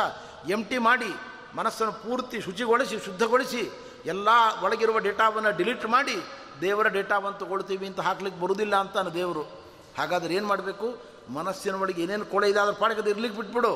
ಎಂಟಿ 0.49 0.77
ಮಾಡಿ, 0.77 1.15
ಮನಸ್ಸನ್ನು 1.55 1.93
ಪೂರ್ತಿ 1.93 2.41
ಶುಚಿಗೊಳಿಸಿ, 2.41 2.99
ಶುದ್ಧಗೊಳಿಸಿ, 2.99 3.71
ಎಲ್ಲ 4.05 4.27
ಒಳಗಿರುವ 4.63 4.99
ಡೇಟಾವನ್ನು 4.99 5.57
ಡಿಲೀಟ್ 5.57 5.85
ಮಾಡಿ 5.85 6.15
ದೇವರ 6.61 6.87
ಡೇಟಾವನ್ನು 6.87 7.39
ತಗೊಳ್ತೀವಿ 7.39 7.87
ಅಂತ 7.87 7.99
ಹಾಕ್ಲಿಕ್ಕೆ 7.99 8.41
ಬರುವುದಿಲ್ಲ 8.41 8.75
ಅಂತಾನೆ 8.75 9.13
ದೇವರು. 9.13 9.58
ಹಾಗಾದ್ರೆ 9.99 10.33
ಏನು 10.33 10.47
ಮಾಡಬೇಕು? 10.47 10.87
ಮನಸ್ಸಿನ 11.33 11.75
ಒಳಗೆ 11.75 12.01
ಏನೇನು 12.01 12.25
ಕೊಳೆ 12.25 12.49
ಇದೆ 12.49 12.59
ಅದ್ರ 12.59 12.73
ಪಾಡಿಗೆ 12.73 13.01
ಅದು 13.01 13.09
ಇರ್ಲಿಕ್ಕೆ 13.09 13.41
ಬಿಟ್ಬಿಡು. 13.41 13.73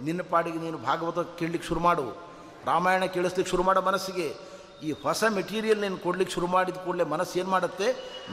ನಿನ್ನ 0.00 0.20
ಪಾಡಿಗೆ 0.30 0.58
ನೀನು 0.58 0.78
ಭಾಗವತ 0.78 1.38
ಕೇಳಲಿಕ್ಕೆ 1.38 1.68
ಶುರು 1.68 1.80
ಮಾಡು. 1.80 2.04
ರಾಮಾಯಣ 2.66 3.04
ಕೇಳಿಸ್ಲಿಕ್ಕೆ 3.04 3.50
ಶುರು 3.50 3.62
ಮಾಡೋ 3.62 3.80
ಮನಸ್ಸಿಗೆ. 3.80 4.54
ಈ 4.82 4.92
ಹೊಸ 4.92 5.24
ಮೆಟೀರಿಯಲ್ 5.24 5.80
ನೀನು 5.80 5.96
ಕೊಡ್ಲಿಕ್ಕೆ 5.96 6.34
ಶುರು 6.34 6.46
ಮಾಡಿದ 6.46 6.76
ಕೂಡಲೇ 6.76 7.04
ಮನಸ್ಸು 7.04 7.38
ಏನು 7.38 7.50
ಮಾಡುತ್ತೆ? 7.50 7.86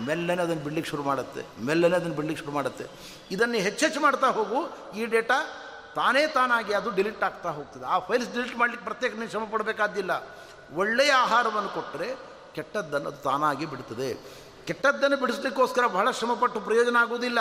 ಮೆಲ್ಲನೆ 0.05 0.41
ಅದನ್ನು 0.43 0.63
ಬಿಡ್ಲಿಕ್ಕೆ 0.63 0.89
ಶುರು 0.89 1.03
ಮಾಡುತ್ತೆ. 1.03 1.41
ಮೆಲ್ಲನೆ 1.65 1.95
ಅದನ್ನು 1.95 2.15
ಬಿಡ್ಲಿಕ್ಕೆ 2.15 2.45
ಶುರು 2.45 2.55
ಮಾಡುತ್ತೆ. 2.55 2.86
ಇದನ್ನು 3.31 3.55
ಹೆಚ್ಚೆಚ್ಚು 3.55 3.99
ಮಾಡ್ತಾ 3.99 4.27
ಹೋಗು. 4.27 4.60
ಈ 4.97 5.05
ಡೇಟಾ 5.05 5.38
ತಾನೇ 5.95 6.27
ತಾನಾಗಿ 6.27 6.73
ಅದು 6.73 6.89
ಡಿಲೀಟ್ 6.89 7.23
ಆಗ್ತಾ 7.23 7.49
ಹೋಗ್ತದೆ. 7.49 7.86
ಆ 7.86 7.99
ಫೈಲ್ಸ್ 7.99 8.34
ಡಿಲೀಟ್ 8.34 8.57
ಮಾಡಲಿಕ್ಕೆ 8.57 8.86
ಪ್ರತ್ಯೇಕ 8.86 9.13
ನೀನು 9.13 9.29
ಶ್ರಮ 9.29 9.43
ಪಡಬೇಕಾದ್ದಿಲ್ಲ 9.51 10.27
ಒಳ್ಳೆಯ 10.73 11.12
ಆಹಾರವನ್ನು 11.12 11.69
ಕೊಟ್ಟರೆ 11.69 12.15
ಕೆಟ್ಟದ್ದನ್ನು 12.55 13.10
ಅದು 13.10 13.17
ತಾನಾಗಿ 13.17 13.65
ಬಿಡ್ತದೆ. 13.65 14.41
ಕೆಟ್ಟದ್ದನ್ನು 14.71 15.17
ಬಿಡಿಸ್ಲಿಕ್ಕೋಸ್ಕರ 15.17 15.88
ಬಹಳ 15.88 16.12
ಶ್ರಮಪಟ್ಟು 16.12 16.60
ಪ್ರಯೋಜನ 16.60 16.95
ಆಗುವುದಿಲ್ಲ. 16.99 17.39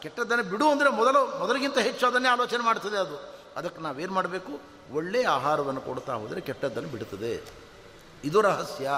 ಕೆಟ್ಟದ್ದನ್ನು 0.00 0.44
ಬಿಡು 0.44 0.68
ಅಂದರೆ 0.68 0.90
ಮೊದಲು, 0.90 1.38
ಮೊದಲಿಗಿಂತ 1.38 1.78
ಹೆಚ್ಚು 1.78 2.06
ಅದನ್ನೇ 2.06 2.28
ಆಲೋಚನೆ 2.28 2.64
ಮಾಡ್ತದೆ 2.64 2.96
ಅದು. 2.96 3.34
ಅದಕ್ಕೆ 3.56 3.80
ನಾವೇನು 3.80 4.12
ಮಾಡಬೇಕು? 4.12 4.60
ಒಳ್ಳೆಯ 4.94 5.28
ಆಹಾರವನ್ನು 5.28 5.80
ಕೊಡ್ತಾ 5.80 6.14
ಹೋದರೆ 6.14 6.40
ಕೆಟ್ಟದ್ದನ್ನು 6.40 6.88
ಬಿಡುತ್ತದೆ. 6.88 7.42
ಇದು 8.24 8.40
ರಹಸ್ಯ. 8.40 8.90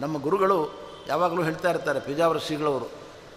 ನಮ್ಮ 0.00 0.22
ಗುರುಗಳು 0.22 0.70
ಯಾವಾಗಲೂ 1.06 1.42
ಹೇಳ್ತಾ 1.42 1.70
ಇರ್ತಾರೆ 1.70 2.00
ಪೇಜಾವರ 2.00 2.38
ಶ್ರೀಗಳವರು 2.38 2.84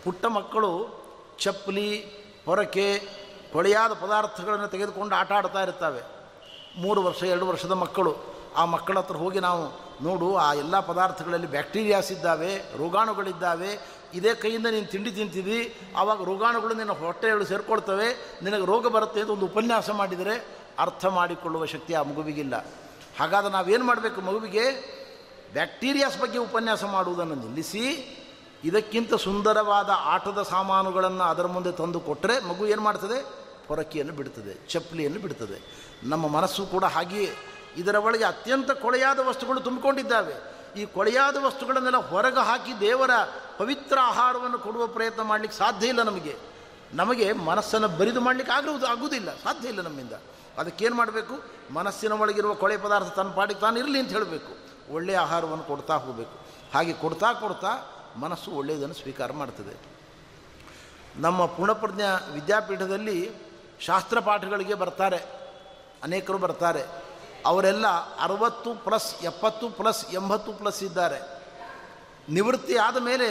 ಪುಟ್ಟ 0.03 0.25
ಮಕ್ಕಳು 0.25 1.03
ಚಪ್ಪಲಿ 1.39 2.05
ಹೊರಕೆ 2.45 3.09
ಕೊಳೆಯಾದ 3.53 3.93
ಪದಾರ್ಥಗಳನ್ನು 3.93 4.67
ತೆಗೆದುಕೊಂಡು 4.67 5.15
ಆಟ 5.15 5.31
ಆಡ್ತಾ 5.31 5.63
ಇರ್ತವೆ. 5.63 6.01
ಮೂರು 6.77 7.03
ವರ್ಷ, 7.03 7.23
ಎರಡು 7.23 7.47
ವರ್ಷದ 7.47 7.71
ಮಕ್ಕಳು. 7.71 8.15
ಆ 8.55 8.65
ಮಕ್ಕಳ 8.65 8.99
ಹತ್ರ 8.99 9.15
ಹೋಗಿ 9.15 9.39
ನಾವು 9.39 9.92
ನೋಡು, 10.07 10.29
ಆ 10.45 10.47
ಎಲ್ಲ 10.63 10.75
ಪದಾರ್ಥಗಳಲ್ಲಿ 10.91 11.49
ಬ್ಯಾಕ್ಟೀರಿಯಾಸ್ 11.55 12.11
ಇದ್ದಾವೆ, 12.15 12.51
ರೋಗಾಣುಗಳಿದ್ದಾವೆ, 12.81 13.71
ಇದೇ 14.17 14.31
ಕೈಯಿಂದ 14.43 14.67
ನೀನು 14.75 14.87
ತಿಂಡಿ 14.93 15.11
ತಿಂತಿದ್ದಿ 15.11 15.59
ಆವಾಗ 15.99 16.19
ರೋಗಾಣುಗಳು 16.29 16.73
ನಿನ್ನ 16.79 16.93
ಹೊಟ್ಟೆಗಳು 17.03 17.45
ಸೇರ್ಕೊಳ್ತವೆ, 17.51 18.07
ನಿನಗೆ 18.45 18.65
ರೋಗ 18.71 18.87
ಬರುತ್ತೆ 18.95 19.19
ಅಂತ 19.21 19.31
ಒಂದು 19.37 19.47
ಉಪನ್ಯಾಸ 19.51 19.89
ಮಾಡಿದರೆ 20.01 20.35
ಅರ್ಥ 20.85 21.05
ಮಾಡಿಕೊಳ್ಳುವ 21.17 21.65
ಶಕ್ತಿ 21.73 21.93
ಆ 21.99 22.01
ಮಗುವಿಗಿಲ್ಲ. 22.11 22.55
ಹಾಗಾದ್ರೆ 23.19 23.51
ನಾವೇನು 23.57 23.85
ಮಾಡಬೇಕು 23.89 24.19
ಮಗುವಿಗೆ? 24.29 24.65
ಬ್ಯಾಕ್ಟೀರಿಯಾಸ್ 25.55 26.17
ಬಗ್ಗೆ 26.21 26.39
ಉಪನ್ಯಾಸ 26.47 26.83
ಮಾಡುವುದನ್ನು 26.95 27.35
ನಿಲ್ಲಿಸಿ, 27.43 27.83
ಇದಕ್ಕಿಂತ 28.69 29.13
ಸುಂದರವಾದ 29.27 29.89
ಆಟದ 30.15 30.41
ಸಾಮಾನುಗಳನ್ನು 30.51 31.25
ಅದರ 31.31 31.47
ಮುಂದೆ 31.55 31.71
ತಂದು 31.81 31.99
ಕೊಟ್ಟರೆ 32.09 32.35
ಮಗು 32.49 32.63
ಏನು 32.73 32.83
ಮಾಡ್ತದೆ? 32.87 33.17
ಪೊರಕಿಯನ್ನು 33.67 34.13
ಬಿಡ್ತದೆ, 34.19 34.53
ಚಪ್ಪಲಿಯನ್ನು 34.71 35.19
ಬಿಡ್ತದೆ. 35.25 35.57
ನಮ್ಮ 36.11 36.25
ಮನಸ್ಸು 36.37 36.61
ಕೂಡ 36.75 36.85
ಹಾಗೆಯೇ 36.95 37.29
ಇದರ 37.77 37.95
ಒಳಗೆ 37.95 38.23
ಅತ್ಯಂತ 38.23 38.71
ಕೊಳೆಯಾದ 38.71 39.19
ವಸ್ತುಗಳು 39.19 39.59
ತುಂಬಿಕೊಂಡಿದ್ದಾವೆ. 39.59 40.53
ಈ 40.79 40.85
ಕೊಳೆಯಾದ 40.85 41.37
ವಸ್ತುಗಳನ್ನೆಲ್ಲ 41.45 41.97
ಹೊರಗೆ 41.97 42.45
ಹಾಕಿ 42.45 42.79
ದೇವರ 42.79 43.11
ಪವಿತ್ರ 43.57 43.97
ಆಹಾರವನ್ನು 44.01 44.59
ಕೊಡುವ 44.59 44.87
ಪ್ರಯತ್ನ 44.87 45.21
ಮಾಡಲಿಕ್ಕೆ 45.21 45.57
ಸಾಧ್ಯ 45.57 45.87
ಇಲ್ಲ 45.87 46.03
ನಮಗೆ. 46.03 46.35
ನಮಗೆ 46.93 47.31
ಮನಸ್ಸನ್ನು 47.31 47.87
ಬರಿದು 47.87 48.21
ಮಾಡಲಿಕ್ಕೆ 48.21 48.53
ಆಗುವುದು 48.53 48.85
ಆಗುವುದಿಲ್ಲ, 48.87 49.35
ಸಾಧ್ಯ 49.35 49.67
ಇಲ್ಲ 49.67 49.81
ನಮ್ಮಿಂದ. 49.81 50.11
ಅದಕ್ಕೇನು 50.57 50.95
ಮಾಡಬೇಕು? 50.95 51.43
ಮನಸ್ಸಿನ 51.73 52.11
ಒಳಗಿರುವ 52.11 52.53
ಕೊಳೆ 52.53 52.77
ಪದಾರ್ಥ 52.77 53.07
ತನ್ನ 53.07 53.31
ಪಾಡಿಗೆ 53.31 53.59
ತಾನು 53.59 53.79
ಇರಲಿ 53.79 53.99
ಅಂತ 53.99 54.09
ಹೇಳಬೇಕು. 54.09 54.73
ಒಳ್ಳೆಯ 54.93 55.17
ಆಹಾರವನ್ನು 55.17 55.63
ಕೊಡ್ತಾ 55.63 55.95
ಹೋಗಬೇಕು. 55.95 56.39
ಹಾಗೆ 56.73 56.93
ಕೊಡ್ತಾ 56.93 57.33
ಕೊಡ್ತಾ 57.33 57.89
ಮನಸ್ಸು 58.19 58.51
ಒಳ್ಳೆಯದನ್ನು 58.51 58.93
ಸ್ವೀಕಾರ 58.93 59.31
ಮಾಡ್ತದೆ. 59.31 59.77
ನಮ್ಮ 61.15 61.45
ಪುಣಪ್ರಜ್ಞ 61.45 62.01
ವಿದ್ಯಾಪೀಠದಲ್ಲಿ 62.33 63.31
ಶಾಸ್ತ್ರ 63.79 64.19
ಪಾಠಗಳಿಗೆ 64.19 64.73
ಬರ್ತಾರೆ. 64.73 65.17
ಅನೇಕರು 66.03 66.37
ಬರ್ತಾರೆ. 66.37 67.02
ಅವರೆಲ್ಲ 67.45 67.87
ಅರವತ್ತು 68.19 68.75
ಪ್ಲಸ್, 68.75 69.15
ಎಪ್ಪತ್ತು 69.23 69.69
ಪ್ಲಸ್, 69.69 70.05
ಎಂಬತ್ತು 70.13 70.53
ಪ್ಲಸ್ 70.53 70.83
ಇದ್ದಾರೆ. 70.83 71.19
ನಿವೃತ್ತಿ 72.29 72.77
ಆದ 72.77 72.97
ಮೇಲೆ 72.97 73.27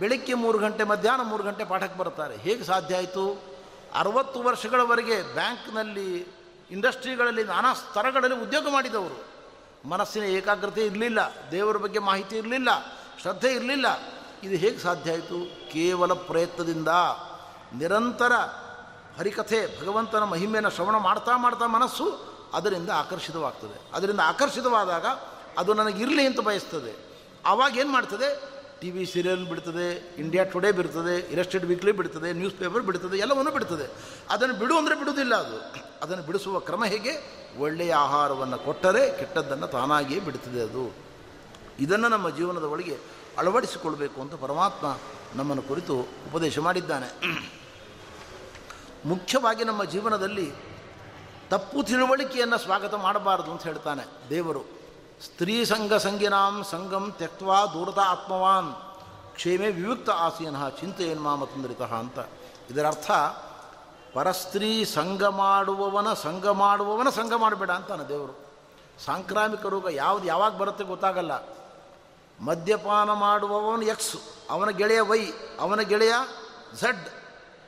ಬೆಳಗ್ಗೆ 0.00 0.34
ಮೂರು 0.34 0.58
ಗಂಟೆ, 0.58 0.84
ಮಧ್ಯಾಹ್ನ 0.84 1.22
ಮೂರು 1.22 1.44
ಗಂಟೆ 1.44 1.64
ಪಾಠಕ್ಕೆ 1.64 1.98
ಬರ್ತಾರೆ 1.98 2.36
ಹೇಗೆ 2.36 2.64
ಸಾಧ್ಯ 2.64 2.96
ಆಯಿತು? 2.96 3.42
ಅರವತ್ತು 3.94 4.42
ವರ್ಷಗಳವರೆಗೆ 4.42 5.34
ಬ್ಯಾಂಕ್ನಲ್ಲಿ, 5.34 6.26
ಇಂಡಸ್ಟ್ರಿಗಳಲ್ಲಿ, 6.70 7.44
ನಾನಾ 7.44 7.74
ಸ್ತರಗಳಲ್ಲಿ 7.74 8.42
ಉದ್ಯೋಗ 8.42 8.66
ಮಾಡಿದವರು. 8.70 9.36
ಮನಸ್ಸಿನ 9.88 10.22
ಏಕಾಗ್ರತೆ 10.22 10.86
ಇರಲಿಲ್ಲ, 10.86 11.18
ದೇವರ 11.50 11.76
ಬಗ್ಗೆ 11.76 11.98
ಮಾಹಿತಿ 11.98 12.36
ಇರಲಿಲ್ಲ, 12.36 12.68
ಶ್ರದ್ಧೆ 13.22 13.52
ಇರಲಿಲ್ಲ. 13.52 13.86
ಇದು 14.42 14.54
ಹೇಗೆ 14.54 14.78
ಸಾಧ್ಯ 14.78 15.10
ಆಯಿತು? 15.10 15.70
ಕೇವಲ 15.72 16.12
ಪ್ರಯತ್ನದಿಂದ. 16.12 16.88
ನಿರಂತರ 17.74 18.32
ಹರಿಕಥೆ, 19.18 19.82
ಭಗವಂತನ 19.82 20.22
ಮಹಿಮೆಯನ್ನು 20.22 20.70
ಶ್ರವಣ 20.70 20.96
ಮಾಡ್ತಾ 20.96 21.36
ಮಾಡ್ತಾ 21.36 21.66
ಮನಸ್ಸು 21.66 22.35
ಅದರಿಂದ 22.56 22.90
ಆಕರ್ಷಿತವಾಗ್ತದೆ. 22.94 23.76
ಅದರಿಂದ 23.92 24.20
ಆಕರ್ಷಿತವಾದಾಗ 24.24 25.06
ಅದು 25.58 25.74
ನನಗಿರಲಿ 25.74 26.26
ಅಂತ 26.26 26.40
ಬಯಸ್ತದೆ. 26.40 26.92
ಆವಾಗ 27.46 27.76
ಏನು 27.76 27.90
ಮಾಡ್ತದೆ? 27.90 28.28
ಟಿ 28.80 28.90
ವಿ 28.90 29.06
ಸೀರಿಯಲ್ 29.06 29.46
ಬಿಡ್ತದೆ, 29.48 30.14
ಇಂಡಿಯಾ 30.18 30.44
ಟುಡೇ 30.44 30.72
ಬಿಡ್ತದೆ 30.72 31.32
ಇರಸ್ಟೆಡ್ 31.32 31.66
ವೀಕ್ಲಿ 31.66 31.92
ಬಿಡ್ತದೆ 31.92 32.32
ನ್ಯೂಸ್ 32.32 32.54
ಪೇಪರ್ 32.54 32.82
ಬಿಡ್ತದೆ, 32.82 33.16
ಎಲ್ಲವನ್ನೂ 33.18 33.50
ಬಿಡ್ತದೆ. 33.50 33.86
ಅದನ್ನು 34.30 34.54
ಬಿಡು 34.54 34.78
ಅಂದರೆ 34.78 34.94
ಬಿಡುವುದಿಲ್ಲ 34.94 35.34
ಅದು. 35.34 35.58
ಅದನ್ನು 36.02 36.24
ಬಿಡಿಸುವ 36.26 36.58
ಕ್ರಮ 36.60 36.84
ಹೇಗೆ? 36.84 37.12
ಒಳ್ಳೆಯ 37.58 37.94
ಆಹಾರವನ್ನು 37.94 38.58
ಕೊಟ್ಟರೆ 38.58 39.18
ಕೆಟ್ಟದ್ದನ್ನು 39.18 39.66
ತಾನಾಗಿಯೇ 39.66 40.20
ಬಿಡ್ತದೆ 40.20 40.60
ಅದು. 40.62 40.84
ಇದನ್ನು 41.80 42.08
ನಮ್ಮ 42.08 42.30
ಜೀವನದ 42.30 42.64
ಒಳಗೆ 42.64 42.98
ಅಳವಡಿಸಿಕೊಳ್ಬೇಕು 43.38 44.20
ಅಂತ 44.20 44.34
ಪರಮಾತ್ಮ 44.34 44.86
ನಮ್ಮನ್ನು 45.34 45.62
ಕುರಿತು 45.62 45.94
ಉಪದೇಶ 46.00 46.58
ಮಾಡಿದ್ದಾನೆ. 46.58 47.08
ಮುಖ್ಯವಾಗಿ 49.04 49.64
ನಮ್ಮ 49.64 49.84
ಜೀವನದಲ್ಲಿ 49.84 50.46
ತಪ್ಪು 51.50 51.82
ತಿಳುವಳಿಕೆಯನ್ನು 51.82 52.58
ಸ್ವಾಗತ 52.58 52.94
ಮಾಡಬಾರದು 52.94 53.52
ಅಂತ 53.52 53.62
ಹೇಳ್ತಾನೆ 53.62 54.30
ದೇವರು. 54.30 54.60
ಸ್ತ್ರೀ 55.24 55.64
ಸಂಘ 55.64 55.92
ಸಂಗಿನಾಂ 55.92 56.64
ಸಂಗಂ 56.70 57.14
ತೆಕ್ವಾ 57.18 57.66
ದೂರದ 57.66 57.98
ಆತ್ಮವಾನ್. 58.06 58.74
ಕ್ಷೇಮೇ 59.34 59.70
ವಿಯುಕ್ತ 59.70 60.10
ಆಸೀನಃ 60.10 60.68
ಚಿಂತೆಯನ್ನು 60.68 61.22
ಮಾಮತಂದ್ರಿತಃ 61.22 61.94
ಅಂತ. 61.94 62.18
ಇದರರ್ಥ, 62.70 63.10
ಪರಸ್ತ್ರೀ 64.14 64.84
ಸಂಘ 64.84 65.22
ಮಾಡುವವನ 65.24 66.14
ಸಂಘ 66.14 66.46
ಮಾಡುವವನ 66.46 67.08
ಸಂಘ 67.08 67.32
ಮಾಡಬೇಡ 67.32 67.70
ಅಂತಾನೆ 67.70 68.08
ದೇವರು. 68.08 68.46
ಸಾಂಕ್ರಾಮಿಕ 69.04 69.66
ರೋಗ 69.66 69.86
ಯಾವುದು 69.90 70.26
ಯಾವಾಗ 70.26 70.56
ಬರುತ್ತೆ 70.56 70.84
ಗೊತ್ತಾಗಲ್ಲ. 70.84 71.48
ಮದ್ಯಪಾನ 72.40 73.12
ಮಾಡುವವನು 73.12 73.82
ಎಕ್ಸ್ 73.82 74.16
ಅವನ 74.50 74.70
ಗೆಳೆಯ 74.70 75.00
ವೈ 75.00 75.26
ಅವನ 75.60 75.80
ಗೆಳೆಯ 75.80 76.14
ಝಡ್ 76.80 77.08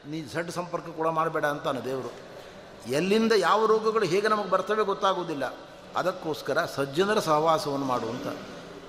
ನೀ 0.07 0.23
ಝಡ್ 0.23 0.51
ಸಂಪರ್ಕ 0.51 0.85
ಕೂಡ 0.97 1.09
ಮಾಡಬೇಡ 1.09 1.45
ಅಂತಾನೆ 1.45 1.81
ದೇವರು. 1.85 2.28
ಎಲ್ಲಿಂದ 2.87 3.33
ಯಾವ 3.33 3.67
ರೋಗಗಳು 3.67 4.05
ಹೇಗೆ 4.05 4.29
ನಮಗೆ 4.29 4.51
ಬರ್ತವೆ 4.51 4.83
ಗೊತ್ತಾಗುವುದಿಲ್ಲ. 4.85 5.57
ಅದಕ್ಕೋಸ್ಕರ 5.97 6.65
ಸಜ್ಜನರ 6.65 7.19
ಸಹವಾಸವನ್ನು 7.19 7.87
ಮಾಡುವಂತ 7.87 8.27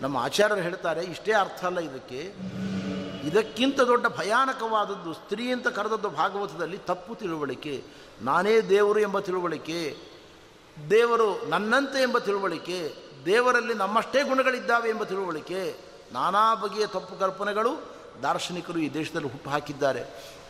ನಮ್ಮ 0.01 0.17
ಆಚಾರ್ಯರು 0.17 0.61
ಹೇಳ್ತಾರೆ. 0.61 1.03
ಇಷ್ಟೇ 1.03 1.33
ಅರ್ಥ 1.33 1.65
ಅಲ್ಲ 1.65 1.79
ಇದಕ್ಕೆ. 1.79 2.33
ಇದಕ್ಕಿಂತ 3.27 3.79
ದೊಡ್ಡ 3.79 4.07
ಭಯಾನಕವಾದದ್ದು 4.07 5.13
ಸ್ತ್ರೀ 5.13 5.51
ಅಂತ 5.51 5.67
ಕರೆದದ್ದು 5.67 6.09
ಭಾಗವತದಲ್ಲಿ 6.09 6.77
ತಪ್ಪು 6.77 7.15
ತಿಳುವಳಿಕೆ, 7.15 7.83
ನಾನೇ 8.21 8.61
ದೇವರು 8.61 8.99
ಎಂಬ 8.99 9.19
ತಿಳುವಳಿಕೆ, 9.19 9.97
ದೇವರು 10.89 11.49
ನನ್ನಂತೆ 11.49 12.01
ಎಂಬ 12.01 12.17
ತಿಳುವಳಿಕೆ, 12.17 12.93
ದೇವರಲ್ಲಿ 13.25 13.73
ನಮ್ಮಷ್ಟೇ 13.73 14.23
ಗುಣಗಳಿದ್ದಾವೆ 14.23 14.89
ಎಂಬ 14.89 15.03
ತಿಳುವಳಿಕೆ, 15.03 15.77
ನಾನಾ 16.13 16.55
ಬಗೆಯ 16.55 16.85
ತಪ್ಪು 16.85 17.19
ಕಲ್ಪನೆಗಳು 17.19 17.99
ದಾರ್ಶನಿಕರು 18.23 18.79
ಈ 18.79 18.89
ದೇಶದಲ್ಲಿ 18.93 19.27
ಹುಟ್ಟು 19.27 19.49
ಹಾಕಿದ್ದಾರೆ. 19.49 20.01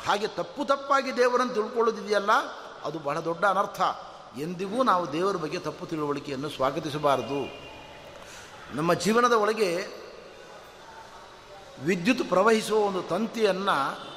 ಹಾಗೆ 0.05 0.27
ತಪ್ಪು 0.27 0.65
ತಪ್ಪಾಗಿ 0.65 1.15
ದೇವರನ್ನು 1.17 1.53
ತಿಳ್ಕೊಳ್ಳೋದಿದೆಯಲ್ಲ 1.53 2.29
ಅದು 2.83 2.99
ಬಹಳ 2.99 3.19
ದೊಡ್ಡ 3.19 3.45
ಅನರ್ಥ. 3.45 3.81
ಎಂದಿಗೂ 4.39 4.83
ನಾವು 4.83 5.13
ದೇವರ 5.13 5.35
ಬಗ್ಗೆ 5.35 5.59
ತಪ್ಪು 5.59 5.85
ತಿಳುವಳಿಕೆಯನ್ನು 5.85 6.49
ಸ್ವಾಗತಿಸಬಾರದು. 6.49 7.69
ನಮ್ಮ 8.75 8.93
ಜೀವನದ 8.93 9.31
ಒಳಗೆ 9.31 9.87
ವಿದ್ಯುತ್ 11.83 12.29
ಪ್ರವಹಿಸುವ 12.29 12.79
ಒಂದು 12.79 13.01
ತಂತಿಯನ್ನು 13.01 14.09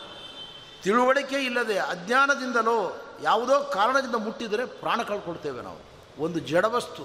ತಿಳುವಳಿಕೆ 0.83 1.37
ಇಲ್ಲದೆ 1.37 1.79
ಅಜ್ಞಾನದಿಂದಲೋ 1.79 3.07
ಯಾವುದೋ 3.23 3.63
ಕಾರಣದಿಂದ 3.63 4.15
ಮುಟ್ಟಿದರೆ 4.15 4.65
ಪ್ರಾಣ 4.67 5.03
ಕಳ್ಕೊಳ್ತೇವೆ 5.03 5.63
ನಾವು. 5.63 5.79
ಒಂದು 6.23 6.39
ಜಡವಸ್ತು 6.39 7.05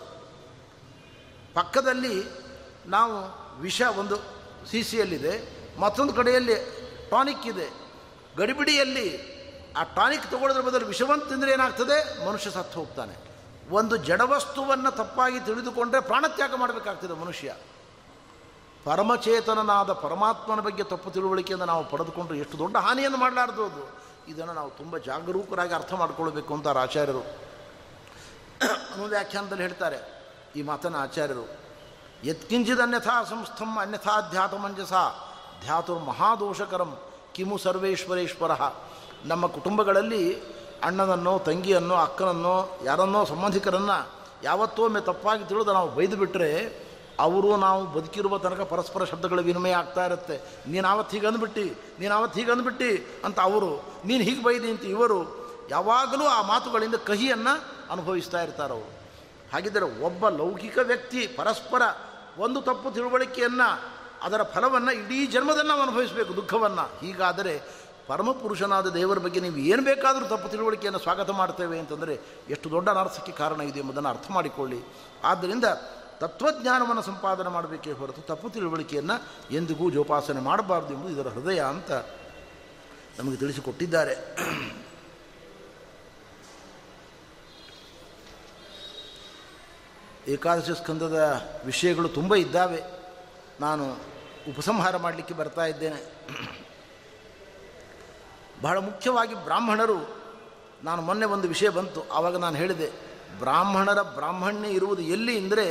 ಪಕ್ಕದಲ್ಲಿ 1.54 2.24
ನಾವು 2.86 3.48
ವಿಷ 3.62 3.82
ಒಂದು 3.82 4.16
ಸಿ 4.72 4.84
ಸಿಯಲ್ಲಿದೆ 4.84 5.58
ಮತ್ತೊಂದು 5.80 6.14
ಕಡೆಯಲ್ಲಿ 6.14 6.56
ಟಾನಿಕ್ 7.10 7.48
ಇದೆ. 7.48 7.70
ಗಡಿಬಿಡಿಯಲ್ಲಿ 8.38 9.37
ಆ 9.78 9.84
ಟಾನಿಕ್ 9.84 10.32
ತಗೊಳ್ಳೋದ್ರ 10.32 10.62
ಬದಲು 10.62 10.86
ವಿಷವನ್ನು 10.86 11.26
ತಿಂದರೆ 11.26 11.52
ಏನಾಗ್ತದೆ? 11.52 12.28
ಮನುಷ್ಯ 12.28 12.52
ಸತ್ತು 12.52 12.80
ಹೋಗ್ತಾನೆ. 12.80 13.16
ಒಂದು 13.70 13.98
ಜಡವಸ್ತುವನ್ನು 13.98 14.92
ತಪ್ಪಾಗಿ 14.92 15.40
ತಿಳಿದುಕೊಂಡ್ರೆ 15.40 16.02
ಪ್ರಾಣತ್ಯಾಗ 16.02 16.54
ಮಾಡಬೇಕಾಗ್ತದೆ 16.56 17.14
ಮನುಷ್ಯ. 17.14 17.56
ಪರಮಚೇತನನಾದ 18.84 19.94
ಪರಮಾತ್ಮನ 19.94 20.60
ಬಗ್ಗೆ 20.60 20.84
ತಪ್ಪು 20.84 21.12
ತಿಳುವಳಿಕೆಯಿಂದ 21.12 21.64
ನಾವು 21.64 21.90
ಪಡೆದುಕೊಂಡ್ರೆ 21.90 22.40
ಎಷ್ಟು 22.40 22.58
ದೊಡ್ಡ 22.58 22.78
ಹಾನಿಯನ್ನು 22.78 23.18
ಮಾಡಲಾರ್ದು 23.18 23.66
ಅದು. 23.66 24.08
ಇದನ್ನು 24.28 24.54
ನಾವು 24.54 24.70
ತುಂಬ 24.70 24.98
ಜಾಗರೂಕರಾಗಿ 24.98 25.74
ಅರ್ಥ 25.74 25.94
ಮಾಡ್ಕೊಳ್ಬೇಕು 25.94 26.54
ಅಂತ 26.54 26.68
ಆಚಾರ್ಯರು. 26.68 27.24
ವ್ಯಾಖ್ಯಾನದಲ್ಲಿ 29.08 29.64
ಹೇಳ್ತಾರೆ 29.64 29.98
ಈ 30.56 30.62
ಮಾತನ್ನು 30.62 30.98
ಆಚಾರ್ಯರು. 30.98 31.58
ಯತ್ಕಿಂಚಿದ 32.24 32.80
ಅನ್ಯಥಾ 32.80 33.24
ಸಂಸ್ಥಂ 33.24 33.78
ಅನ್ಯಥಾ 33.78 34.22
ಧ್ಯಾತಮಂಜಸ. 34.30 34.94
ಧ್ಯಾತುರ್ 35.62 36.04
ಮಹಾದೋಷಕರಂ 36.04 36.98
ಕಿಮು 37.34 37.58
ಸರ್ವೇಶ್ವರೇಶ್ವರ. 37.58 38.52
ನಮ್ಮ 39.26 39.48
ಕುಟುಂಬಗಳಲ್ಲಿ 39.48 40.42
ಅಣ್ಣನನ್ನೋ, 40.84 41.40
ತಂಗಿಯನ್ನೋ, 41.40 41.96
ಅಕ್ಕನನ್ನೋ, 41.96 42.80
ಯಾರನ್ನೋ 42.84 43.26
ಸಂಬಂಧಿಕರನ್ನು 43.26 44.18
ಯಾವತ್ತೋ 44.44 44.86
ಒಮ್ಮೆ 44.86 45.02
ತಪ್ಪಾಗಿ 45.02 45.44
ತಿಳಿದು 45.44 45.74
ನಾವು 45.74 45.90
ಬೈದು 45.90 46.18
ಬಿಟ್ಟರೆ 46.18 46.88
ಅವರು 47.20 47.58
ನಾವು 47.58 47.86
ಬದುಕಿರುವ 47.86 48.38
ತನಕ 48.38 48.62
ಪರಸ್ಪರ 48.62 49.04
ಶಬ್ದಗಳ 49.04 49.40
ವಿನಿಮಯ 49.42 49.72
ಆಗ್ತಾ 49.72 50.06
ಇರುತ್ತೆ. 50.06 50.42
ನೀನು 50.68 50.88
ಆವತ್ತು 50.88 51.16
ಹೀಗೆ 51.16 51.28
ಅಂದ್ಬಿಟ್ಟು, 51.28 51.62
ನೀನು 52.00 52.16
ಆವತ್ತು 52.16 52.40
ಹೀಗೆ 52.40 52.52
ಅಂದ್ಬಿಟ್ಟು 52.52 53.06
ಅಂತ 53.26 53.40
ಅವರು, 53.40 53.84
ನೀನು 54.06 54.24
ಹೀಗೆ 54.24 54.44
ಬೈದಿ 54.44 54.70
ಅಂತ 54.70 54.84
ಇವರು 54.84 55.48
ಯಾವಾಗಲೂ 55.70 56.26
ಆ 56.26 56.42
ಮಾತುಗಳಿಂದ 56.42 56.96
ಕಹಿಯನ್ನು 56.96 57.64
ಅನುಭವಿಸ್ತಾ 57.92 58.42
ಇರ್ತಾರೆ 58.42 58.74
ಅವರು. 58.74 58.92
ಹಾಗಿದ್ದರೆ 59.54 60.02
ಒಬ್ಬ 60.02 60.30
ಲೌಕಿಕ 60.30 60.78
ವ್ಯಕ್ತಿ 60.84 61.28
ಪರಸ್ಪರ 61.28 61.82
ಒಂದು 62.38 62.62
ತಪ್ಪು 62.62 62.92
ತಿಳುವಳಿಕೆಯನ್ನು 62.92 63.98
ಅದರ 64.22 64.44
ಫಲವನ್ನು 64.44 64.92
ಇಡೀ 64.92 65.26
ಜನ್ಮದಲ್ಲಿ 65.28 65.68
ನಾವು 65.68 65.82
ಅನುಭವಿಸಬೇಕು, 65.82 66.36
ದುಃಖವನ್ನು. 66.36 67.06
ಹೀಗಾದರೆ 67.06 67.62
ಪರಮಪುರುಷನಾದ 68.08 68.88
ದೇವರ 68.88 69.18
ಬಗ್ಗೆ 69.18 69.40
ನೀವು 69.40 69.58
ಏನು 69.58 69.84
ಬೇಕಾದರೂ 69.84 70.26
ತಪ್ಪು 70.26 70.50
ತಿಳುವಳಿಕೆಯನ್ನು 70.50 71.00
ಸ್ವಾಗತ 71.00 71.30
ಮಾಡ್ತೇವೆ 71.30 71.80
ಅಂತಂದರೆ 71.80 72.20
ಎಷ್ಟು 72.50 72.72
ದೊಡ್ಡ 72.72 72.90
ಅನರ್ಥಕ್ಕೆ 72.90 73.32
ಕಾರಣ 73.32 73.62
ಇದೆ 73.62 73.80
ಎಂಬುದನ್ನು 73.80 74.10
ಅರ್ಥ 74.10 74.32
ಮಾಡಿಕೊಳ್ಳಿ. 74.32 74.82
ಆದ್ದರಿಂದ 75.24 75.64
ತತ್ವಜ್ಞಾನವನ್ನು 76.20 77.02
ಸಂಪಾದನೆ 77.02 77.50
ಮಾಡಬೇಕೇ 77.50 77.92
ಹೊರತು 77.92 78.22
ತಪ್ಪು 78.22 78.50
ತಿಳುವಳಿಕೆಯನ್ನು 78.50 79.24
ಎಂದಿಗೂ 79.52 79.90
ಜೋಪಾಸನೆ 79.90 80.40
ಮಾಡಬಾರ್ದು 80.40 80.94
ಎಂಬುದು 80.94 81.14
ಇದರ 81.14 81.28
ಹೃದಯ 81.28 81.62
ಅಂತ 81.62 81.92
ನಮಗೆ 83.20 83.36
ತಿಳಿಸಿಕೊಟ್ಟಿದ್ದಾರೆ. 83.36 84.38
ಏಕಾದಶಿ 90.28 90.74
ಸ್ಕಂದದ 90.74 91.42
ವಿಷಯಗಳು 91.66 92.10
ತುಂಬ 92.10 92.36
ಇದ್ದಾವೆ. 92.36 92.84
ನಾನು 93.60 93.94
ಉಪಸಂಹಾರ 94.50 94.98
ಮಾಡಲಿಕ್ಕೆ 94.98 95.34
ಬರ್ತಾ 95.34 95.66
ಇದ್ದೇನೆ. 95.66 96.18
ಬಹಳ 98.62 98.78
ಮುಖ್ಯವಾಗಿ 98.78 99.36
ಬ್ರಾಹ್ಮಣರು, 99.36 100.00
ನಾನು 100.84 101.02
ಮೊನ್ನೆ 101.02 101.26
ಒಂದು 101.26 101.48
ವಿಷಯ 101.48 101.70
ಬಂತು, 101.70 102.10
ಆವಾಗ 102.10 102.36
ನಾನು 102.36 102.56
ಹೇಳಿದೆ, 102.56 102.88
ಬ್ರಾಹ್ಮಣರ 103.40 104.02
ಬ್ರಾಹ್ಮಣ್ಯ 104.02 104.68
ಇರುವುದು 104.68 105.02
ಎಲ್ಲಿ 105.02 105.38
ಅಂದರೆ 105.40 105.66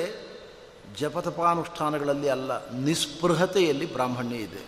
ಜಪತಪಾನುಷ್ಠಾನಗಳಲ್ಲಿ 0.96 2.28
ಅಲ್ಲ, 2.28 2.52
ನಿಸ್ಪೃಹತೆಯಲ್ಲಿ 2.74 3.92
ಬ್ರಾಹ್ಮಣ್ಯ 3.92 4.36
ಇದೆ. 4.36 4.62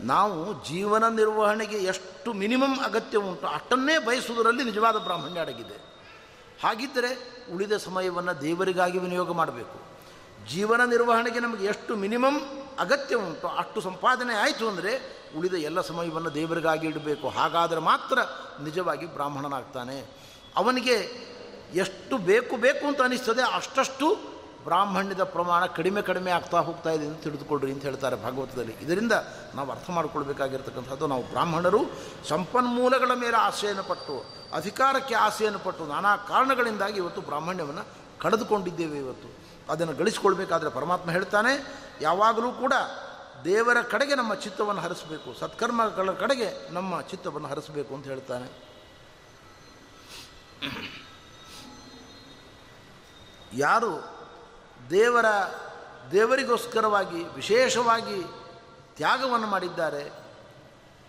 ನಾವು 0.00 0.64
ಜೀವನ 0.68 1.04
ನಿರ್ವಹಣೆಗೆ 1.08 1.76
ಎಷ್ಟು 1.76 2.32
ಮಿನಿಮಮ್ 2.32 2.78
ಅಗತ್ಯ 2.78 3.18
ಉಂಟು, 3.18 3.46
ಅಷ್ಟನ್ನೇ 3.46 3.98
ಬಯಸುವುದರಲ್ಲಿ 3.98 4.64
ನಿಜವಾದ 4.64 4.96
ಬ್ರಾಹ್ಮಣ್ಯ 4.96 5.40
ಅಡಗಿದೆ. 5.40 5.76
ಹಾಗಿದ್ದರೆ 6.64 7.10
ಉಳಿದ 7.54 7.72
ಸಮಯವನ್ನು 7.72 8.40
ದೇವರಿಗಾಗಿ 8.42 8.98
ವಿನಿಯೋಗ 8.98 9.32
ಮಾಡಬೇಕು. 9.32 9.78
ಜೀವನ 10.50 10.80
ನಿರ್ವಹಣೆಗೆ 10.84 11.40
ನಮಗೆ 11.40 11.64
ಎಷ್ಟು 11.66 11.96
ಮಿನಿಮಮ್ 11.96 12.40
ಅಗತ್ಯ 12.78 13.16
ಉಂಟು. 13.16 13.46
ಅಷ್ಟು 13.48 13.80
ಸಂಪಾದನೆ 13.80 14.34
ಆಯಿತು 14.34 14.68
ಅಂದರೆ 14.68 14.92
ಉಳಿದ 15.36 15.54
ಎಲ್ಲ 15.54 15.80
ಸಮಯವನ್ನು 15.80 16.34
ದೇವರಿಗಾಗಿ 16.34 16.86
ಇಡಬೇಕು. 16.86 17.28
ಹಾಗಾದರೆ 17.28 17.80
ಮಾತ್ರ 17.80 18.18
ನಿಜವಾಗಿ 18.62 19.06
ಬ್ರಾಹ್ಮಣನಾಗ್ತಾನೆ. 19.06 19.98
ಅವನಿಗೆ 20.56 20.96
ಎಷ್ಟು 21.74 22.18
ಬೇಕು 22.18 22.56
ಬೇಕು 22.56 22.86
ಅಂತ 22.86 23.02
ಅನಿಸ್ತದೆ, 23.02 23.42
ಅಷ್ಟಷ್ಟು 23.42 24.06
ಬ್ರಾಹ್ಮಣ್ಯದ 24.64 25.24
ಪ್ರಮಾಣ 25.24 25.66
ಕಡಿಮೆ 25.66 26.02
ಕಡಿಮೆ 26.02 26.30
ಆಗ್ತಾ 26.30 26.60
ಹೋಗ್ತಾ 26.60 26.90
ಇದೆ 26.90 27.06
ಅಂತ 27.06 27.20
ತಿಳಿದುಕೊಳ್ಳ್ರಿ 27.24 27.72
ಅಂತ 27.72 27.82
ಹೇಳ್ತಾರೆ 27.82 28.16
ಭಾಗವತದಲ್ಲಿ. 28.16 28.74
ಇದರಿಂದ 28.80 29.12
ನಾವು 29.54 29.70
ಅರ್ಥ 29.70 29.90
ಮಾಡಿಕೊಳ್ಬೇಕಾಗಿರ್ತಕ್ಕಂಥದ್ದು, 29.90 31.06
ನಾವು 31.06 31.22
ಬ್ರಾಹ್ಮಣರು 31.22 31.80
ಸಂಪನ್ಮೂಲಗಳ 32.28 33.12
ಮೇಲೆ 33.14 33.36
ಆಸೆಯನ್ನು 33.36 33.84
ಪಟ್ಟು, 33.84 34.16
ಅಧಿಕಾರಕ್ಕೆ 34.54 35.14
ಆಸೆಯನ್ನು 35.14 35.58
ಪಟ್ಟು 35.58 35.86
ನಾನಾ 35.86 36.16
ಕಾರಣಗಳಿಂದಾಗಿ 36.16 36.96
ಇವತ್ತು 36.96 37.20
ಬ್ರಾಹ್ಮಣ್ಯವನ್ನು 37.20 37.84
ಕಳೆದುಕೊಂಡಿದ್ದೇವೆ 38.20 38.98
ಇವತ್ತು. 38.98 39.47
ಅದನ್ನು 39.70 39.94
ಗಳಿಸ್ಕೊಳ್ಬೇಕಾದ್ರೆ 39.94 40.70
ಪರಮಾತ್ಮ 40.70 41.10
ಹೇಳ್ತಾನೆ, 41.10 41.52
ಯಾವಾಗಲೂ 42.00 42.50
ಕೂಡ 42.52 42.74
ದೇವರ 43.44 43.78
ಕಡೆಗೆ 43.82 44.14
ನಮ್ಮ 44.14 44.34
ಚಿತ್ತವನ್ನು 44.34 44.82
ಹರಿಸಬೇಕು, 44.82 45.40
ಸತ್ಕರ್ಮಗಳ 45.40 46.12
ಕಡೆಗೆ 46.12 46.48
ನಮ್ಮ 46.74 47.00
ಚಿತ್ತವನ್ನು 47.00 47.48
ಹರಿಸಬೇಕು 47.48 47.94
ಅಂತ 47.94 48.06
ಹೇಳ್ತಾನೆ. 48.06 48.48
ಯಾರು 53.54 53.92
ದೇವರ 54.90 55.28
ದೇವರಿಗೋಸ್ಕರವಾಗಿ 56.12 57.20
ವಿಶೇಷವಾಗಿ 57.24 58.18
ತ್ಯಾಗವನ್ನು 58.96 59.46
ಮಾಡಿದ್ದಾರೆ, 59.46 60.02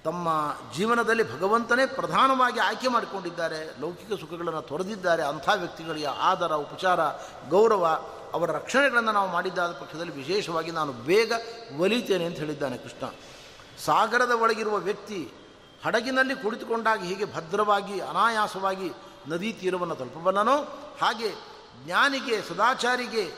ತಮ್ಮ 0.04 0.28
ಜೀವನದಲ್ಲಿ 0.76 1.24
ಭಗವಂತನೇ 1.34 1.86
ಪ್ರಧಾನವಾಗಿ 1.86 2.60
ಆಯ್ಕೆ 2.60 2.88
ಮಾಡಿಕೊಂಡಿದ್ದಾರೆ, 2.88 3.82
ಲೌಕಿಕ 3.82 4.20
ಸುಖಗಳನ್ನು 4.20 4.62
ತೊರೆದಿದ್ದಾರೆ 4.62 5.24
ಅಂಥ 5.24 5.50
ವ್ಯಕ್ತಿಗಳಿಗೆ 5.56 6.06
ಆದರ, 6.06 6.54
ಉಪಚಾರ, 6.66 7.00
ಗೌರವ 7.50 7.86
ಅವರ 8.34 8.52
ರಕ್ಷಣೆಗಳನ್ನು 8.52 9.12
ನಾವು 9.12 9.30
ಮಾಡಿದ್ದಾದ 9.30 9.72
ಪಕ್ಷದಲ್ಲಿ 9.72 10.14
ವಿಶೇಷವಾಗಿ 10.14 10.72
ನಾನು 10.72 10.92
ಬೇಗ 10.94 11.32
ಒಲಿತೇನೆ 11.78 12.26
ಅಂತ 12.26 12.38
ಹೇಳಿದ್ದಾನೆ 12.38 12.78
ಕೃಷ್ಣ. 12.78 13.10
ಸಾಗರದ 13.86 14.32
ಒಳಗಿರುವ 14.32 14.76
ವ್ಯಕ್ತಿ 14.78 15.32
ಹಡಗಿನಲ್ಲಿ 15.86 16.36
ಕುಳಿತುಕೊಂಡಾಗ 16.36 17.04
ಹೀಗೆ 17.04 17.36
ಭದ್ರವಾಗಿ, 17.36 18.00
ಅನಾಯಾಸವಾಗಿ 18.00 18.92
ನದಿ 19.28 19.54
ತೀರವನ್ನು 19.54 19.96
ತಲುಪಬಲ್ಲನೋ 19.96 20.58
ಹಾಗೆ 21.02 21.32
ಜ್ಞಾನಿಗೆ, 21.86 22.42
ಸದಾಚಾರಿಗೆ, 22.42 23.32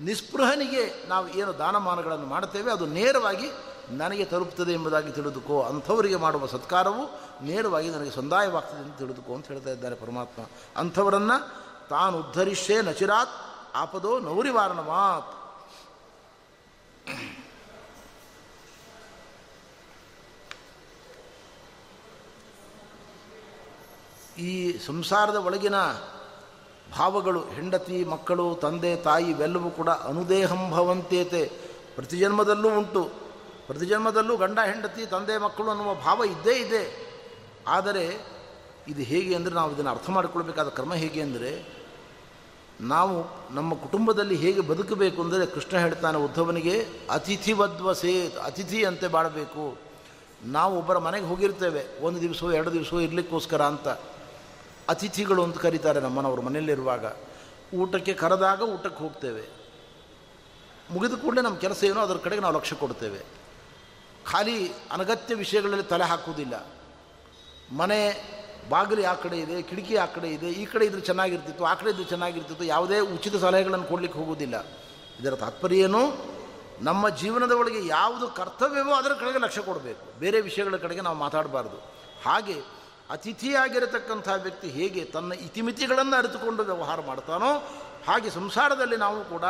ನಿಸ್ಪೃಹನಿಗೆ 0.00 1.08
ನಾವು 1.08 1.28
ಏನು 1.28 1.58
ದಾನಮಾನಗಳನ್ನು 1.58 2.26
ಮಾಡುತ್ತೇವೆ, 2.26 2.72
ಅದು 2.72 2.86
ನೇರವಾಗಿ 2.86 3.50
ನನಗೆ 3.90 4.24
ತಲುಪುತ್ತದೆ 4.24 4.72
ಎಂಬುದಾಗಿ 4.72 5.12
ತಿಳಿದುಕೋ. 5.12 5.62
ಅಂಥವರಿಗೆ 5.62 6.16
ಮಾಡುವ 6.16 6.46
ಸತ್ಕಾರವು 6.46 7.06
ನೇರವಾಗಿ 7.44 7.88
ನನಗೆ 7.88 8.10
ಸಂದಾಯವಾಗ್ತದೆ 8.10 8.80
ಅಂತ 8.80 8.98
ತಿಳಿದುಕೋ 8.98 9.34
ಅಂತ 9.34 9.46
ಹೇಳ್ತಾ 9.46 9.70
ಇದ್ದಾರೆ 9.70 9.94
ಪರಮಾತ್ಮ. 9.94 10.42
ಅಂಥವರನ್ನು 10.76 11.64
ತಾನು 11.88 12.18
ಉದ್ಧರಿಸೇ 12.18 12.82
ನಚಿರಾತ್ 12.82 13.30
ಆಪದೋ 13.74 14.20
ನೌರಿವಾರಣ 14.20 14.80
ಮಾತ್. 14.80 15.44
ಈ 24.38 24.78
ಸಂಸಾರದ 24.78 25.36
ಒಳಗಿನ 25.36 25.74
ಭಾವಗಳು, 26.98 27.40
ಹೆಂಡತಿ, 27.40 28.04
ಮಕ್ಕಳು, 28.04 28.54
ತಂದೆ, 28.54 28.96
ತಾಯಿ, 28.96 29.30
ಇವೆಲ್ಲವೂ 29.30 29.70
ಕೂಡ 29.70 29.88
ಅನುದೇಹಂ 29.88 30.70
ಭವಂತೇತೆ 30.70 31.52
ಪ್ರತಿ 31.94 32.18
ಜನ್ಮದಲ್ಲೂ 32.18 32.78
ಉಂಟು. 32.78 33.04
ಪ್ರತಿ 33.66 33.86
ಜನ್ಮದಲ್ಲೂ 33.86 34.36
ಗಂಡ, 34.36 34.58
ಹೆಂಡತಿ, 34.66 35.06
ತಂದೆ, 35.06 35.38
ಮಕ್ಕಳು 35.38 35.70
ಅನ್ನುವ 35.70 35.94
ಭಾವ 35.94 36.24
ಇದ್ದೇ 36.24 36.52
ಇದೆ. 36.52 37.04
ಆದರೆ, 37.68 38.26
ಇದು 38.88 39.02
ಹೇಗೆ 39.02 39.34
ಅಂದರೆ 39.34 39.54
ನಾವು 39.54 39.72
ಇದನ್ನು 39.72 39.90
ಅರ್ಥ 39.90 40.10
ಮಾಡಿಕೊಳ್ಬೇಕಾದ 40.10 40.68
ಕ್ರಮ 40.68 40.94
ಹೇಗೆ 40.94 41.22
ಅಂದರೆ 41.22 41.83
ನಾವು 42.80 43.24
ನಮ್ಮ 43.54 43.74
ಕುಟುಂಬದಲ್ಲಿ 43.74 44.36
ಹೇಗೆ 44.36 44.60
ಬದುಕಬೇಕು 44.60 45.22
ಅಂದರೆ 45.22 45.46
ಕೃಷ್ಣ 45.46 45.78
ಹೇಳ್ತಾನೆ, 45.78 46.18
ಉದ್ಧವನಿಗೆ 46.18 46.86
ಅತಿಥಿ 47.10 48.84
ಅಂತೆ 48.84 49.08
ಬಾಳಬೇಕು. 49.08 49.76
ನಾವು 50.44 50.78
ಒಬ್ಬರ 50.78 50.98
ಮನೆಗೆ 50.98 51.26
ಹೋಗಿರ್ತೇವೆ. 51.26 52.04
ಒಂದು 52.04 52.20
ದಿವಸವೋ 52.20 52.52
ಎರಡು 52.52 52.72
ದಿವಸವೋ 52.72 53.00
ಇರಲಿಕ್ಕೋಸ್ಕರ 53.00 53.62
ಅಂತ 53.62 53.88
ಅತಿಥಿಗಳು 54.88 55.42
ಅಂತ 55.42 55.58
ಕರೀತಾರೆ 55.58 56.00
ನಮ್ಮನವರು 56.00 56.42
ಮನೆಯಲ್ಲಿರುವಾಗ 56.42 57.04
ಊಟಕ್ಕೆ 57.74 58.12
ಕರೆದಾಗ 58.12 58.62
ಊಟಕ್ಕೆ 58.62 58.98
ಹೋಗ್ತೇವೆ. 59.02 59.48
ಮುಗಿದ 60.90 61.12
ಕೂಡಲೇ 61.12 61.40
ನಮ್ಮ 61.40 61.56
ಕೆಲಸ 61.56 61.84
ಏನೋ? 61.84 62.00
ಅದರ 62.00 62.16
ಕಡೆಗೆ 62.16 62.42
ನಾವು 62.42 62.54
ಲಕ್ಷ್ಯ 62.54 62.76
ಕೊಡ್ತೇವೆ. 62.76 63.18
ಖಾಲಿ 64.32 64.72
ಅನಗತ್ಯ 64.72 65.34
ವಿಷಯಗಳಲ್ಲಿ 65.34 65.84
ತಲೆ 65.84 66.04
ಹಾಕುವುದಿಲ್ಲ. 66.04 66.66
ಮನೆ 67.72 68.00
ಬಾಗಿಲು 68.68 69.10
ಆ 69.10 69.14
ಕಡೆ 69.14 69.38
ಇದೆ, 69.38 69.62
ಕಿಟಕಿ 69.62 69.96
ಆ 69.96 70.06
ಕಡೆ 70.06 70.28
ಇದೆ, 70.28 70.46
ಈ 70.46 70.64
ಕಡೆ 70.64 70.84
ಇದ್ರೆ 70.84 71.00
ಚೆನ್ನಾಗಿರ್ತಿತ್ತು, 71.00 71.64
ಆ 71.64 71.74
ಕಡೆ 71.74 71.90
ಇದ್ರೆ 71.90 72.04
ಚೆನ್ನಾಗಿರ್ತಿತ್ತು, 72.04 72.64
ಯಾವುದೇ 72.64 72.98
ಉಚಿತ 72.98 73.36
ಸಲಹೆಗಳನ್ನು 73.36 73.86
ಕೊಡಲಿಕ್ಕೆ 73.86 74.18
ಹೋಗೋದಿಲ್ಲ 74.18 74.66
ಇದರ 75.20 75.34
ತಾತ್ಪರ್ಯ 75.34 75.76
ಏನು? 75.76 76.34
ನಮ್ಮ 76.80 77.08
ಜೀವನದ 77.08 77.52
ಒಳಗೆ 77.52 77.86
ಯಾವುದು 77.86 78.28
ಕರ್ತವ್ಯವೋ 78.28 78.92
ಅದರ 78.92 79.12
ಕಡೆಗೆ 79.12 79.38
ಲಕ್ಷ್ಯ 79.38 79.62
ಕೊಡಬೇಕು. 79.62 80.20
ಬೇರೆ 80.20 80.40
ವಿಷಯಗಳ 80.40 80.76
ಕಡೆಗೆ 80.76 81.00
ನಾವು 81.00 81.16
ಮಾತಾಡಬಾರ್ದು. 81.16 81.76
ಹಾಗೆ 82.24 82.54
ಅತಿಥಿಯಾಗಿರತಕ್ಕಂಥ 83.10 84.28
ವ್ಯಕ್ತಿ 84.42 84.68
ಹೇಗೆ 84.68 85.04
ತನ್ನ 85.04 85.32
ಇತಿಮಿತಿಗಳನ್ನು 85.32 86.16
ಅರಿತುಕೊಂಡು 86.16 86.62
ವ್ಯವಹಾರ 86.62 87.00
ಮಾಡ್ತಾನೋ, 87.06 87.56
ಹಾಗೆ 88.08 88.30
ಸಂಸಾರದಲ್ಲಿ 88.30 88.96
ನಾವು 88.96 89.24
ಕೂಡ 89.24 89.44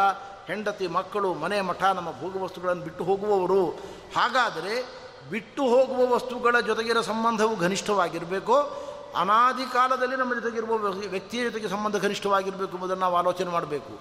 ಹೆಂಡತಿ, 0.46 0.86
ಮಕ್ಕಳು, 0.86 1.34
ಮನೆ, 1.34 1.60
ಮಠ, 1.60 1.82
ನಮ್ಮ 1.82 2.10
ಭೋಗ 2.10 2.42
ವಸ್ತುಗಳನ್ನು 2.42 2.82
ಬಿಟ್ಟು 2.82 3.04
ಹೋಗುವವರು. 3.04 3.70
ಹಾಗಾದರೆ 4.16 5.04
ಬಿಟ್ಟು 5.30 5.62
ಹೋಗುವ 5.62 6.14
ವಸ್ತುಗಳ 6.14 6.60
ಜೊತೆಗಿರೋ 6.60 7.02
ಸಂಬಂಧವು 7.02 7.56
ಘನಿಷ್ಠವಾಗಿರಬೇಕು. 7.56 8.84
ಅನಾದಿ 9.16 9.72
ಕಾಲದಲ್ಲಿ 9.72 10.16
ನಮ್ಮ 10.16 10.34
ಜೊತೆಗಿರುವ 10.34 10.74
ವ್ಯಕ್ತಿಯ 10.90 11.42
ಜೊತೆಗೆ 11.42 11.68
ಸಂಬಂಧ 11.68 11.96
ಕನಿಷ್ಠವಾಗಿರಬೇಕು 11.96 12.74
ಎಂಬುದನ್ನು 12.74 13.00
ನಾವು 13.00 13.16
ಆಲೋಚನೆ 13.16 13.50
ಮಾಡಬೇಕು. 13.50 14.00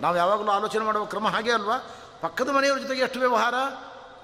ನಾವು 0.00 0.16
ಯಾವಾಗಲೂ 0.16 0.50
ಆಲೋಚನೆ 0.50 0.84
ಮಾಡುವ 0.84 1.04
ಕ್ರಮ 1.04 1.28
ಹಾಗೆ 1.28 1.52
ಅಲ್ವಾ? 1.52 1.78
ಪಕ್ಕದ 2.20 2.48
ಮನೆಯವ್ರ 2.48 2.78
ಜೊತೆಗೆ 2.78 3.00
ಎಷ್ಟು 3.00 3.18
ವ್ಯವಹಾರ, 3.18 3.54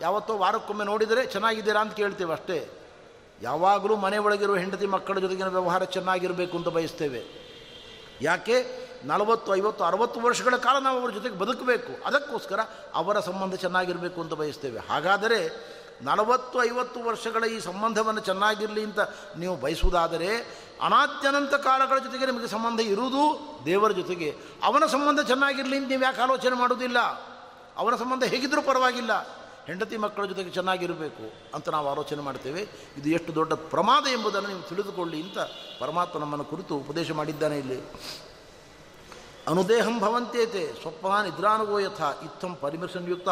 ಯಾವತ್ತೋ 0.00 0.36
ವಾರಕ್ಕೊಮ್ಮೆ 0.36 0.84
ನೋಡಿದರೆ 0.84 1.26
ಚೆನ್ನಾಗಿದ್ದೀರಾ 1.26 1.80
ಅಂತ 1.80 1.94
ಕೇಳ್ತೇವೆ 1.94 2.32
ಅಷ್ಟೇ. 2.32 2.70
ಯಾವಾಗಲೂ 3.42 3.96
ಮನೆ 3.96 4.18
ಒಳಗಿರುವ 4.18 4.56
ಹೆಂಡತಿ 4.56 4.86
ಮಕ್ಕಳ 4.86 5.18
ಜೊತೆಗಿನ 5.18 5.46
ವ್ಯವಹಾರ 5.46 5.84
ಚೆನ್ನಾಗಿರಬೇಕು 5.84 6.56
ಅಂತ 6.56 6.68
ಬಯಸ್ತೇವೆ. 6.68 7.48
ಯಾಕೆ? 8.20 8.88
ನಲವತ್ತು, 9.04 9.56
ಐವತ್ತು, 9.56 9.84
ಅರವತ್ತು 9.84 10.20
ವರ್ಷಗಳ 10.20 10.56
ಕಾಲ 10.56 10.78
ನಾವು 10.78 11.00
ಅವರ 11.00 11.10
ಜೊತೆಗೆ 11.10 11.38
ಬದುಕಬೇಕು. 11.38 12.06
ಅದಕ್ಕೋಸ್ಕರ 12.06 12.60
ಅವರ 12.94 13.20
ಸಂಬಂಧ 13.20 13.54
ಚೆನ್ನಾಗಿರಬೇಕು 13.54 14.20
ಅಂತ 14.20 14.34
ಬಯಸ್ತೇವೆ. 14.34 14.80
ಹಾಗಾದರೆ 14.90 15.68
ನಲವತ್ತು 16.02 16.64
ಐವತ್ತು 16.64 17.04
ವರ್ಷಗಳ 17.04 17.44
ಈ 17.44 17.60
ಸಂಬಂಧವನ್ನು 17.60 18.20
ಚೆನ್ನಾಗಿರಲಿ 18.20 18.84
ಅಂತ 18.84 19.00
ನೀವು 19.38 19.56
ಬಯಸುವುದಾದರೆ 19.56 20.58
ಅನಾತ್ಯನಂತ 20.82 21.54
ಕಾಲಗಳ 21.54 21.98
ಜೊತೆಗೆ 21.98 22.26
ನಿಮಗೆ 22.26 22.46
ಸಂಬಂಧ 22.46 22.80
ಇರುವುದು 22.80 23.40
ದೇವರ 23.64 23.90
ಜೊತೆಗೆ. 23.90 24.36
ಅವನ 24.62 24.86
ಸಂಬಂಧ 24.86 25.20
ಚೆನ್ನಾಗಿರಲಿ 25.20 25.76
ಅಂತ 25.76 25.88
ನೀವು 25.88 26.02
ಯಾಕೆ 26.02 26.20
ಆಲೋಚನೆ 26.20 26.56
ಮಾಡುವುದಿಲ್ಲ? 26.56 26.98
ಅವನ 27.76 27.96
ಸಂಬಂಧ 27.96 28.24
ಹೇಗಿದ್ದರೂ 28.24 28.62
ಪರವಾಗಿಲ್ಲ. 28.62 29.38
ಹೆಂಡತಿ 29.66 29.96
ಮಕ್ಕಳ 29.96 30.24
ಜೊತೆಗೆ 30.24 30.50
ಚೆನ್ನಾಗಿರಬೇಕು 30.50 31.54
ಅಂತ 31.54 31.68
ನಾವು 31.68 31.88
ಆಲೋಚನೆ 31.88 32.22
ಮಾಡ್ತೇವೆ. 32.22 32.68
ಇದು 32.96 33.08
ಎಷ್ಟು 33.08 33.34
ದೊಡ್ಡ 33.34 33.52
ಪ್ರಮಾದ 33.52 34.06
ಎಂಬುದನ್ನು 34.06 34.48
ನೀವು 34.48 34.62
ತಿಳಿದುಕೊಳ್ಳಿ 34.62 35.22
ಅಂತ 35.22 35.38
ಪರಮಾತ್ಮ 35.80 36.18
ನಮ್ಮನ್ನು 36.18 36.44
ಕುರಿತು 36.44 36.76
ಉಪದೇಶ 36.76 37.12
ಮಾಡಿದ್ದಾನೆ 37.12 37.58
ಇಲ್ಲಿ. 37.58 37.80
ಅನುದೇಹಂ 39.48 40.00
ಭವಂತೇತೆ 40.00 40.82
ಸ್ವಪ್ನ 40.82 41.22
ನಿದ್ರಾನುಗೋ 41.22 41.78
ಯಥ 41.78 42.00
ಇತ್ತಂ 42.24 42.54
ಪರಿಮಿಷನ್ಯುಕ್ತ 42.54 43.28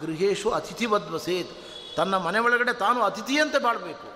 ಗೃಹೇಶು 0.00 0.50
ಅತಿಥಿವದ್ವಸೇತ್. 0.50 1.50
ತನ್ನ 1.96 2.16
ಮನೆ 2.16 2.38
ಒಳಗಡೆ 2.38 2.72
ತಾನು 2.72 3.02
ಅತಿಥಿಯಂತೆ 3.02 3.58
ಬಾಳಬೇಕು. 3.58 4.08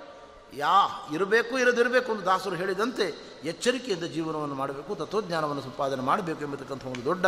ಯಾ, 0.57 0.77
ಇರಬೇಕು, 1.13 1.59
ಇರದಿರಬೇಕು 1.59 2.13
ಅಂತ 2.13 2.25
ದಾಸರು 2.25 2.57
ಹೇಳಿದಂತೆ 2.57 3.05
ಎಚ್ಚರಿಕೆಯಿಂದ 3.45 4.05
ಜೀವನವನ್ನು 4.05 4.55
ಮಾಡಬೇಕು, 4.55 4.95
ತತ್ವಜ್ಞಾನವನ್ನು 4.95 5.63
ಸಂಪಾದನೆ 5.63 6.03
ಮಾಡಬೇಕು 6.03 6.41
ಎಂಬತಕ್ಕಂಥ 6.41 6.85
ಒಂದು 6.85 7.05
ದೊಡ್ಡ 7.05 7.27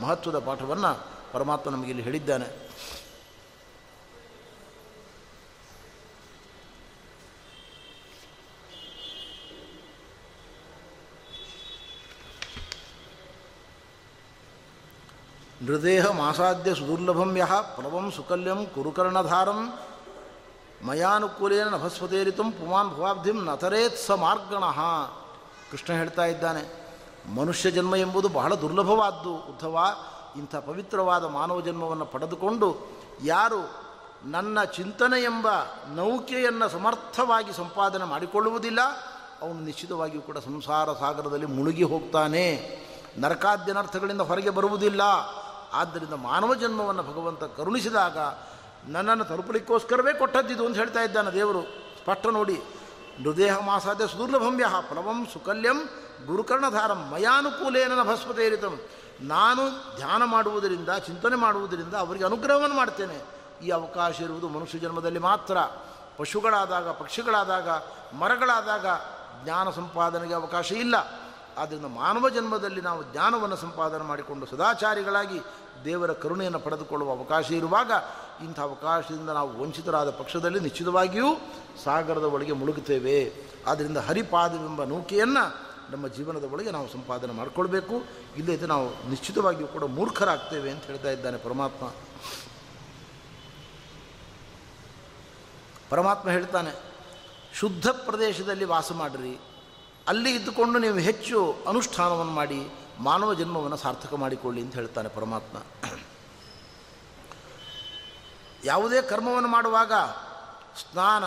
ಮಹತ್ವದ 0.00 0.38
ಪಾಠವನ್ನು 0.38 1.06
ಪರಮಾತ್ಮ 1.32 1.70
ನಮಗೆ 1.70 1.90
ಇಲ್ಲಿ 1.90 2.02
ಹೇಳಿದ್ದಾನೆ. 2.02 2.68
ನೃದೇಹ 15.62 16.06
ಮಾಸಾದ್ಯ 16.10 16.74
ಸುದುರ್ಲಭಂ 16.74 17.36
ಯಹ 17.38 17.54
ಪ್ಲವಂ 17.60 18.12
ಸುಕಲ್ಯಂ 18.12 18.66
ಕುರುಕರ್ಣಧಾರಂ 18.66 19.78
ಮಯಾನುಕೂಲೇನ 20.86 21.68
ನಭಸ್ವತೇರಿತಂ 21.68 22.52
ಪುಮಾನ್ 22.52 22.90
ಭವಾಬ್ಧಿಂ 22.90 23.44
ನತರೇತ್ 23.44 23.98
ಸ 23.98 24.10
ಮಾರ್ಗಣ 24.10 24.64
ಕೃಷ್ಣ 25.70 25.92
ಹೇಳ್ತಾ 25.92 26.24
ಇದ್ದಾನೆ, 26.24 26.62
ಮನುಷ್ಯ 27.34 27.70
ಜನ್ಮ 27.70 27.96
ಎಂಬುದು 27.96 28.28
ಬಹಳ 28.28 28.54
ದುರ್ಲಭವಾದ್ದು, 28.54 29.32
ಉದ್ಧವ. 29.34 29.78
ಇಂಥ 30.36 30.56
ಪವಿತ್ರವಾದ 30.56 31.24
ಮಾನವ 31.24 31.60
ಜನ್ಮವನ್ನು 31.60 32.04
ಪಡೆದುಕೊಂಡು 32.04 32.68
ಯಾರು 33.24 33.60
ನನ್ನ 34.24 34.64
ಚಿಂತನೆ 34.64 35.22
ಎಂಬ 35.22 35.46
ನೌಕೆಯನ್ನು 35.94 36.68
ಸಮರ್ಥವಾಗಿ 36.68 37.52
ಸಂಪಾದನೆ 37.52 38.04
ಮಾಡಿಕೊಳ್ಳುವುದಿಲ್ಲ, 38.04 38.80
ಅವನು 39.42 39.60
ನಿಶ್ಚಿತವಾಗಿಯೂ 39.60 40.22
ಕೂಡ 40.22 40.38
ಸಂಸಾರ 40.38 40.92
ಸಾಗರದಲ್ಲಿ 40.92 41.46
ಮುಳುಗಿ 41.46 41.82
ಹೋಗ್ತಾನೆ. 41.82 42.46
ನರಕಾದ್ಯನರ್ಥಗಳಿಂದ 43.18 44.20
ಹೊರಗೆ 44.20 44.50
ಬರುವುದಿಲ್ಲ. 44.50 45.02
ಆದ್ದರಿಂದ 45.72 46.14
ಮಾನವ 46.14 46.54
ಜನ್ಮವನ್ನು 46.54 47.02
ಭಗವಂತ 47.02 47.44
ಕರುಣಿಸಿದಾಗ 47.44 48.18
ನನ್ನನ್ನು 48.88 49.24
ತಲುಪಲಿಕ್ಕೋಸ್ಕರವೇ 49.24 50.12
ಕೊಟ್ಟದ್ದಿದು 50.12 50.66
ಅಂತ 50.66 50.76
ಹೇಳ್ತಾ 50.76 51.00
ಇದ್ದಾನೆ 51.00 51.30
ದೇವರು. 51.30 51.62
ಸ್ಪಷ್ಟ 52.02 52.26
ನೋಡಿ. 52.26 52.62
ಮೃದೇಹ 53.22 53.58
ಮಾಸಾಧ್ಯ 53.58 54.06
ಸುದುರ್ಲಭಮ್ಯ 54.06 54.64
ಪ್ಲವಂ 54.88 55.26
ಸುಕಲ್ಯಂ 55.32 55.88
ಗುರುಕರ್ಣಧಾರಂ 56.26 57.10
ಮಯಾನುಕೂಲೇನ 57.12 58.02
ಭಸ್ಮತೇರಿತಂ. 58.02 58.80
ನಾನು 59.20 59.96
ಧ್ಯಾನ 59.96 60.24
ಮಾಡುವುದರಿಂದ, 60.24 60.88
ಚಿಂತನೆ 60.88 61.36
ಮಾಡುವುದರಿಂದ 61.36 61.94
ಅವರಿಗೆ 61.94 62.24
ಅನುಗ್ರಹವನ್ನು 62.24 62.76
ಮಾಡ್ತೇನೆ. 62.76 63.22
ಈ 63.62 63.70
ಅವಕಾಶ 63.70 64.20
ಇರುವುದು 64.20 64.48
ಮನುಷ್ಯ 64.48 64.78
ಜನ್ಮದಲ್ಲಿ 64.78 65.18
ಮಾತ್ರ. 65.18 65.58
ಪಶುಗಳಾದಾಗ, 66.18 66.88
ಪಕ್ಷಿಗಳಾದಾಗ, 66.88 67.68
ಮರಗಳಾದಾಗ 68.16 68.86
ಜ್ಞಾನ 69.44 69.70
ಸಂಪಾದನೆಗೆ 69.70 70.34
ಅವಕಾಶ 70.34 70.72
ಇಲ್ಲ. 70.72 70.94
ಆದ್ದರಿಂದ 71.58 71.84
ಮಾನವ 71.84 72.28
ಜನ್ಮದಲ್ಲಿ 72.28 72.80
ನಾವು 72.80 73.02
ಜ್ಞಾನವನ್ನು 73.02 73.56
ಸಂಪಾದನೆ 73.56 74.04
ಮಾಡಿಕೊಂಡು 74.04 74.46
ಸದಾಚಾರಿಗಳಾಗಿ 74.46 75.40
ದೇವರ 75.84 76.12
ಕರುಣೆಯನ್ನು 76.12 76.60
ಪಡೆದುಕೊಳ್ಳುವ 76.60 77.10
ಅವಕಾಶ 77.10 77.50
ಇರುವಾಗ 77.50 77.92
ಇಂಥ 78.44 78.60
ಅವಕಾಶದಿಂದ 78.60 79.30
ನಾವು 79.30 79.62
ವಂಚಿತರಾದ 79.62 80.10
ಪಕ್ಷದಲ್ಲಿ 80.10 80.60
ನಿಶ್ಚಿತವಾಗಿಯೂ 80.60 81.30
ಸಾಗರದ 81.84 82.24
ಒಳಗೆ 82.24 82.52
ಮುಳುಗುತ್ತೇವೆ. 82.52 83.32
ಆದ್ದರಿಂದ 83.66 83.96
ಹರಿಪಾದವೆಂಬ 83.96 84.84
ನೌಕೆಯನ್ನು 84.84 85.44
ನಮ್ಮ 85.92 86.08
ಜೀವನದ 86.08 86.44
ಒಳಗೆ 86.44 86.70
ನಾವು 86.70 86.88
ಸಂಪಾದನೆ 86.88 87.32
ಮಾಡಿಕೊಳ್ಬೇಕು. 87.32 87.96
ಇಲ್ಲದೆ 88.36 88.66
ನಾವು 88.66 89.10
ನಿಶ್ಚಿತವಾಗಿಯೂ 89.10 89.66
ಕೂಡ 89.66 89.84
ಮೂರ್ಖರಾಗ್ತೇವೆ 89.84 90.70
ಅಂತ 90.70 90.84
ಹೇಳ್ತಾ 90.84 91.10
ಇದ್ದಾನೆ 91.10 91.36
ಪರಮಾತ್ಮ. 91.36 91.86
ಪರಮಾತ್ಮ 95.90 96.30
ಹೇಳ್ತಾನೆ, 96.30 96.72
ಶುದ್ಧ 97.54 97.88
ಪ್ರದೇಶದಲ್ಲಿ 97.88 98.64
ವಾಸ 98.64 98.92
ಮಾಡಿರಿ. 98.92 99.40
ಅಲ್ಲಿ 100.08 100.30
ಇದ್ದುಕೊಂಡು 100.36 100.78
ನೀವು 100.78 100.98
ಹೆಚ್ಚು 100.98 101.56
ಅನುಷ್ಠಾನವನ್ನು 101.68 102.32
ಮಾಡಿ 102.32 102.60
ಮಾನವ 102.98 103.34
ಜನ್ಮವನ್ನು 103.34 103.76
ಸಾರ್ಥಕ 103.76 104.14
ಮಾಡಿಕೊಳ್ಳಿ 104.14 104.60
ಅಂತ 104.60 104.74
ಹೇಳ್ತಾನೆ 104.74 105.08
ಪರಮಾತ್ಮ. 105.08 105.58
ಯಾವುದೇ 108.64 109.02
ಕರ್ಮವನ್ನು 109.02 109.48
ಮಾಡುವಾಗ 109.48 109.92
ಸ್ನಾನ, 110.80 111.24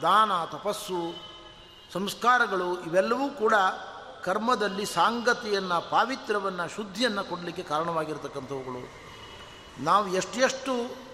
ದಾನ, 0.00 0.44
ತಪಸ್ಸು, 0.44 1.14
ಸಂಸ್ಕಾರಗಳು 1.92 2.80
ಇವೆಲ್ಲವೂ 2.80 3.28
ಕೂಡ 3.28 3.54
ಕರ್ಮದಲ್ಲಿ 4.24 4.86
ಸಾಂಗತಿಯನ್ನು, 4.86 5.90
ಪಾವಿತ್ರ್ಯವನ್ನು, 5.90 6.68
ಶುದ್ಧಿಯನ್ನು 6.68 7.24
ಕೊಡಲಿಕ್ಕೆ 7.24 7.62
ಕಾರಣವಾಗಿರ್ತಕ್ಕಂಥವುಗಳು. 7.62 9.04
ನಾವು 9.84 10.08
ಎಷ್ಟೆಷ್ಟು 10.08 11.04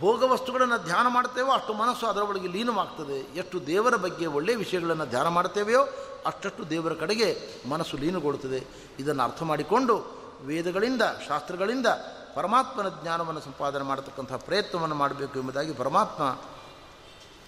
ಭೋಗವಸ್ತುಗಳನ್ನು 0.00 0.78
ಧ್ಯಾನ 0.78 1.06
ಮಾಡ್ತೇವೋ 1.08 1.52
ಅಷ್ಟು 1.52 1.72
ಮನಸ್ಸು 1.72 2.06
ಅದರ 2.06 2.22
ಒಳಗೆ 2.22 2.48
ಲೀನವಾಗ್ತದೆ. 2.48 3.38
ಎಷ್ಟು 3.38 3.66
ದೇವರ 3.66 3.94
ಬಗ್ಗೆ 3.94 4.26
ಒಳ್ಳೆಯ 4.26 4.56
ವಿಷಯಗಳನ್ನು 4.56 5.06
ಧ್ಯಾನ 5.06 5.28
ಮಾಡ್ತೇವೆಯೋ 5.28 5.82
ಅಷ್ಟಷ್ಟು 6.26 6.70
ದೇವರ 6.70 6.92
ಕಡೆಗೆ 6.92 7.38
ಮನಸ್ಸು 7.68 7.96
ಲೀನಗೊಳ್ಳುತ್ತದೆ. 7.96 8.66
ಇದನ್ನು 8.98 9.22
ಅರ್ಥ 9.22 9.42
ಮಾಡಿಕೊಂಡು 9.42 10.22
ವೇದಗಳಿಂದ, 10.42 11.02
ಶಾಸ್ತ್ರಗಳಿಂದ 11.28 11.86
ಪರಮಾತ್ಮನ 12.34 12.88
ಜ್ಞಾನವನ್ನು 13.02 13.40
ಸಂಪಾದನೆ 13.40 13.82
ಮಾಡತಕ್ಕಂಥ 13.82 14.32
ಪ್ರಯತ್ನವನ್ನು 14.32 14.94
ಮಾಡಬೇಕು 14.94 15.38
ಎಂಬುದಾಗಿ 15.38 15.72
ಪರಮಾತ್ಮ 15.72 16.40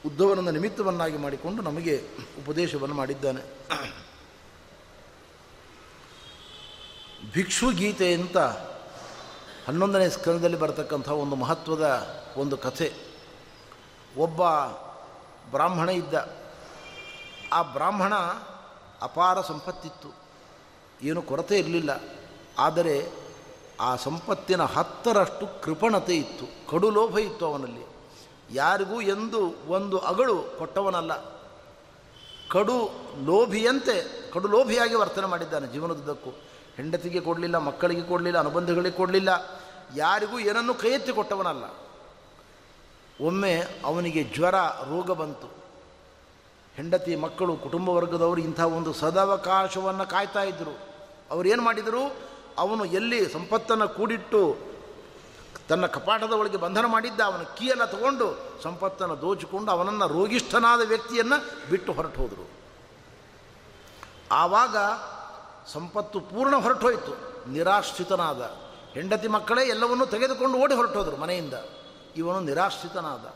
ಉದ್ಧವನನ್ನು 0.07 0.51
ನಿಮಿತ್ತವನ್ನಾಗಿ 0.51 1.17
ಮಾಡಿಕೊಂಡು 1.17 1.63
ನಮಗೆ 1.63 2.09
ಉಪದೇಶವನ್ನು 2.45 2.95
ಮಾಡಿದ್ದಾನೆ. 2.95 3.41
ಭಿಕ್ಷು 7.33 7.71
ಗೀತೆ 7.71 8.15
ಅಂತ 8.15 8.39
ಹನ್ನೊಂದನೇ 9.67 10.09
ಸ್ಕಂದದಲ್ಲಿ 10.09 10.59
ಬರತಕ್ಕಂಥ 10.59 11.09
ಒಂದು 11.09 11.37
ಮಹತ್ವದ 11.37 12.17
ಒಂದು 12.37 12.57
ಕಥೆ. 12.57 12.93
ಒಬ್ಬ 14.17 14.47
ಬ್ರಾಹ್ಮಣ 15.51 15.89
ಇದ್ದ. 15.89 16.37
ಆ 17.53 17.63
ಬ್ರಾಹ್ಮಣ 17.63 18.15
ಅಪಾರ 19.03 19.41
ಸಂಪತ್ತಿತ್ತು. 19.41 20.15
ಏನು 21.03 21.23
ಕೊರತೆ 21.23 21.59
ಇರಲಿಲ್ಲ. 21.59 21.91
ಆದರೆ 22.59 23.24
ಆ 23.81 23.97
ಸಂಪತ್ತಿನ 23.97 24.63
ಹತ್ತರಷ್ಟು 24.63 25.63
ಕೃಪಣತೆ 25.63 26.17
ಇತ್ತು, 26.17 26.71
ಕಡು 26.71 26.91
ಲೋಭ 26.91 27.19
ಇತ್ತು 27.19 27.47
ಅವನಲ್ಲಿ. 27.47 27.87
ಯಾರಿಗೂ 28.51 29.01
ಎಂದು 29.01 29.55
ಒಂದು 29.69 29.99
ಅಗಳು 29.99 30.45
ಕೊಟ್ಟವನಲ್ಲ. 30.59 31.35
ಕಡು 32.51 32.91
ಲೋಭಿಯಂತೆ, 33.25 34.31
ಕಡು 34.31 34.49
ಲೋಭಿಯಾಗಿ 34.49 34.95
ವರ್ತನೆ 34.95 35.27
ಮಾಡಿದ್ದಾನೆ 35.27 35.67
ಜೀವನದುದ್ದಕ್ಕೂ. 35.67 36.31
ಹೆಂಡತಿಗೆ 36.77 37.21
ಕೊಡಲಿಲ್ಲ, 37.21 37.59
ಮಕ್ಕಳಿಗೆ 37.59 38.03
ಕೊಡಲಿಲ್ಲ, 38.03 38.39
ಅನುಬಂಧಗಳಿಗೆ 38.39 38.97
ಕೊಡಲಿಲ್ಲ, 38.97 39.59
ಯಾರಿಗೂ 39.97 40.39
ಏನನ್ನು 40.39 40.75
ಕೈ 40.75 40.89
ಎತ್ತಿ 40.89 41.13
ಕೊಟ್ಟವನಲ್ಲ. 41.13 41.65
ಒಮ್ಮೆ 43.21 43.83
ಅವನಿಗೆ 43.85 44.25
ಜ್ವರ, 44.25 44.55
ರೋಗ 44.91 45.11
ಬಂತು. 45.11 45.47
ಹೆಂಡತಿ, 46.75 47.17
ಮಕ್ಕಳು, 47.17 47.57
ಕುಟುಂಬ 47.57 47.89
ವರ್ಗದವರು 47.89 48.41
ಇಂಥ 48.41 48.61
ಒಂದು 48.61 48.93
ಸದಾವಕಾಶವನ್ನು 48.93 50.11
ಕಾಯ್ತಾ 50.11 50.43
ಇದ್ದರು 50.43 50.95
ಏನು 51.47 51.63
ಮಾಡಿದರು? 51.63 52.24
ಅವನು 52.59 52.85
ಎಲ್ಲಿ 52.85 53.33
ಸಂಪತ್ತನ್ನು 53.33 53.89
ಕೂಡಿಟ್ಟು 53.89 54.57
ತನ್ನ 55.69 55.87
ಕಪಾಟದ 55.87 56.33
ಒಳಗೆ 56.33 56.57
ಬಂಧನ 56.57 56.87
ಮಾಡಿದ್ದ, 56.87 57.21
ಅವನ 57.21 57.43
ಕೀಯೆಲ್ಲ 57.43 57.85
ತಗೊಂಡು 57.85 58.61
ಸಂಪತ್ತನ್ನು 58.63 59.21
ದೋಚಿಕೊಂಡು 59.21 59.73
ಅವನನ್ನು 59.73 60.09
ರೋಗಿಷ್ಠನಾದ 60.09 60.81
ವ್ಯಕ್ತಿಯನ್ನು 60.89 61.71
ಬಿಟ್ಟು 61.71 61.93
ಹೊರಟು 61.93 62.21
ಹೋದರು. 62.21 62.51
ಆವಾಗ 64.33 64.77
ಸಂಪತ್ತು 65.73 66.21
ಪೂರ್ಣ 66.21 66.57
ಹೊರಟೋಯ್ತು 66.57 67.45
ನಿರಾಶ್ರಿತನಾದ 67.51 68.57
ಹೆಂಡತಿ 68.93 69.29
ಮಕ್ಕಳೇ 69.29 69.65
ಎಲ್ಲವನ್ನೂ 69.65 70.07
ತೆಗೆದುಕೊಂಡು 70.07 70.59
ಓಡಿ 70.59 70.75
ಹೊರಟೋದ್ರು 70.75 71.17
ಮನೆಯಿಂದ. 71.17 71.55
ಇವನು 72.17 72.41
ನಿರಾಶ್ರಿತನಾದ. 72.41 73.35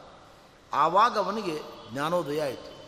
ಆವಾಗ 0.73 1.19
ಅವನಿಗೆ 1.19 1.61
ಜ್ಞಾನೋದಯ 1.93 2.43
ಆಯಿತು. 2.43 2.79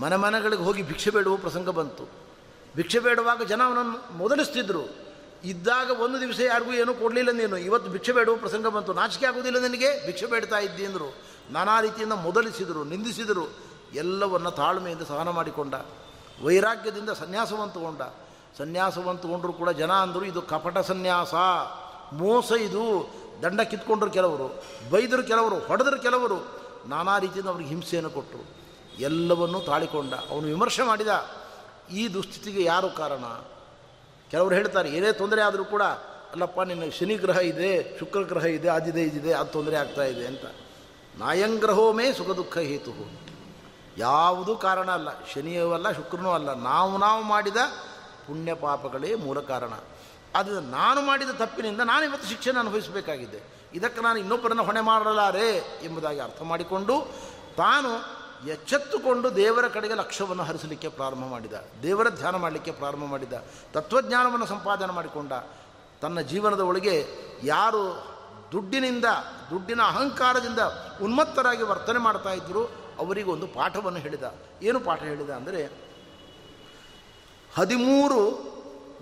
ಮನೆ 0.00 0.16
ಮನೆಗಳಿಗೆ 0.16 0.62
ಹೋಗಿ 0.62 0.82
ಭಿಕ್ಷೆ 0.82 1.10
ಬೇಡುವ 1.10 1.36
ಪ್ರಸಂಗ 1.36 1.68
ಬಂತು. 1.68 2.08
ಭಿಕ್ಷೆ 2.76 2.98
ಬೇಡುವಾಗ 2.98 3.42
ಜನ 3.42 3.62
ಅವನನ್ನು 3.62 4.16
ಮೊದಲಿಸ್ತಿದ್ರು. 4.16 5.09
ಇದ್ದಾಗ 5.44 6.00
ಒಂದು 6.00 6.20
ದಿವಸ 6.20 6.40
ಯಾರಿಗೂ 6.40 6.72
ಏನೂ 6.72 6.94
ಕೊಡಲಿಲ್ಲ 6.94 7.30
ನೀನು. 7.30 7.56
ಇವತ್ತು 7.56 7.90
ಭಿಕ್ಷೆ 7.90 8.12
ಬೇಡುವ 8.12 8.36
ಪ್ರಸಂಗ 8.36 8.66
ಬಂತು. 8.66 8.92
ನಾಚಿಕೆ 8.92 9.26
ಆಗೋದಿಲ್ಲ 9.26 9.58
ನಿನಗೆ? 9.58 10.06
ಭಿಕ್ಷೆ 10.06 10.26
ಬೇಡ್ತಾ 10.26 10.58
ಇದ್ದಿ 10.58 10.86
ಅಂದರು. 10.86 11.14
ನಾನಾ 11.50 11.80
ರೀತಿಯಿಂದ 11.80 12.12
ಮೊದಲಿಸಿದರು, 12.12 12.84
ನಿಂದಿಸಿದರು. 12.84 13.56
ಎಲ್ಲವನ್ನು 13.94 14.50
ತಾಳ್ಮೆಯಿಂದ 14.50 15.02
ಸಹನ 15.02 15.28
ಮಾಡಿಕೊಂಡ. 15.28 15.74
ವೈರಾಗ್ಯದಿಂದ 16.42 17.10
ಸನ್ಯಾಸವನ್ನು 17.10 17.74
ತಗೊಂಡ. 17.74 18.02
ಸನ್ಯಾಸವನ್ನು 18.58 19.22
ತಗೊಂಡ್ರು 19.22 19.52
ಕೂಡ 19.52 19.70
ಜನ 19.70 19.92
ಅಂದರು, 19.92 20.24
ಇದು 20.24 20.42
ಕಪಟ 20.42 20.78
ಸನ್ಯಾಸ. 20.78 21.34
ಮೋಸ 22.12 22.52
ಇದು. 22.52 23.14
ದಂಡ 23.42 23.60
ಕಿತ್ಕೊಂಡ್ರು 23.60 24.10
ಕೆಲವರು, 24.10 24.64
ಬೈದರು 24.90 25.22
ಕೆಲವರು, 25.22 25.58
ಹೊಡೆದ್ರು 25.58 26.02
ಕೆಲವರು. 26.02 26.60
ನಾನಾ 26.86 27.18
ರೀತಿಯಿಂದ 27.18 27.48
ಅವ್ರಿಗೆ 27.48 27.70
ಹಿಂಸೆಯನ್ನು 27.70 28.10
ಕೊಟ್ಟರು. 28.10 28.60
ಎಲ್ಲವನ್ನೂ 29.00 29.60
ತಾಳಿಕೊಂಡ. 29.60 30.14
ಅವನು 30.14 30.46
ವಿಮರ್ಶೆ 30.46 30.82
ಮಾಡಿದ. 30.82 31.30
ಈ 31.92 32.08
ದುಸ್ಥಿತಿಗೆ 32.08 32.64
ಯಾರು 32.64 32.90
ಕಾರಣ? 32.90 33.24
ಕೆಲವರು 34.30 34.54
ಹೇಳ್ತಾರೆ, 34.54 34.90
ಏನೇ 34.90 35.12
ತೊಂದರೆ 35.12 35.42
ಆದರೂ 35.42 35.64
ಕೂಡ, 35.64 35.82
ಅಲ್ಲಪ್ಪ, 35.82 36.60
ನಿನ್ನ 36.60 36.82
ಶನಿ 36.98 37.16
ಗ್ರಹ 37.16 37.36
ಇದೆ, 37.36 37.98
ಶುಕ್ರ 37.98 38.20
ಗ್ರಹ 38.20 38.44
ಇದೆ, 38.44 38.68
ಆದಿದೆ 38.68 39.02
ಇದಿದೆ 39.02 39.32
ಅದು 39.32 39.50
ತೊಂದರೆ 39.50 39.76
ಆಗ್ತಾ 39.76 40.02
ಇದೆ 40.02 40.26
ಅಂತ. 40.26 40.44
ನಾಯಂಗ್ರಹೋಮೇ 41.18 42.12
ಸುಖ 42.12 42.30
ದುಃಖ 42.30 42.58
ಹೇತು 42.58 43.10
ಯಾವುದೂ 43.98 44.56
ಕಾರಣ 44.56 44.90
ಅಲ್ಲ. 44.90 45.08
ಶನಿಯೂ 45.26 45.72
ಅಲ್ಲ, 45.72 45.92
ಶುಕ್ರನೂ 45.92 46.30
ಅಲ್ಲ. 46.30 46.54
ನಾವು 46.54 46.98
ನಾವು 46.98 47.22
ಮಾಡಿದ 47.22 47.56
ಪುಣ್ಯ 48.26 48.54
ಪಾಪಗಳೇ 48.54 49.14
ಮೂಲ 49.14 49.40
ಕಾರಣ. 49.40 49.72
ಅದು 50.34 50.60
ನಾನು 50.60 51.00
ಮಾಡಿದ 51.00 51.30
ತಪ್ಪಿನಿಂದ 51.30 51.80
ನಾನು 51.80 52.04
ಇವತ್ತು 52.04 52.28
ಶಿಕ್ಷಣ 52.28 52.58
ಅನುಭವಿಸಬೇಕಾಗಿದೆ. 52.58 53.68
ಇದಕ್ಕೆ 53.74 54.00
ನಾನು 54.00 54.18
ಇನ್ನೊಬ್ಬರನ್ನು 54.18 54.62
ಹೊಣೆ 54.62 54.80
ಮಾಡಲಾರೆ 54.80 55.80
ಎಂಬುದಾಗಿ 55.82 56.20
ಅರ್ಥ 56.20 56.42
ಮಾಡಿಕೊಂಡು, 56.42 57.12
ತಾನು 57.56 58.19
ಎಚ್ಚೆತ್ತುಕೊಂಡು 58.48 59.36
ದೇವರ 59.36 59.68
ಕಡೆಗೆ 59.68 59.94
ಲಕ್ಷ್ಯವನ್ನು 59.94 60.42
ಹರಿಸಲಿಕ್ಕೆ 60.42 60.88
ಪ್ರಾರಂಭ 60.88 61.24
ಮಾಡಿದ. 61.24 61.52
ದೇವರ 61.82 62.08
ಧ್ಯಾನ 62.08 62.36
ಮಾಡಲಿಕ್ಕೆ 62.36 62.70
ಪ್ರಾರಂಭ 62.70 63.04
ಮಾಡಿದ. 63.04 63.32
ತತ್ವಜ್ಞಾನವನ್ನು 63.72 64.46
ಸಂಪಾದನೆ 64.46 64.92
ಮಾಡಿಕೊಂಡ. 64.92 65.32
ತನ್ನ 66.00 66.20
ಜೀವನದ 66.20 66.60
ಒಳಗೆ 66.60 67.06
ಯಾರು 67.42 68.06
ದುಡ್ಡಿನಿಂದ, 68.52 69.04
ದುಡ್ಡಿನ 69.50 69.82
ಅಹಂಕಾರದಿಂದ 69.82 70.58
ಉನ್ಮತ್ತರಾಗಿ 71.02 71.62
ವರ್ತನೆ 71.62 71.98
ಮಾಡ್ತಾ 71.98 72.32
ಇದ್ದರು 72.32 72.64
ಅವರಿಗೆ 72.98 73.30
ಒಂದು 73.30 73.46
ಪಾಠವನ್ನು 73.46 73.98
ಹೇಳಿದ. 73.98 74.34
ಏನು 74.62 74.80
ಪಾಠ 74.80 75.02
ಹೇಳಿದ 75.02 75.30
ಅಂದರೆ, 75.30 75.72
ಹದಿಮೂರು 77.56 78.50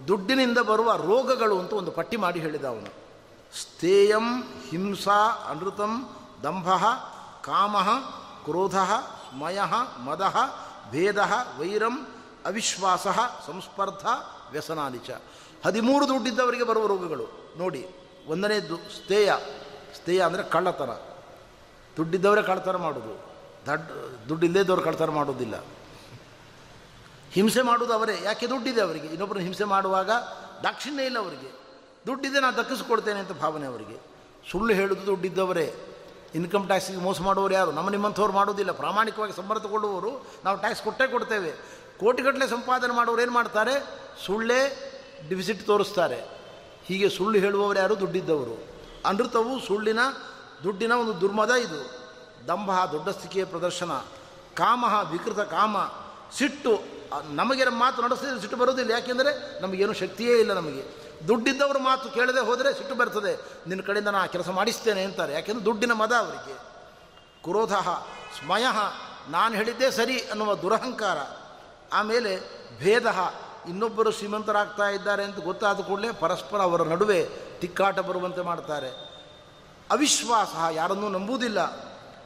ದುಡ್ಡಿನಿಂದ 0.09 0.59
ಬರುವ 0.59 0.97
ರೋಗಗಳು 0.97 1.59
ಅಂತ 1.59 1.73
ಒಂದು 1.73 1.91
ಪಟ್ಟಿ 1.91 2.17
ಮಾಡಿ 2.17 2.41
ಹೇಳಿದ 2.41 2.65
ಅವನು. 2.65 3.09
ಸ್ಥೇಯಂ 3.61 4.43
ಹಿಂಸಾ 4.71 5.29
ಅನೃತಂ 5.51 6.17
ದಂಭ 6.43 6.71
ಕಾಮ 7.45 7.83
ಕ್ರೋಧ 8.45 8.79
ಸ್ಮಯ 9.31 9.61
ಮದ, 10.05 10.35
ಭೇದ, 10.91 11.19
ವೈರಂ, 11.59 12.07
ಅವಿಶ್ವಾಸ, 12.47 13.07
ಸಂಸ್ಪರ್ಧ 13.47 14.07
ವ್ಯಸನಾನಿಚ 14.51 15.11
ಹದಿಮೂರು 15.67 16.09
ದುಡ್ಡಿದ್ದವರಿಗೆ 16.09 16.65
ಬರುವ 16.65 16.87
ರೋಗಗಳು. 16.87 17.55
ನೋಡಿ 17.59 17.87
ಒಂದನೇದು 18.27 18.77
ಸ್ಥೇಯ 18.77 19.33
ಸ್ಥೇಯ 19.95 20.21
ಅಂದರೆ 20.21 20.43
ಕಳ್ಳತನ. 20.43 20.91
ದುಡ್ಡಿದ್ದವರೇ 21.97 22.43
ಕಳ್ಳತನ 22.43 22.77
ಮಾಡೋದು. 22.77 23.29
ದಡ್, 23.67 24.19
ದುಡ್ಡಿಲ್ಲದವ್ರು 24.29 24.83
ಕಳ್ಳತನ 24.83 25.11
ಮಾಡೋದಿಲ್ಲ. 25.11 25.65
ಹಿಂಸೆ 27.31 27.63
ಮಾಡೋದು 27.63 27.93
ಅವರೇ. 27.93 28.21
ಯಾಕೆ 28.23 28.47
ದುಡ್ಡಿದೆ 28.47 28.81
ಅವರಿಗೆ? 28.81 29.07
ಇನ್ನೊಬ್ಬರು 29.07 29.39
ಹಿಂಸೆ 29.39 29.65
ಮಾಡುವಾಗ 29.65 30.11
ದಾಕ್ಷಿಣ್ಯ 30.63 31.05
ಇಲ್ಲ 31.05 31.19
ಅವರಿಗೆ. 31.19 31.53
ದುಡ್ಡಿದೆ 32.07 32.41
ನಾನು 32.41 32.57
ದಕ್ಕಿಸ್ಕೊಡ್ತೇನೆ 32.57 33.21
ಅಂತ 33.21 33.33
ಭಾವನೆ 33.33 33.67
ಅವರಿಗೆ. 33.67 34.01
ಸುಳ್ಳು 34.51 34.75
ಹೇಳೋದು 34.75 35.07
ದುಡ್ಡಿದ್ದವರೇ. 35.07 35.88
ಇನ್ಕಮ್ 36.35 36.67
ಟ್ಯಾಕ್ಸಿಗೆ 36.67 36.99
ಮೋಸ 36.99 37.21
ಮಾಡುವವರು 37.21 37.55
ಯಾರು? 37.55 37.73
ನಮ್ಮ 37.73 37.89
ನಿಮ್ಮಂಥವ್ರು 37.89 38.33
ಮಾಡೋದಿಲ್ಲ 38.33 38.73
ಪ್ರಾಮಾಣಿಕವಾಗಿ 38.73 39.33
ಸಂಬಳ 39.33 39.59
ತಗೊಳ್ಳುವವರು 39.59 40.27
ನಾವು 40.45 40.59
ಟ್ಯಾಕ್ಸ್ 40.59 40.83
ಕೊಟ್ಟೇ 40.83 41.07
ಕೊಡ್ತೇವೆ. 41.07 41.51
ಕೋಟಿಗಟ್ಟಲೆ 42.01 42.49
ಸಂಪಾದನೆ 42.49 42.95
ಮಾಡುವವರು 42.95 43.23
ಏನು 43.23 43.33
ಮಾಡ್ತಾರೆ? 43.33 43.87
ಸುಳ್ಳೇ 44.27 44.93
ಡಿಫಿಸಿಟ್ 45.29 45.67
ತೋರಿಸ್ತಾರೆ. 45.67 46.25
ಹೀಗೆ 46.85 47.09
ಸುಳ್ಳು 47.09 47.39
ಹೇಳುವವರು 47.39 47.79
ಯಾರು? 47.79 48.01
ದುಡ್ಡಿದ್ದವರು. 48.01 48.67
ಅನೃತವು 49.05 49.61
ಸುಳ್ಳಿನ, 49.61 49.99
ದುಡ್ಡಿನ 50.65 50.93
ಒಂದು 50.93 51.21
ದುರ್ಮದ 51.21 51.51
ಇದು. 51.51 52.09
ದಂಭ 52.49 52.71
ದೊಡ್ಡಸ್ತಿಕೆಯ 52.93 53.45
ಪ್ರದರ್ಶನ. 53.45 53.93
ಕಾಮ, 54.55 54.85
ವಿಕೃತ 55.11 55.41
ಕಾಮ. 55.41 55.77
ಸಿಟ್ಟು. 56.37 56.99
ನಮಗೆ 57.35 57.65
ಮಾತು 57.65 58.03
ನಡೆಸಿದ್ರೆ 58.03 58.41
ಸಿಟ್ಟು 58.41 58.57
ಬರೋದಿಲ್ಲ 58.57 58.91
ಯಾಕೆಂದರೆ 58.91 59.61
ನಮಗೇನು 59.61 59.93
ಶಕ್ತಿಯೇ 59.93 60.39
ಇಲ್ಲ 60.39 60.53
ನಮಗೆ. 60.53 61.08
ದುಡ್ಡಿದ್ದವರು 61.29 61.79
ಮಾತು 61.79 62.11
ಕೇಳದೆ 62.11 62.41
ಹೋದರೆ 62.41 62.75
ಸಿಟ್ಟು 62.75 62.95
ಬರ್ತದೆ. 62.95 63.43
ನಿನ್ನ 63.69 63.83
ಕಡೆಯಿಂದ 63.83 64.09
ನಾ 64.09 64.27
ಕೆಲಸ 64.27 64.49
ಮಾಡಿಸ್ತೇನೆ 64.49 65.05
ಅಂತಾರೆ. 65.05 65.33
ಯಾಕೆಂದ್ರೆ 65.33 65.65
ದುಡ್ಡಿನ 65.65 65.93
ಮದ 65.93 66.13
ಅವರಿಗೆ. 66.13 66.55
ಕ್ರೋಧ, 67.43 67.73
ಸ್ಮಯ, 68.39 68.67
ನಾನು 69.29 69.55
ಹೇಳಿದ್ದೇ 69.55 69.91
ಸರಿ 69.91 70.19
ಅನ್ನುವ 70.19 70.55
ದುರಹಂಕಾರ. 70.55 71.19
ಆಮೇಲೆ 71.93 72.41
ಭೇದ, 72.79 73.07
ಇನ್ನೊಬ್ಬರು 73.69 74.11
ಶ್ರೀಮಂತರಾಗ್ತಾ 74.11 74.89
ಇದ್ದಾರೆ 74.89 75.25
ಅಂತ 75.25 75.45
ಗೊತ್ತಾದ 75.45 75.81
ಕೂಡಲೇ 75.81 76.13
ಪರಸ್ಪರ 76.13 76.61
ಅವರ 76.61 76.83
ನಡುವೆ 76.83 77.29
ತಿಕ್ಕಾಟ 77.61 77.99
ಬರುವಂತೆ 77.99 78.41
ಮಾಡ್ತಾರೆ. 78.41 78.89
ಅವಿಶ್ವಾಸ, 79.91 80.49
ಯಾರನ್ನೂ 80.73 81.09
ನಂಬುವುದಿಲ್ಲ. 81.09 81.77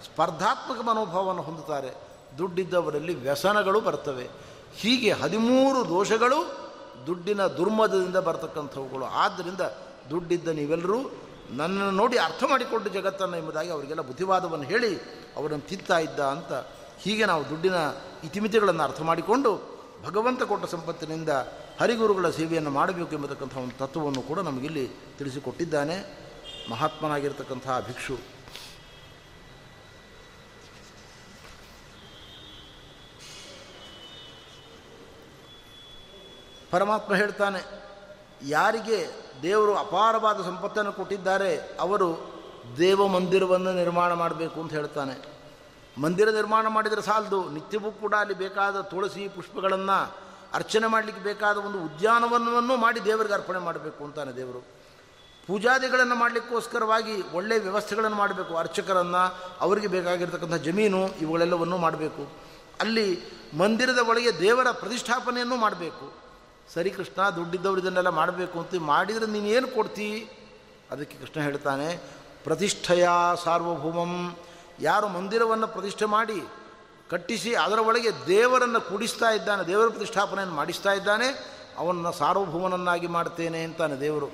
ಸ್ಪರ್ಧಾತ್ಮಕ 0.03 0.81
ಮನೋಭಾವವನ್ನು 0.81 1.43
ಹೊಂದುತ್ತಾರೆ. 1.43 1.95
ದುಡ್ಡಿದ್ದವರಲ್ಲಿ 2.39 3.15
ವ್ಯಸನಗಳು 3.15 3.81
ಬರ್ತವೆ. 3.81 4.29
ಹೀಗೆ 4.75 5.13
ಹದಿಮೂರು 5.13 5.89
ದೋಷಗಳು 5.89 6.62
ದುಡ್ಡಿನ 7.07 7.47
ದುರ್ಮದದಿಂದ 7.47 8.17
ಬರ್ತಕ್ಕಂಥವುಗಳು. 8.17 9.05
ಆದ್ದರಿಂದ 9.05 9.61
ದುಡ್ಡಿದ್ದ 10.11 10.49
ನೀವೆಲ್ಲರೂ 10.49 10.99
ನನ್ನನ್ನು 11.51 11.91
ನೋಡಿ 11.91 12.19
ಅರ್ಥ 12.19 12.45
ಮಾಡಿಕೊಂಡು 12.49 12.91
ಜಗತ್ತನ್ನು 12.91 13.37
ಎಂಬುದಾಗಿ 13.37 13.71
ಅವರಿಗೆಲ್ಲ 13.71 14.01
ಬುದ್ಧಿವಾದವನ್ನು 14.01 14.67
ಹೇಳಿ 14.67 14.97
ಅವರನ್ನು 15.37 15.69
ತಿಂತಾ 15.69 15.99
ಇದ್ದ 15.99 16.21
ಅಂತ 16.21 16.53
ಹೀಗೆ 16.99 17.27
ನಾವು 17.27 17.51
ದುಡ್ಡಿನ 17.51 17.75
ಇತಿಮಿತಿಗಳನ್ನು 18.25 18.83
ಅರ್ಥ 18.83 19.01
ಮಾಡಿಕೊಂಡು 19.01 19.51
ಭಗವಂತ 20.07 20.43
ಕೊಟ್ಟ 20.43 20.65
ಸಂಪತ್ತಿನಿಂದ 20.65 21.29
ಹರಿಗುರುಗಳ 21.81 22.31
ಸೇವೆಯನ್ನು 22.31 22.71
ಮಾಡಬೇಕು 22.71 23.13
ಎಂಬತಕ್ಕಂಥ 23.13 23.57
ಒಂದು 23.57 23.79
ತತ್ವವನ್ನು 23.79 24.23
ಕೂಡ 24.23 24.39
ನಮಗಿಲ್ಲಿ 24.39 24.91
ತಿಳಿಸಿಕೊಟ್ಟಿದ್ದಾನೆ. 25.19 25.97
ಮಹಾತ್ಮನಾಗಿರ್ತಕ್ಕಂಥ 26.71 27.67
ಭಿಕ್ಷು. 27.87 28.42
ಪರಮಾತ್ಮ 36.73 37.15
ಹೇಳ್ತಾನೆ, 37.15 37.61
ಯಾರಿಗೆ 38.47 38.99
ದೇವರು 39.43 39.75
ಅಪಾರವಾದ 39.77 40.43
ಸಂಪತ್ತನ್ನು 40.43 40.93
ಕೊಟ್ಟಿದ್ದಾರೆ, 40.93 41.77
ಅವರು 41.81 42.09
ದೇವ 42.79 43.07
ಮಂದಿರವನ್ನು 43.07 43.73
ನಿರ್ಮಾಣ 43.73 44.13
ಮಾಡಬೇಕು 44.13 44.61
ಅಂತ 44.61 44.73
ಹೇಳ್ತಾನೆ. 44.73 45.15
ಮಂದಿರ 46.01 46.31
ನಿರ್ಮಾಣ 46.31 46.67
ಮಾಡಿದರೆ 46.69 47.03
ಸಾಲದು, 47.03 47.49
ನಿತ್ಯವೂ 47.49 47.91
ಕೂಡ 47.91 48.15
ಅಲ್ಲಿ 48.19 48.35
ಬೇಕಾದ 48.35 48.81
ತುಳಸಿ 48.81 49.29
ಪುಷ್ಪಗಳನ್ನು 49.29 49.99
ಅರ್ಚನೆ 50.55 50.87
ಮಾಡಲಿಕ್ಕೆ 50.87 51.23
ಬೇಕಾದ 51.25 51.57
ಒಂದು 51.57 51.79
ಉದ್ಯಾನವನವನ್ನು 51.85 52.77
ಮಾಡಿ 52.77 53.05
ದೇವರಿಗೆ 53.05 53.35
ಅರ್ಪಣೆ 53.35 53.59
ಮಾಡಬೇಕು 53.59 54.05
ಅಂತಾನೆ 54.05 54.33
ದೇವರು. 54.33 54.61
ಪೂಜಾದಿಗಳನ್ನು 55.47 56.15
ಮಾಡಲಿಕ್ಕೋಸ್ಕರವಾಗಿ 56.15 57.15
ಒಳ್ಳೆಯ 57.35 57.59
ವ್ಯವಸ್ಥೆಗಳನ್ನು 57.59 58.17
ಮಾಡಬೇಕು, 58.17 58.57
ಅರ್ಚಕರನ್ನು, 58.57 59.23
ಅವರಿಗೆ 59.61 59.87
ಬೇಕಾಗಿರ್ತಕ್ಕಂಥ 59.87 60.55
ಜಮೀನು 60.55 61.09
ಇವುಗಳೆಲ್ಲವನ್ನೂ 61.21 61.77
ಮಾಡಬೇಕು. 61.77 62.33
ಅಲ್ಲಿ 62.81 63.07
ಮಂದಿರದ 63.59 63.99
ಒಳಗೆ 63.99 64.39
ದೇವರ 64.41 64.71
ಪ್ರತಿಷ್ಠಾಪನೆಯನ್ನು 64.71 65.57
ಮಾಡಬೇಕು. 65.57 66.22
ಸರಿ 66.69 66.91
ಕೃಷ್ಣ, 66.91 67.31
ದುಡ್ಡಿದ್ದವರು 67.31 67.81
ಇದನ್ನೆಲ್ಲ 67.81 68.09
ಮಾಡಬೇಕು 68.09 68.61
ಅಂತ 68.61 68.75
ಮಾಡಿದರೆ 68.79 69.27
ನೀನು 69.27 69.47
ಏನು 69.47 69.69
ಕೊಡ್ತೀ? 69.69 70.09
ಅದಕ್ಕೆ 70.91 71.17
ಕೃಷ್ಣ 71.19 71.41
ಹೇಳ್ತಾನೆ, 71.41 71.89
ಪ್ರತಿಷ್ಠೆಯ 72.45 73.09
ಸಾರ್ವಭೌಮಂ. 73.45 74.37
ಯಾರು 74.81 75.09
ಮಂದಿರವನ್ನು 75.09 75.69
ಪ್ರತಿಷ್ಠೆ 75.69 76.05
ಮಾಡಿ 76.05 76.39
ಕಟ್ಟಿಸಿ 77.11 77.55
ಅದರ 77.55 77.79
ಒಳಗೆ 77.79 78.11
ದೇವರನ್ನು 78.27 78.81
ಕೂಡಿಸ್ತಾ 78.81 79.31
ಇದ್ದಾನೆ, 79.31 79.63
ದೇವರ 79.67 79.89
ಪ್ರತಿಷ್ಠಾಪನೆಯನ್ನು 79.89 80.55
ಮಾಡಿಸ್ತಾ 80.55 80.93
ಇದ್ದಾನೆ, 80.93 81.29
ಅವನನ್ನು 81.79 82.13
ಸಾರ್ವಭೌಮನನ್ನಾಗಿ 82.13 83.07
ಮಾಡ್ತೇನೆ 83.07 83.65
ಅಂತಾನೆ 83.65 83.97
ದೇವರು. 84.01 84.29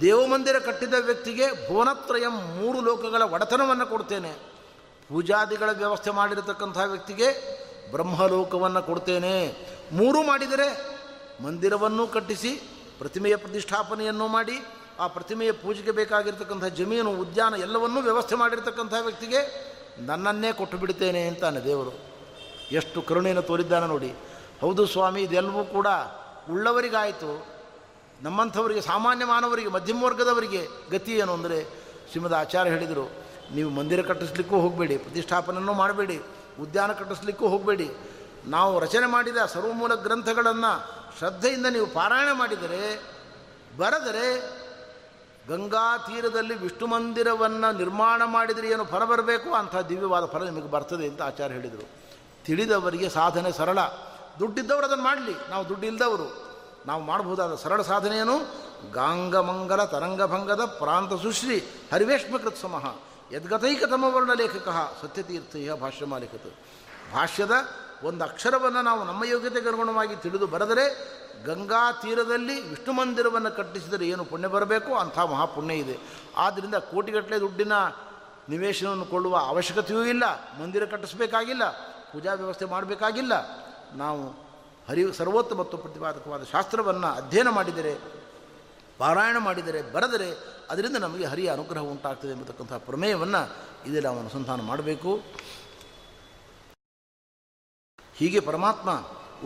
ದೇವಮಂದಿರ 0.00 0.58
ಕಟ್ಟಿದ 0.58 0.94
ವ್ಯಕ್ತಿಗೆ 0.98 1.68
ಭುವನತ್ರಯಂ 1.68 2.36
ಮೂರು 2.58 2.80
ಲೋಕಗಳ 2.80 3.22
ಒಡೆತನವನ್ನು 3.22 3.86
ಕೊಡ್ತೇನೆ. 3.86 4.32
ಪೂಜಾದಿಗಳ 5.08 5.70
ವ್ಯವಸ್ಥೆ 5.72 6.10
ಮಾಡಿರತಕ್ಕಂಥ 6.10 6.78
ವ್ಯಕ್ತಿಗೆ 6.86 7.28
ಬ್ರಹ್ಮಲೋಕವನ್ನು 7.94 8.82
ಕೊಡ್ತೇನೆ. 8.88 9.34
ಮೂರು 9.98 10.20
ಮಾಡಿದರೆ 10.30 10.68
ಮಂದಿರವನ್ನು 11.44 12.04
ಕಟ್ಟಿಸಿ, 12.16 12.52
ಪ್ರತಿಮೆಯ 13.00 13.34
ಪ್ರತಿಷ್ಠಾಪನೆಯನ್ನು 13.44 14.26
ಮಾಡಿ, 14.36 14.56
ಆ 15.02 15.06
ಪ್ರತಿಮೆಯ 15.16 15.50
ಪೂಜೆಗೆ 15.62 15.92
ಬೇಕಾಗಿರ್ತಕ್ಕಂಥ 15.98 16.66
ಜಮೀನು, 16.78 17.12
ಉದ್ಯಾನ 17.24 17.54
ಎಲ್ಲವನ್ನೂ 17.66 18.00
ವ್ಯವಸ್ಥೆ 18.08 18.36
ಮಾಡಿರ್ತಕ್ಕಂಥ 18.42 18.94
ವ್ಯಕ್ತಿಗೆ 19.06 19.40
ನನ್ನನ್ನೇ 20.08 20.50
ಕೊಟ್ಟು 20.58 20.76
ಬಿಡ್ತೇನೆ 20.82 21.22
ಅಂತಾನೆ 21.28 21.60
ದೇವರು. 21.68 21.92
ಎಷ್ಟು 22.78 22.98
ಕರುಣೆಯನ್ನು 23.08 23.44
ತೋರಿದ್ದಾನೆ 23.50 23.86
ನೋಡಿ. 23.94 24.10
ಹೌದು 24.60 24.82
ಸ್ವಾಮಿ, 24.86 25.20
ಇದೆಲ್ಲವೂ 25.28 25.62
ಕೂಡ 25.76 25.88
ಉಳ್ಳವರಿಗಾಯಿತು. 26.52 27.30
ನಮ್ಮಂಥವರಿಗೆ 28.22 28.82
ಸಾಮಾನ್ಯ 28.88 29.24
ಮಾನವರಿಗೆ 29.24 29.70
ಮಧ್ಯಮ 29.76 30.00
ವರ್ಗದವರಿಗೆ 30.06 30.60
ಗತಿ 30.92 31.12
ಏನು 31.22 31.32
ಅಂದರೆ 31.38 31.58
ಶ್ರೀಮದ್ 32.10 32.36
ಆಚಾರ್ಯ 32.42 32.70
ಹೇಳಿದರು, 32.74 33.06
ನೀವು 33.56 33.70
ಮಂದಿರ 33.78 34.00
ಕಟ್ಟಿಸ್ಲಿಕ್ಕೂ 34.08 34.56
ಹೋಗಬೇಡಿ 34.64 34.96
ಪ್ರತಿಷ್ಠಾಪನೆಯೂ 35.04 35.74
ಮಾಡಬೇಡಿ. 35.82 36.18
ಉದ್ಯಾನ 36.60 36.92
ಕಟ್ಟಿಸ್ಲಿಕ್ಕೂ 36.92 37.48
ಹೋಗಬೇಡಿ. 37.48 37.90
ನಾವು 38.46 38.78
ರಚನೆ 38.78 39.06
ಮಾಡಿದ 39.06 39.36
ಸರ್ವಮೂಲ 39.36 39.94
ಗ್ರಂಥಗಳನ್ನು 39.94 41.00
ಶ್ರದ್ಧೆಯಿಂದ 41.18 41.66
ನೀವು 41.66 41.86
ಪಾರಾಯಣ 41.86 42.32
ಮಾಡಿದರೆ, 42.32 43.02
ಬರೆದರೆ 43.76 44.60
ಗಂಗಾ 45.48 45.98
ತೀರದಲ್ಲಿ 45.98 46.54
ವಿಷ್ಣು 46.54 46.86
ಮಂದಿರವನ್ನು 46.86 47.76
ನಿರ್ಮಾಣ 47.76 48.22
ಮಾಡಿದರೆ 48.24 48.68
ಏನು 48.68 48.84
ಫಲ 48.84 49.04
ಬರಬೇಕು? 49.04 49.54
ಅಂಥ 49.54 49.76
ದಿವ್ಯವಾದ 49.76 50.26
ಫಲ 50.26 50.44
ನಿಮಗೆ 50.44 50.70
ಬರ್ತದೆ 50.70 51.08
ಅಂತ 51.08 51.22
ಆಚಾರ್ಯ 51.22 51.54
ಹೇಳಿದರು. 51.54 51.88
ತಿಳಿದವರಿಗೆ 52.44 53.08
ಸಾಧನೆ 53.08 53.52
ಸರಳ. 53.52 53.78
ದುಡ್ಡಿದ್ದವರು 54.38 54.86
ಅದನ್ನು 54.86 55.04
ಮಾಡಲಿ. 55.04 55.50
ನಾವು 55.50 55.68
ದುಡ್ಡು 55.68 55.86
ಇಲ್ಲದವರು 55.86 56.50
ನಾವು 56.86 57.02
ಮಾಡಬಹುದಾದ 57.02 57.54
ಸರಳ 57.54 57.82
ಸಾಧನೆಯನ್ನು 57.82 58.36
ಗಾಂಗಮಂಗಲ 58.92 59.84
ತರಂಗಭಂಗದ 59.84 60.64
ಪ್ರಾಂತ 60.64 61.22
ಸುಶ್ರೀ 61.22 61.68
ಹರಿವೇಶ್ಮಕೃತ್ 61.92 62.56
ಸಮಃ 62.56 62.96
ಯದ್ಗತೈಕತಮವರ್ಣ 63.32 64.32
ಲೇಖಕ 64.32 64.68
ಸತ್ಯತೀರ್ಥಯ್ಯ 65.02 65.74
ಭಾಷ್ಯ 65.74 66.06
ಮಾಲಿಕತ 66.06 66.46
ಭಾಷ್ಯದ 67.14 67.50
ಒಂದು 68.02 68.24
ಅಕ್ಷರವನ್ನು 68.24 68.82
ನಾವು 68.82 69.04
ನಮ್ಮ 69.04 69.24
ಯೋಗ್ಯತೆಗೆ 69.24 69.68
ಅನುಗುಣವಾಗಿ 69.68 70.16
ತಿಳಿದು 70.16 70.46
ಬರೆದರೆ 70.46 70.84
ಗಂಗಾ 71.44 71.92
ತೀರದಲ್ಲಿ 71.92 72.68
ವಿಷ್ಣು 72.68 72.92
ಮಂದಿರವನ್ನು 72.92 73.56
ಕಟ್ಟಿಸಿದರೆ 73.56 74.08
ಏನು 74.08 74.24
ಪುಣ್ಯ 74.24 74.48
ಬರಬೇಕು? 74.48 74.94
ಅಂಥ 74.94 75.18
ಮಹಾಪುಣ್ಯ 75.18 75.74
ಇದೆ. 75.74 75.98
ಆದ್ದರಿಂದ 76.36 76.74
ಕೋಟಿಗಟ್ಟಲೆ 76.74 77.40
ದುಡ್ಡಿನ 77.40 77.72
ನಿವೇಶನವನ್ನು 78.48 79.04
ಕೊಳ್ಳುವ 79.04 79.36
ಅವಶ್ಯಕತೆಯೂ 79.36 80.04
ಇಲ್ಲ, 80.04 80.22
ಮಂದಿರ 80.62 80.84
ಕಟ್ಟಿಸಬೇಕಾಗಿಲ್ಲ, 80.84 81.70
ಪೂಜಾ 82.12 82.32
ವ್ಯವಸ್ಥೆ 82.32 82.64
ಮಾಡಬೇಕಾಗಿಲ್ಲ. 82.64 83.32
ನಾವು 83.96 84.28
ಹರಿ 84.88 85.12
ಸರ್ವೋತ್ತಮ 85.12 85.60
ಮತ್ತು 85.60 85.76
ಪ್ರತಿಪಾದಕವಾದ 85.76 86.42
ಶಾಸ್ತ್ರವನ್ನು 86.52 87.06
ಅಧ್ಯಯನ 87.06 87.48
ಮಾಡಿದರೆ 87.48 88.19
ಪಾರಾಯಣ 89.00 89.36
ಮಾಡಿದರೆ, 89.38 89.82
ಬರೆದರೆ 89.92 90.28
ಅದರಿಂದ 90.70 90.96
ನಮಗೆ 90.96 91.24
ಹರಿಯ 91.24 91.48
ಅನುಗ್ರಹ 91.50 91.80
ಉಂಟಾಗ್ತದೆ 91.80 92.30
ಎಂಬತಕ್ಕಂಥ 92.30 92.72
ಪ್ರಮೇಯವನ್ನು 92.72 93.42
ಇದೆಲ್ಲ 93.86 94.06
ನಾವು 94.08 94.20
ಅನುಸಂಧಾನ 94.20 94.60
ಮಾಡಬೇಕು. 94.60 95.10
ಹೀಗೆ 98.16 98.40
ಪರಮಾತ್ಮ 98.40 98.90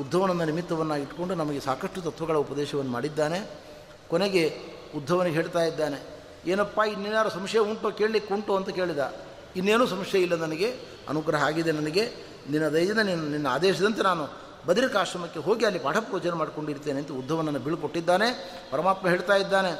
ಉದ್ಧವನನ್ನ 0.01 0.45
ನಿಮಿತ್ತವನ್ನು 0.45 0.97
ಇಟ್ಕೊಂಡು 0.97 1.35
ನಮಗೆ 1.35 1.61
ಸಾಕಷ್ಟು 1.61 2.01
ತತ್ವಗಳ 2.03 2.37
ಉಪದೇಶವನ್ನು 2.37 2.93
ಮಾಡಿದ್ದಾನೆ. 2.93 3.41
ಕೊನೆಗೆ 4.09 4.45
ಉದ್ಧವನಿಗೆ 4.97 5.37
ಹೇಳ್ತಾ 5.37 5.63
ಇದ್ದಾನೆ, 5.65 5.99
ಏನಪ್ಪ 6.47 6.81
ಇನ್ನೇನಾರು 6.93 7.31
ಸಂಶಯ 7.31 7.59
ಉಂಟು 7.59 7.91
ಕೇಳಲಿಕ್ಕೆ 7.91 8.35
ಉಂಟು 8.35 8.57
ಅಂತ 8.57 8.69
ಕೇಳಿದ. 8.69 9.03
ಇನ್ನೇನೂ 9.57 9.87
ಸಂಶಯ 9.87 10.23
ಇಲ್ಲ 10.23 10.35
ನನಗೆ, 10.35 10.69
ಅನುಗ್ರಹ 11.09 11.43
ಆಗಿದೆ 11.45 11.73
ನನಗೆ. 11.73 12.05
ನಿನ್ನ 12.51 12.67
ದಯದಿಂದ 12.69 12.99
ನಿನ್ನ 12.99 13.31
ನಿನ್ನ 13.31 13.47
ಆದೇಶದಂತೆ 13.47 14.03
ನಾನು 14.03 14.44
ಬದರಿಕಾಶ್ರಮಕ್ಕೆ 14.67 15.41
ಹೋಗಿ 15.41 15.65
ಅಲ್ಲಿ 15.65 15.81
ಪಾಠ 15.81 15.97
ಪೂಜನೆ 15.97 16.33
ಮಾಡಿಕೊಂಡಿರ್ತೇನೆ 16.33 16.99
ಅಂತ 16.99 17.11
ಉದ್ಧವನನ್ನು 17.13 17.61
ಬೀಳ್ಕೊಟ್ಟಿದ್ದಾನೆ. 17.61 18.27
ಪರಮಾತ್ಮ 18.71 19.09
ಹೇಳ್ತಾ 19.09 19.35
ಇದ್ದಾನೆ, 19.35 19.73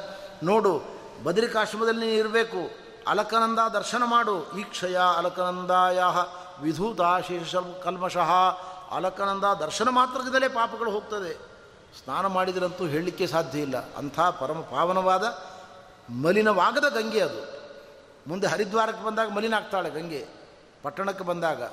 ನೋಡು, 0.43 0.81
ಬದರಿಕಾಶ್ರಮದಲ್ಲಿ 1.23 2.17
ಇರಬೇಕು 2.17 2.85
ಅಲಕನಂದ 3.07 3.59
ದರ್ಶನ 3.59 4.01
ಮಾಡು. 4.05 4.57
ಈಕ್ಷಯ 4.59 4.97
ಅಲಕನಂದಾಯ 5.17 6.03
ವಿಧೂತಾಶೇಷ 6.61 7.55
ಕಲ್ಮಶಃ 7.83 8.31
ಅಲಕನಂದ 8.91 9.43
ದರ್ಶನ 9.43 9.89
ಮಾತ್ರದಿಂದಲೇ 9.89 10.47
ಪಾಪಗಳು 10.47 10.91
ಹೋಗ್ತದೆ. 10.91 11.33
ಸ್ನಾನ 12.03 12.25
ಮಾಡಿದರಂತೂ 12.25 12.85
ಹೇಳಲಿಕ್ಕೆ 12.85 13.27
ಸಾಧ್ಯ 13.27 13.59
ಇಲ್ಲ. 13.59 13.93
ಅಂಥ 13.97 14.19
ಪರಮ 14.19 14.61
ಪಾವನವಾದ 14.61 15.23
ಮಲಿನವಾಗದ 16.09 16.93
ಗಂಗೆ 16.93 17.21
ಅದು. 17.21 17.55
ಮುಂದೆ 18.27 18.47
ಹರಿದ್ವಾರಕ್ಕೆ 18.47 19.05
ಬಂದಾಗ 19.05 19.29
ಮಲಿನ 19.29 19.53
ಆಗ್ತಾಳೆ 19.53 19.89
ಗಂಗೆ. 19.89 20.27
ಪಟ್ಟಣಕ್ಕೆ 20.83 21.23
ಬಂದಾಗ 21.23 21.63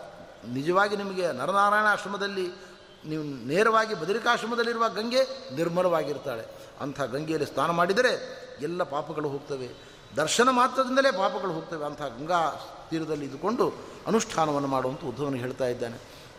ನಿಜವಾಗಿ 0.48 0.96
ನಿಮಗೆ 0.96 1.32
ನರನಾರಾಯಣ 1.32 1.86
ಆಶ್ರಮದಲ್ಲಿ 1.86 2.71
ನೀವು 3.06 3.22
ನೇರವಾಗಿ 3.24 3.94
ಬದರಿಕಾಶ್ರಮದಲ್ಲಿರುವ 3.94 4.88
ಗಂಗೆ 4.88 5.24
ನಿರ್ಮಲವಾಗಿರ್ತಾಳೆ. 5.56 6.44
ಅಂಥ 6.80 7.00
ಗಂಗೆಯಲ್ಲಿ 7.00 7.48
ಸ್ನಾನ 7.52 7.70
ಮಾಡಿದರೆ 7.70 8.42
ಎಲ್ಲ 8.60 8.82
ಪಾಪಗಳು 8.82 9.28
ಹೋಗ್ತವೆ. 9.28 9.68
ದರ್ಶನ 10.16 10.48
ಮಾತ್ರದಿಂದಲೇ 10.50 11.12
ಪಾಪಗಳು 11.12 11.52
ಹೋಗ್ತವೆ. 11.52 11.84
ಅಂಥ 11.84 12.02
ಗಂಗಾ 12.02 12.50
ತೀರದಲ್ಲಿ 12.90 13.24
ಇದ್ದುಕೊಂಡು 13.24 13.72
ಅನುಷ್ಠಾನವನ್ನು 14.06 14.68
ಮಾಡುವಂಥ 14.68 15.04
ಉದ್ಧವನು 15.04 15.36
ಹೇಳ್ತಾ 15.36 15.66
ಇದ್ದಾನೆ. 15.66 15.96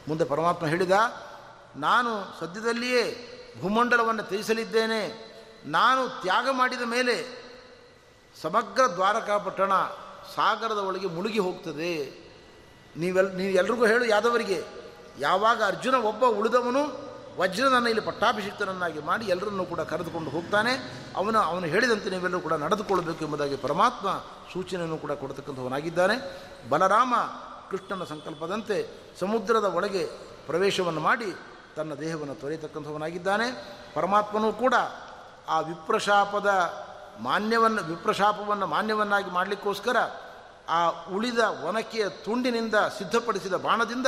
ಮುಂದೆ 0.08 0.24
ಪರಮಾತ್ಮ 0.24 0.68
ಹೇಳಿದ, 0.68 0.92
ನಾನು 1.76 2.40
ಸದ್ಯದಲ್ಲಿಯೇ 2.40 3.30
ಭೂಮಂಡಲವನ್ನು 3.62 4.24
ತ್ಯಜಿಸಲಿದ್ದೇನೆ. 4.24 5.34
ನಾನು 5.66 6.22
ತ್ಯಾಗ 6.22 6.48
ಮಾಡಿದ 6.52 6.82
ಮೇಲೆ 6.82 7.44
ಸಮಗ್ರ 8.42 8.86
ದ್ವಾರಕಾ 8.86 9.38
ಪಟ್ಟಣ 9.38 9.72
ಸಾಗರದ 10.36 10.78
ಒಳಗೆ 10.78 11.08
ಮುಳುಗಿ 11.08 11.40
ಹೋಗ್ತದೆ. 11.40 12.24
ನೀವೆಲ್ 12.98 13.36
ನೀವು 13.36 13.54
ಎಲ್ರಿಗೂ 13.54 13.86
ಹೇಳು 13.86 14.06
ಯಾದವರಿಗೆ. 14.06 14.83
ಯಾವಾಗ 15.20 15.64
ಅರ್ಜುನ 15.64 15.96
ಒಬ್ಬ 15.96 16.26
ಉಳಿದವನು, 16.26 17.14
ವಜ್ರನನ್ನು 17.38 17.90
ಇಲ್ಲಿ 17.90 18.06
ಪಟ್ಟಾಭಿಷಿಕ್ತನನ್ನಾಗಿ 18.06 19.00
ಮಾಡಿ 19.00 19.26
ಎಲ್ಲರನ್ನೂ 19.26 19.66
ಕೂಡ 19.66 19.80
ಕರೆದುಕೊಂಡು 19.80 20.30
ಹೋಗ್ತಾನೆ. 20.30 21.04
ಅವನು 21.16 21.40
ಅವನು 21.40 21.66
ಹೇಳಿದಂತೆ 21.66 22.10
ನೀವೆಲ್ಲರೂ 22.10 22.42
ಕೂಡ 22.42 22.54
ನಡೆದುಕೊಳ್ಳಬೇಕು 22.54 23.26
ಎಂಬುದಾಗಿ 23.26 23.56
ಪರಮಾತ್ಮ 23.56 24.22
ಸೂಚನೆಯನ್ನು 24.54 24.98
ಕೂಡ 24.98 25.12
ಕೊಡ್ತಕ್ಕಂಥವನಾಗಿದ್ದಾನೆ. 25.12 26.16
ಬಲರಾಮ 26.70 27.14
ಕೃಷ್ಣನ 27.70 28.04
ಸಂಕಲ್ಪದಂತೆ 28.04 28.90
ಸಮುದ್ರದ 29.20 29.64
ಒಳಗೆ 29.64 30.06
ಪ್ರವೇಶವನ್ನು 30.48 31.02
ಮಾಡಿ 31.02 31.36
ತನ್ನ 31.76 31.94
ದೇಹವನ್ನು 31.94 32.36
ತೊರೆಯತಕ್ಕಂಥವನಾಗಿದ್ದಾನೆ. 32.36 33.78
ಪರಮಾತ್ಮನೂ 33.96 34.54
ಕೂಡ 34.54 34.74
ಆ 35.50 35.60
ವಿಪ್ರಶಾಪದ 35.60 36.50
ಮಾನ್ಯವನ್ನು, 37.20 37.84
ವಿಪ್ರಶಾಪವನ್ನು 37.84 38.68
ಮಾನ್ಯವನ್ನಾಗಿ 38.68 39.32
ಮಾಡಲಿಕ್ಕೋಸ್ಕರ 39.32 39.98
ಆ 40.70 40.90
ಉಳಿದ 40.90 41.40
ಒನಕೆಯ 41.40 42.10
ತುಂಡಿನಿಂದ 42.10 42.76
ಸಿದ್ಧಪಡಿಸಿದ 42.98 43.54
ಬಾಣದಿಂದ 43.54 44.08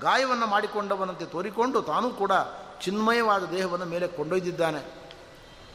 ಗಾಯವನ್ನು 0.00 0.46
ಮಾಡಿಕೊಂಡವನಂತೆ 0.46 1.24
ತೋರಿಕೊಂಡು 1.24 1.82
ತಾನೂ 1.82 2.10
ಕೂಡ 2.10 2.32
ಚಿನ್ಮಯವಾದ 2.80 3.44
ದೇಹವನ್ನು 3.44 3.86
ಮೇಲೆ 3.86 4.08
ಕೊಂಡೊಯ್ದಿದ್ದಾನೆ. 4.08 5.02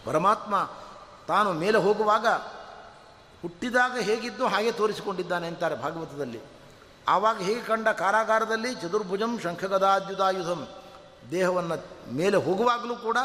ಪರಮಾತ್ಮ 0.05 0.69
ತಾನು 1.27 1.53
ಮೇಲೆ 1.53 1.77
ಹೋಗುವಾಗ 1.77 2.27
ಹುಟ್ಟಿದಾಗ 3.41 3.99
ಹೇಗಿದ್ದು 3.99 4.47
ಹಾಗೆ 4.47 4.71
ತೋರಿಸಿಕೊಂಡಿದ್ದಾನೆ 4.71 5.47
ಅಂತಾರೆ 5.47 5.75
ಭಾಗವತದಲ್ಲಿ. 5.75 6.39
ಆವಾಗ 7.07 7.41
ಹೇಗೆ 7.41 7.61
ಕಂಡ 7.61 7.87
ಕಾರಾಗಾರದಲ್ಲಿ 7.87 8.75
ಚತುರ್ಭುಜಂ 8.75 9.39
ಶಂಖಗದಾದ್ಯುದಾಯುಧಂ. 9.39 10.67
ದೇಹವನ್ನು 11.31 11.75
ಮೇಲೆ 12.13 12.37
ಹೋಗುವಾಗಲೂ 12.37 12.95
ಕೂಡ 12.95 13.17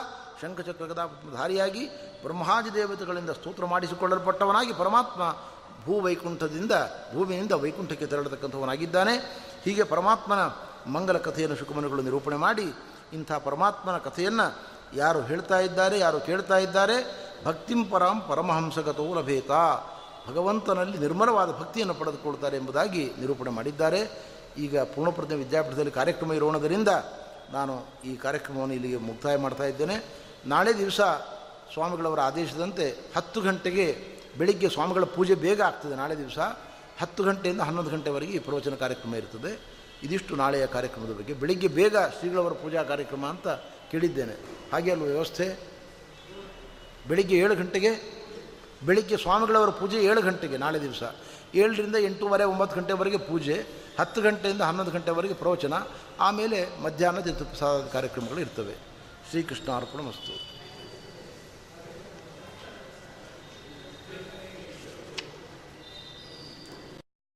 ಶಂಖಚಕ್ರಗದಾಧಾರಿಯಾಗಿ 0.43 1.89
ಬ್ರಹ್ಮಾದಿ 2.23 2.75
ದೇವತೆಗಳಿಂದ 2.75 3.31
ಸ್ತೋತ್ರ 3.31 3.67
ಮಾಡಿಸಿಕೊಳ್ಳಲ್ಪಟ್ಟವನಾಗಿ 3.67 4.73
ಪರಮಾತ್ಮ 4.73 5.37
ಭೂವೈಕುಂಠದಿಂದ 5.85 6.73
ಭೂಮಿಯಿಂದ 7.15 7.53
ವೈಕುಂಠಕ್ಕೆ 7.53 8.07
ತೆರಳತಕ್ಕಂಥವನಾಗಿದ್ದಾನೆ. 8.07 9.17
ಹೀಗೆ 9.65 9.83
ಪರಮಾತ್ಮನ 9.83 10.47
ಮಂಗಲ 10.87 11.19
ಕಥೆಯನ್ನು 11.19 11.57
ಶುಕಮನುಗಳು 11.57 12.03
ನಿರೂಪಣೆ 12.03 12.37
ಮಾಡಿ 12.37 12.75
ಇಂಥ 13.13 13.33
ಪರಮಾತ್ಮನ 13.33 13.99
ಕಥೆಯನ್ನು 13.99 14.73
ಯಾರು 14.95 15.21
ಹೇಳ್ತಾ 15.21 15.59
ಇದ್ದಾರೆ, 15.59 15.99
ಯಾರು 15.99 16.21
ಕೇಳ್ತಾ 16.21 16.59
ಇದ್ದಾರೆ, 16.59 17.23
ಭಕ್ತಿಂ 17.45 17.85
ಪರಂ 17.85 18.21
ಪರಮಹಂಸಗತೋ 18.29 19.15
ಲಭೇತ. 19.15 19.51
ಭಗವಂತನಲ್ಲಿ 20.29 20.99
ನಿರ್ಮಲವಾದ 20.99 21.51
ಭಕ್ತಿಯನ್ನು 21.51 21.95
ಪಡೆದುಕೊಳ್ತಾರೆ 21.95 22.57
ಎಂಬುದಾಗಿ 22.57 23.13
ನಿರೂಪಣೆ 23.19 23.51
ಮಾಡಿದ್ದಾರೆ. 23.51 24.33
ಈಗ 24.59 24.79
ಪೂರ್ಣಪ್ರಜ್ಞೆ 24.79 25.37
ವಿದ್ಯಾಪೀಠದಲ್ಲಿ 25.37 25.91
ಕಾರ್ಯಕ್ರಮ 25.91 26.33
ಇರೋಣದರಿಂದ 26.33 26.89
ನಾನು 27.51 27.87
ಈ 28.05 28.17
ಕಾರ್ಯಕ್ರಮವನ್ನು 28.17 28.75
ಇಲ್ಲಿಗೆ 28.75 28.97
ಮುಕ್ತಾಯ 28.97 29.37
ಮಾಡ್ತಾ 29.37 29.65
ಇದ್ದೇನೆ. 29.65 30.05
ನಾಳೆ 30.47 30.79
ದಿವಸ 30.79 31.01
ಸ್ವಾಮಿಗಳವರ 31.73 32.21
ಆದೇಶದಂತೆ 32.21 32.91
ಹತ್ತು 33.17 33.41
ಗಂಟೆಗೆ 33.41 33.97
ಬೆಳಿಗ್ಗೆ 34.39 34.69
ಸ್ವಾಮಿಗಳ 34.69 35.05
ಪೂಜೆ 35.05 35.35
ಬೇಗ 35.35 35.63
ಆಗ್ತದೆ 35.63 35.95
ನಾಳೆ 35.95 36.19
ದಿವಸ. 36.19 36.39
ಹತ್ತು 37.01 37.25
ಗಂಟೆಯಿಂದ 37.25 37.61
ಹನ್ನೊಂದು 37.61 37.91
ಗಂಟೆವರೆಗೆ 37.91 38.33
ಈ 38.33 38.39
ಪ್ರವಚನ 38.39 38.75
ಕಾರ್ಯಕ್ರಮ 38.75 39.15
ಇರ್ತದೆ. 39.15 39.72
ಇದಿಷ್ಟು 40.03 40.37
ನಾಳೆಯ 40.37 40.67
ಕಾರ್ಯಕ್ರಮದ 40.67 41.13
ಬಗ್ಗೆ. 41.17 41.33
ಬೆಳಿಗ್ಗೆ 41.33 41.69
ಬೇಗ 41.69 41.97
ಶ್ರೀಗಳವರ 41.97 42.53
ಪೂಜಾ 42.53 42.83
ಕಾರ್ಯಕ್ರಮ 42.83 43.27
ಅಂತ 43.27 43.49
ಕೇಳಿದ್ದೇನೆ. 43.91 44.37
ಹಾಗೆ 44.73 44.91
ಅಲ್ವ 44.91 45.05
ವ್ಯವಸ್ಥೆ? 45.05 45.73
ಬೆಳಿಗ್ಗೆ 47.09 47.37
ಏಳು 47.39 47.57
ಗಂಟೆಗೆ, 47.57 48.23
ಬೆಳಿಗ್ಗೆ 48.87 49.17
ಸ್ವಾಮಿಗಳವರ 49.17 49.69
ಪೂಜೆ 49.69 50.05
ಏಳು 50.05 50.23
ಗಂಟೆಗೆ 50.23 50.57
ನಾಳೆ 50.57 50.81
ದಿವಸ. 50.81 51.03
ಏಳರಿಂದ 51.55 51.97
ಎಂಟೂವರೆ, 51.97 52.45
ಒಂಬತ್ತು 52.45 52.81
ಗಂಟೆವರೆಗೆ 52.81 53.19
ಪೂಜೆ, 53.19 53.67
ಹತ್ತು 54.01 54.23
ಗಂಟೆಯಿಂದ 54.23 54.61
ಹನ್ನೊಂದು 54.61 54.91
ಗಂಟೆವರೆಗೆ 54.91 55.35
ಪ್ರವಚನ, 55.35 55.73
ಆಮೇಲೆ 56.21 56.83
ಮಧ್ಯಾಹ್ನದ 56.83 57.33
ಪ್ರಸಾದ 57.33 57.87
ಕಾರ್ಯಕ್ರಮಗಳು 57.87 58.41
ಇರ್ತವೆ. 58.41 58.75
ಶ್ರೀಕೃಷ್ಣ 59.31 59.73
ಅರ್ಪಣ 59.73 60.01
ಮಸ್ತು 60.01 60.52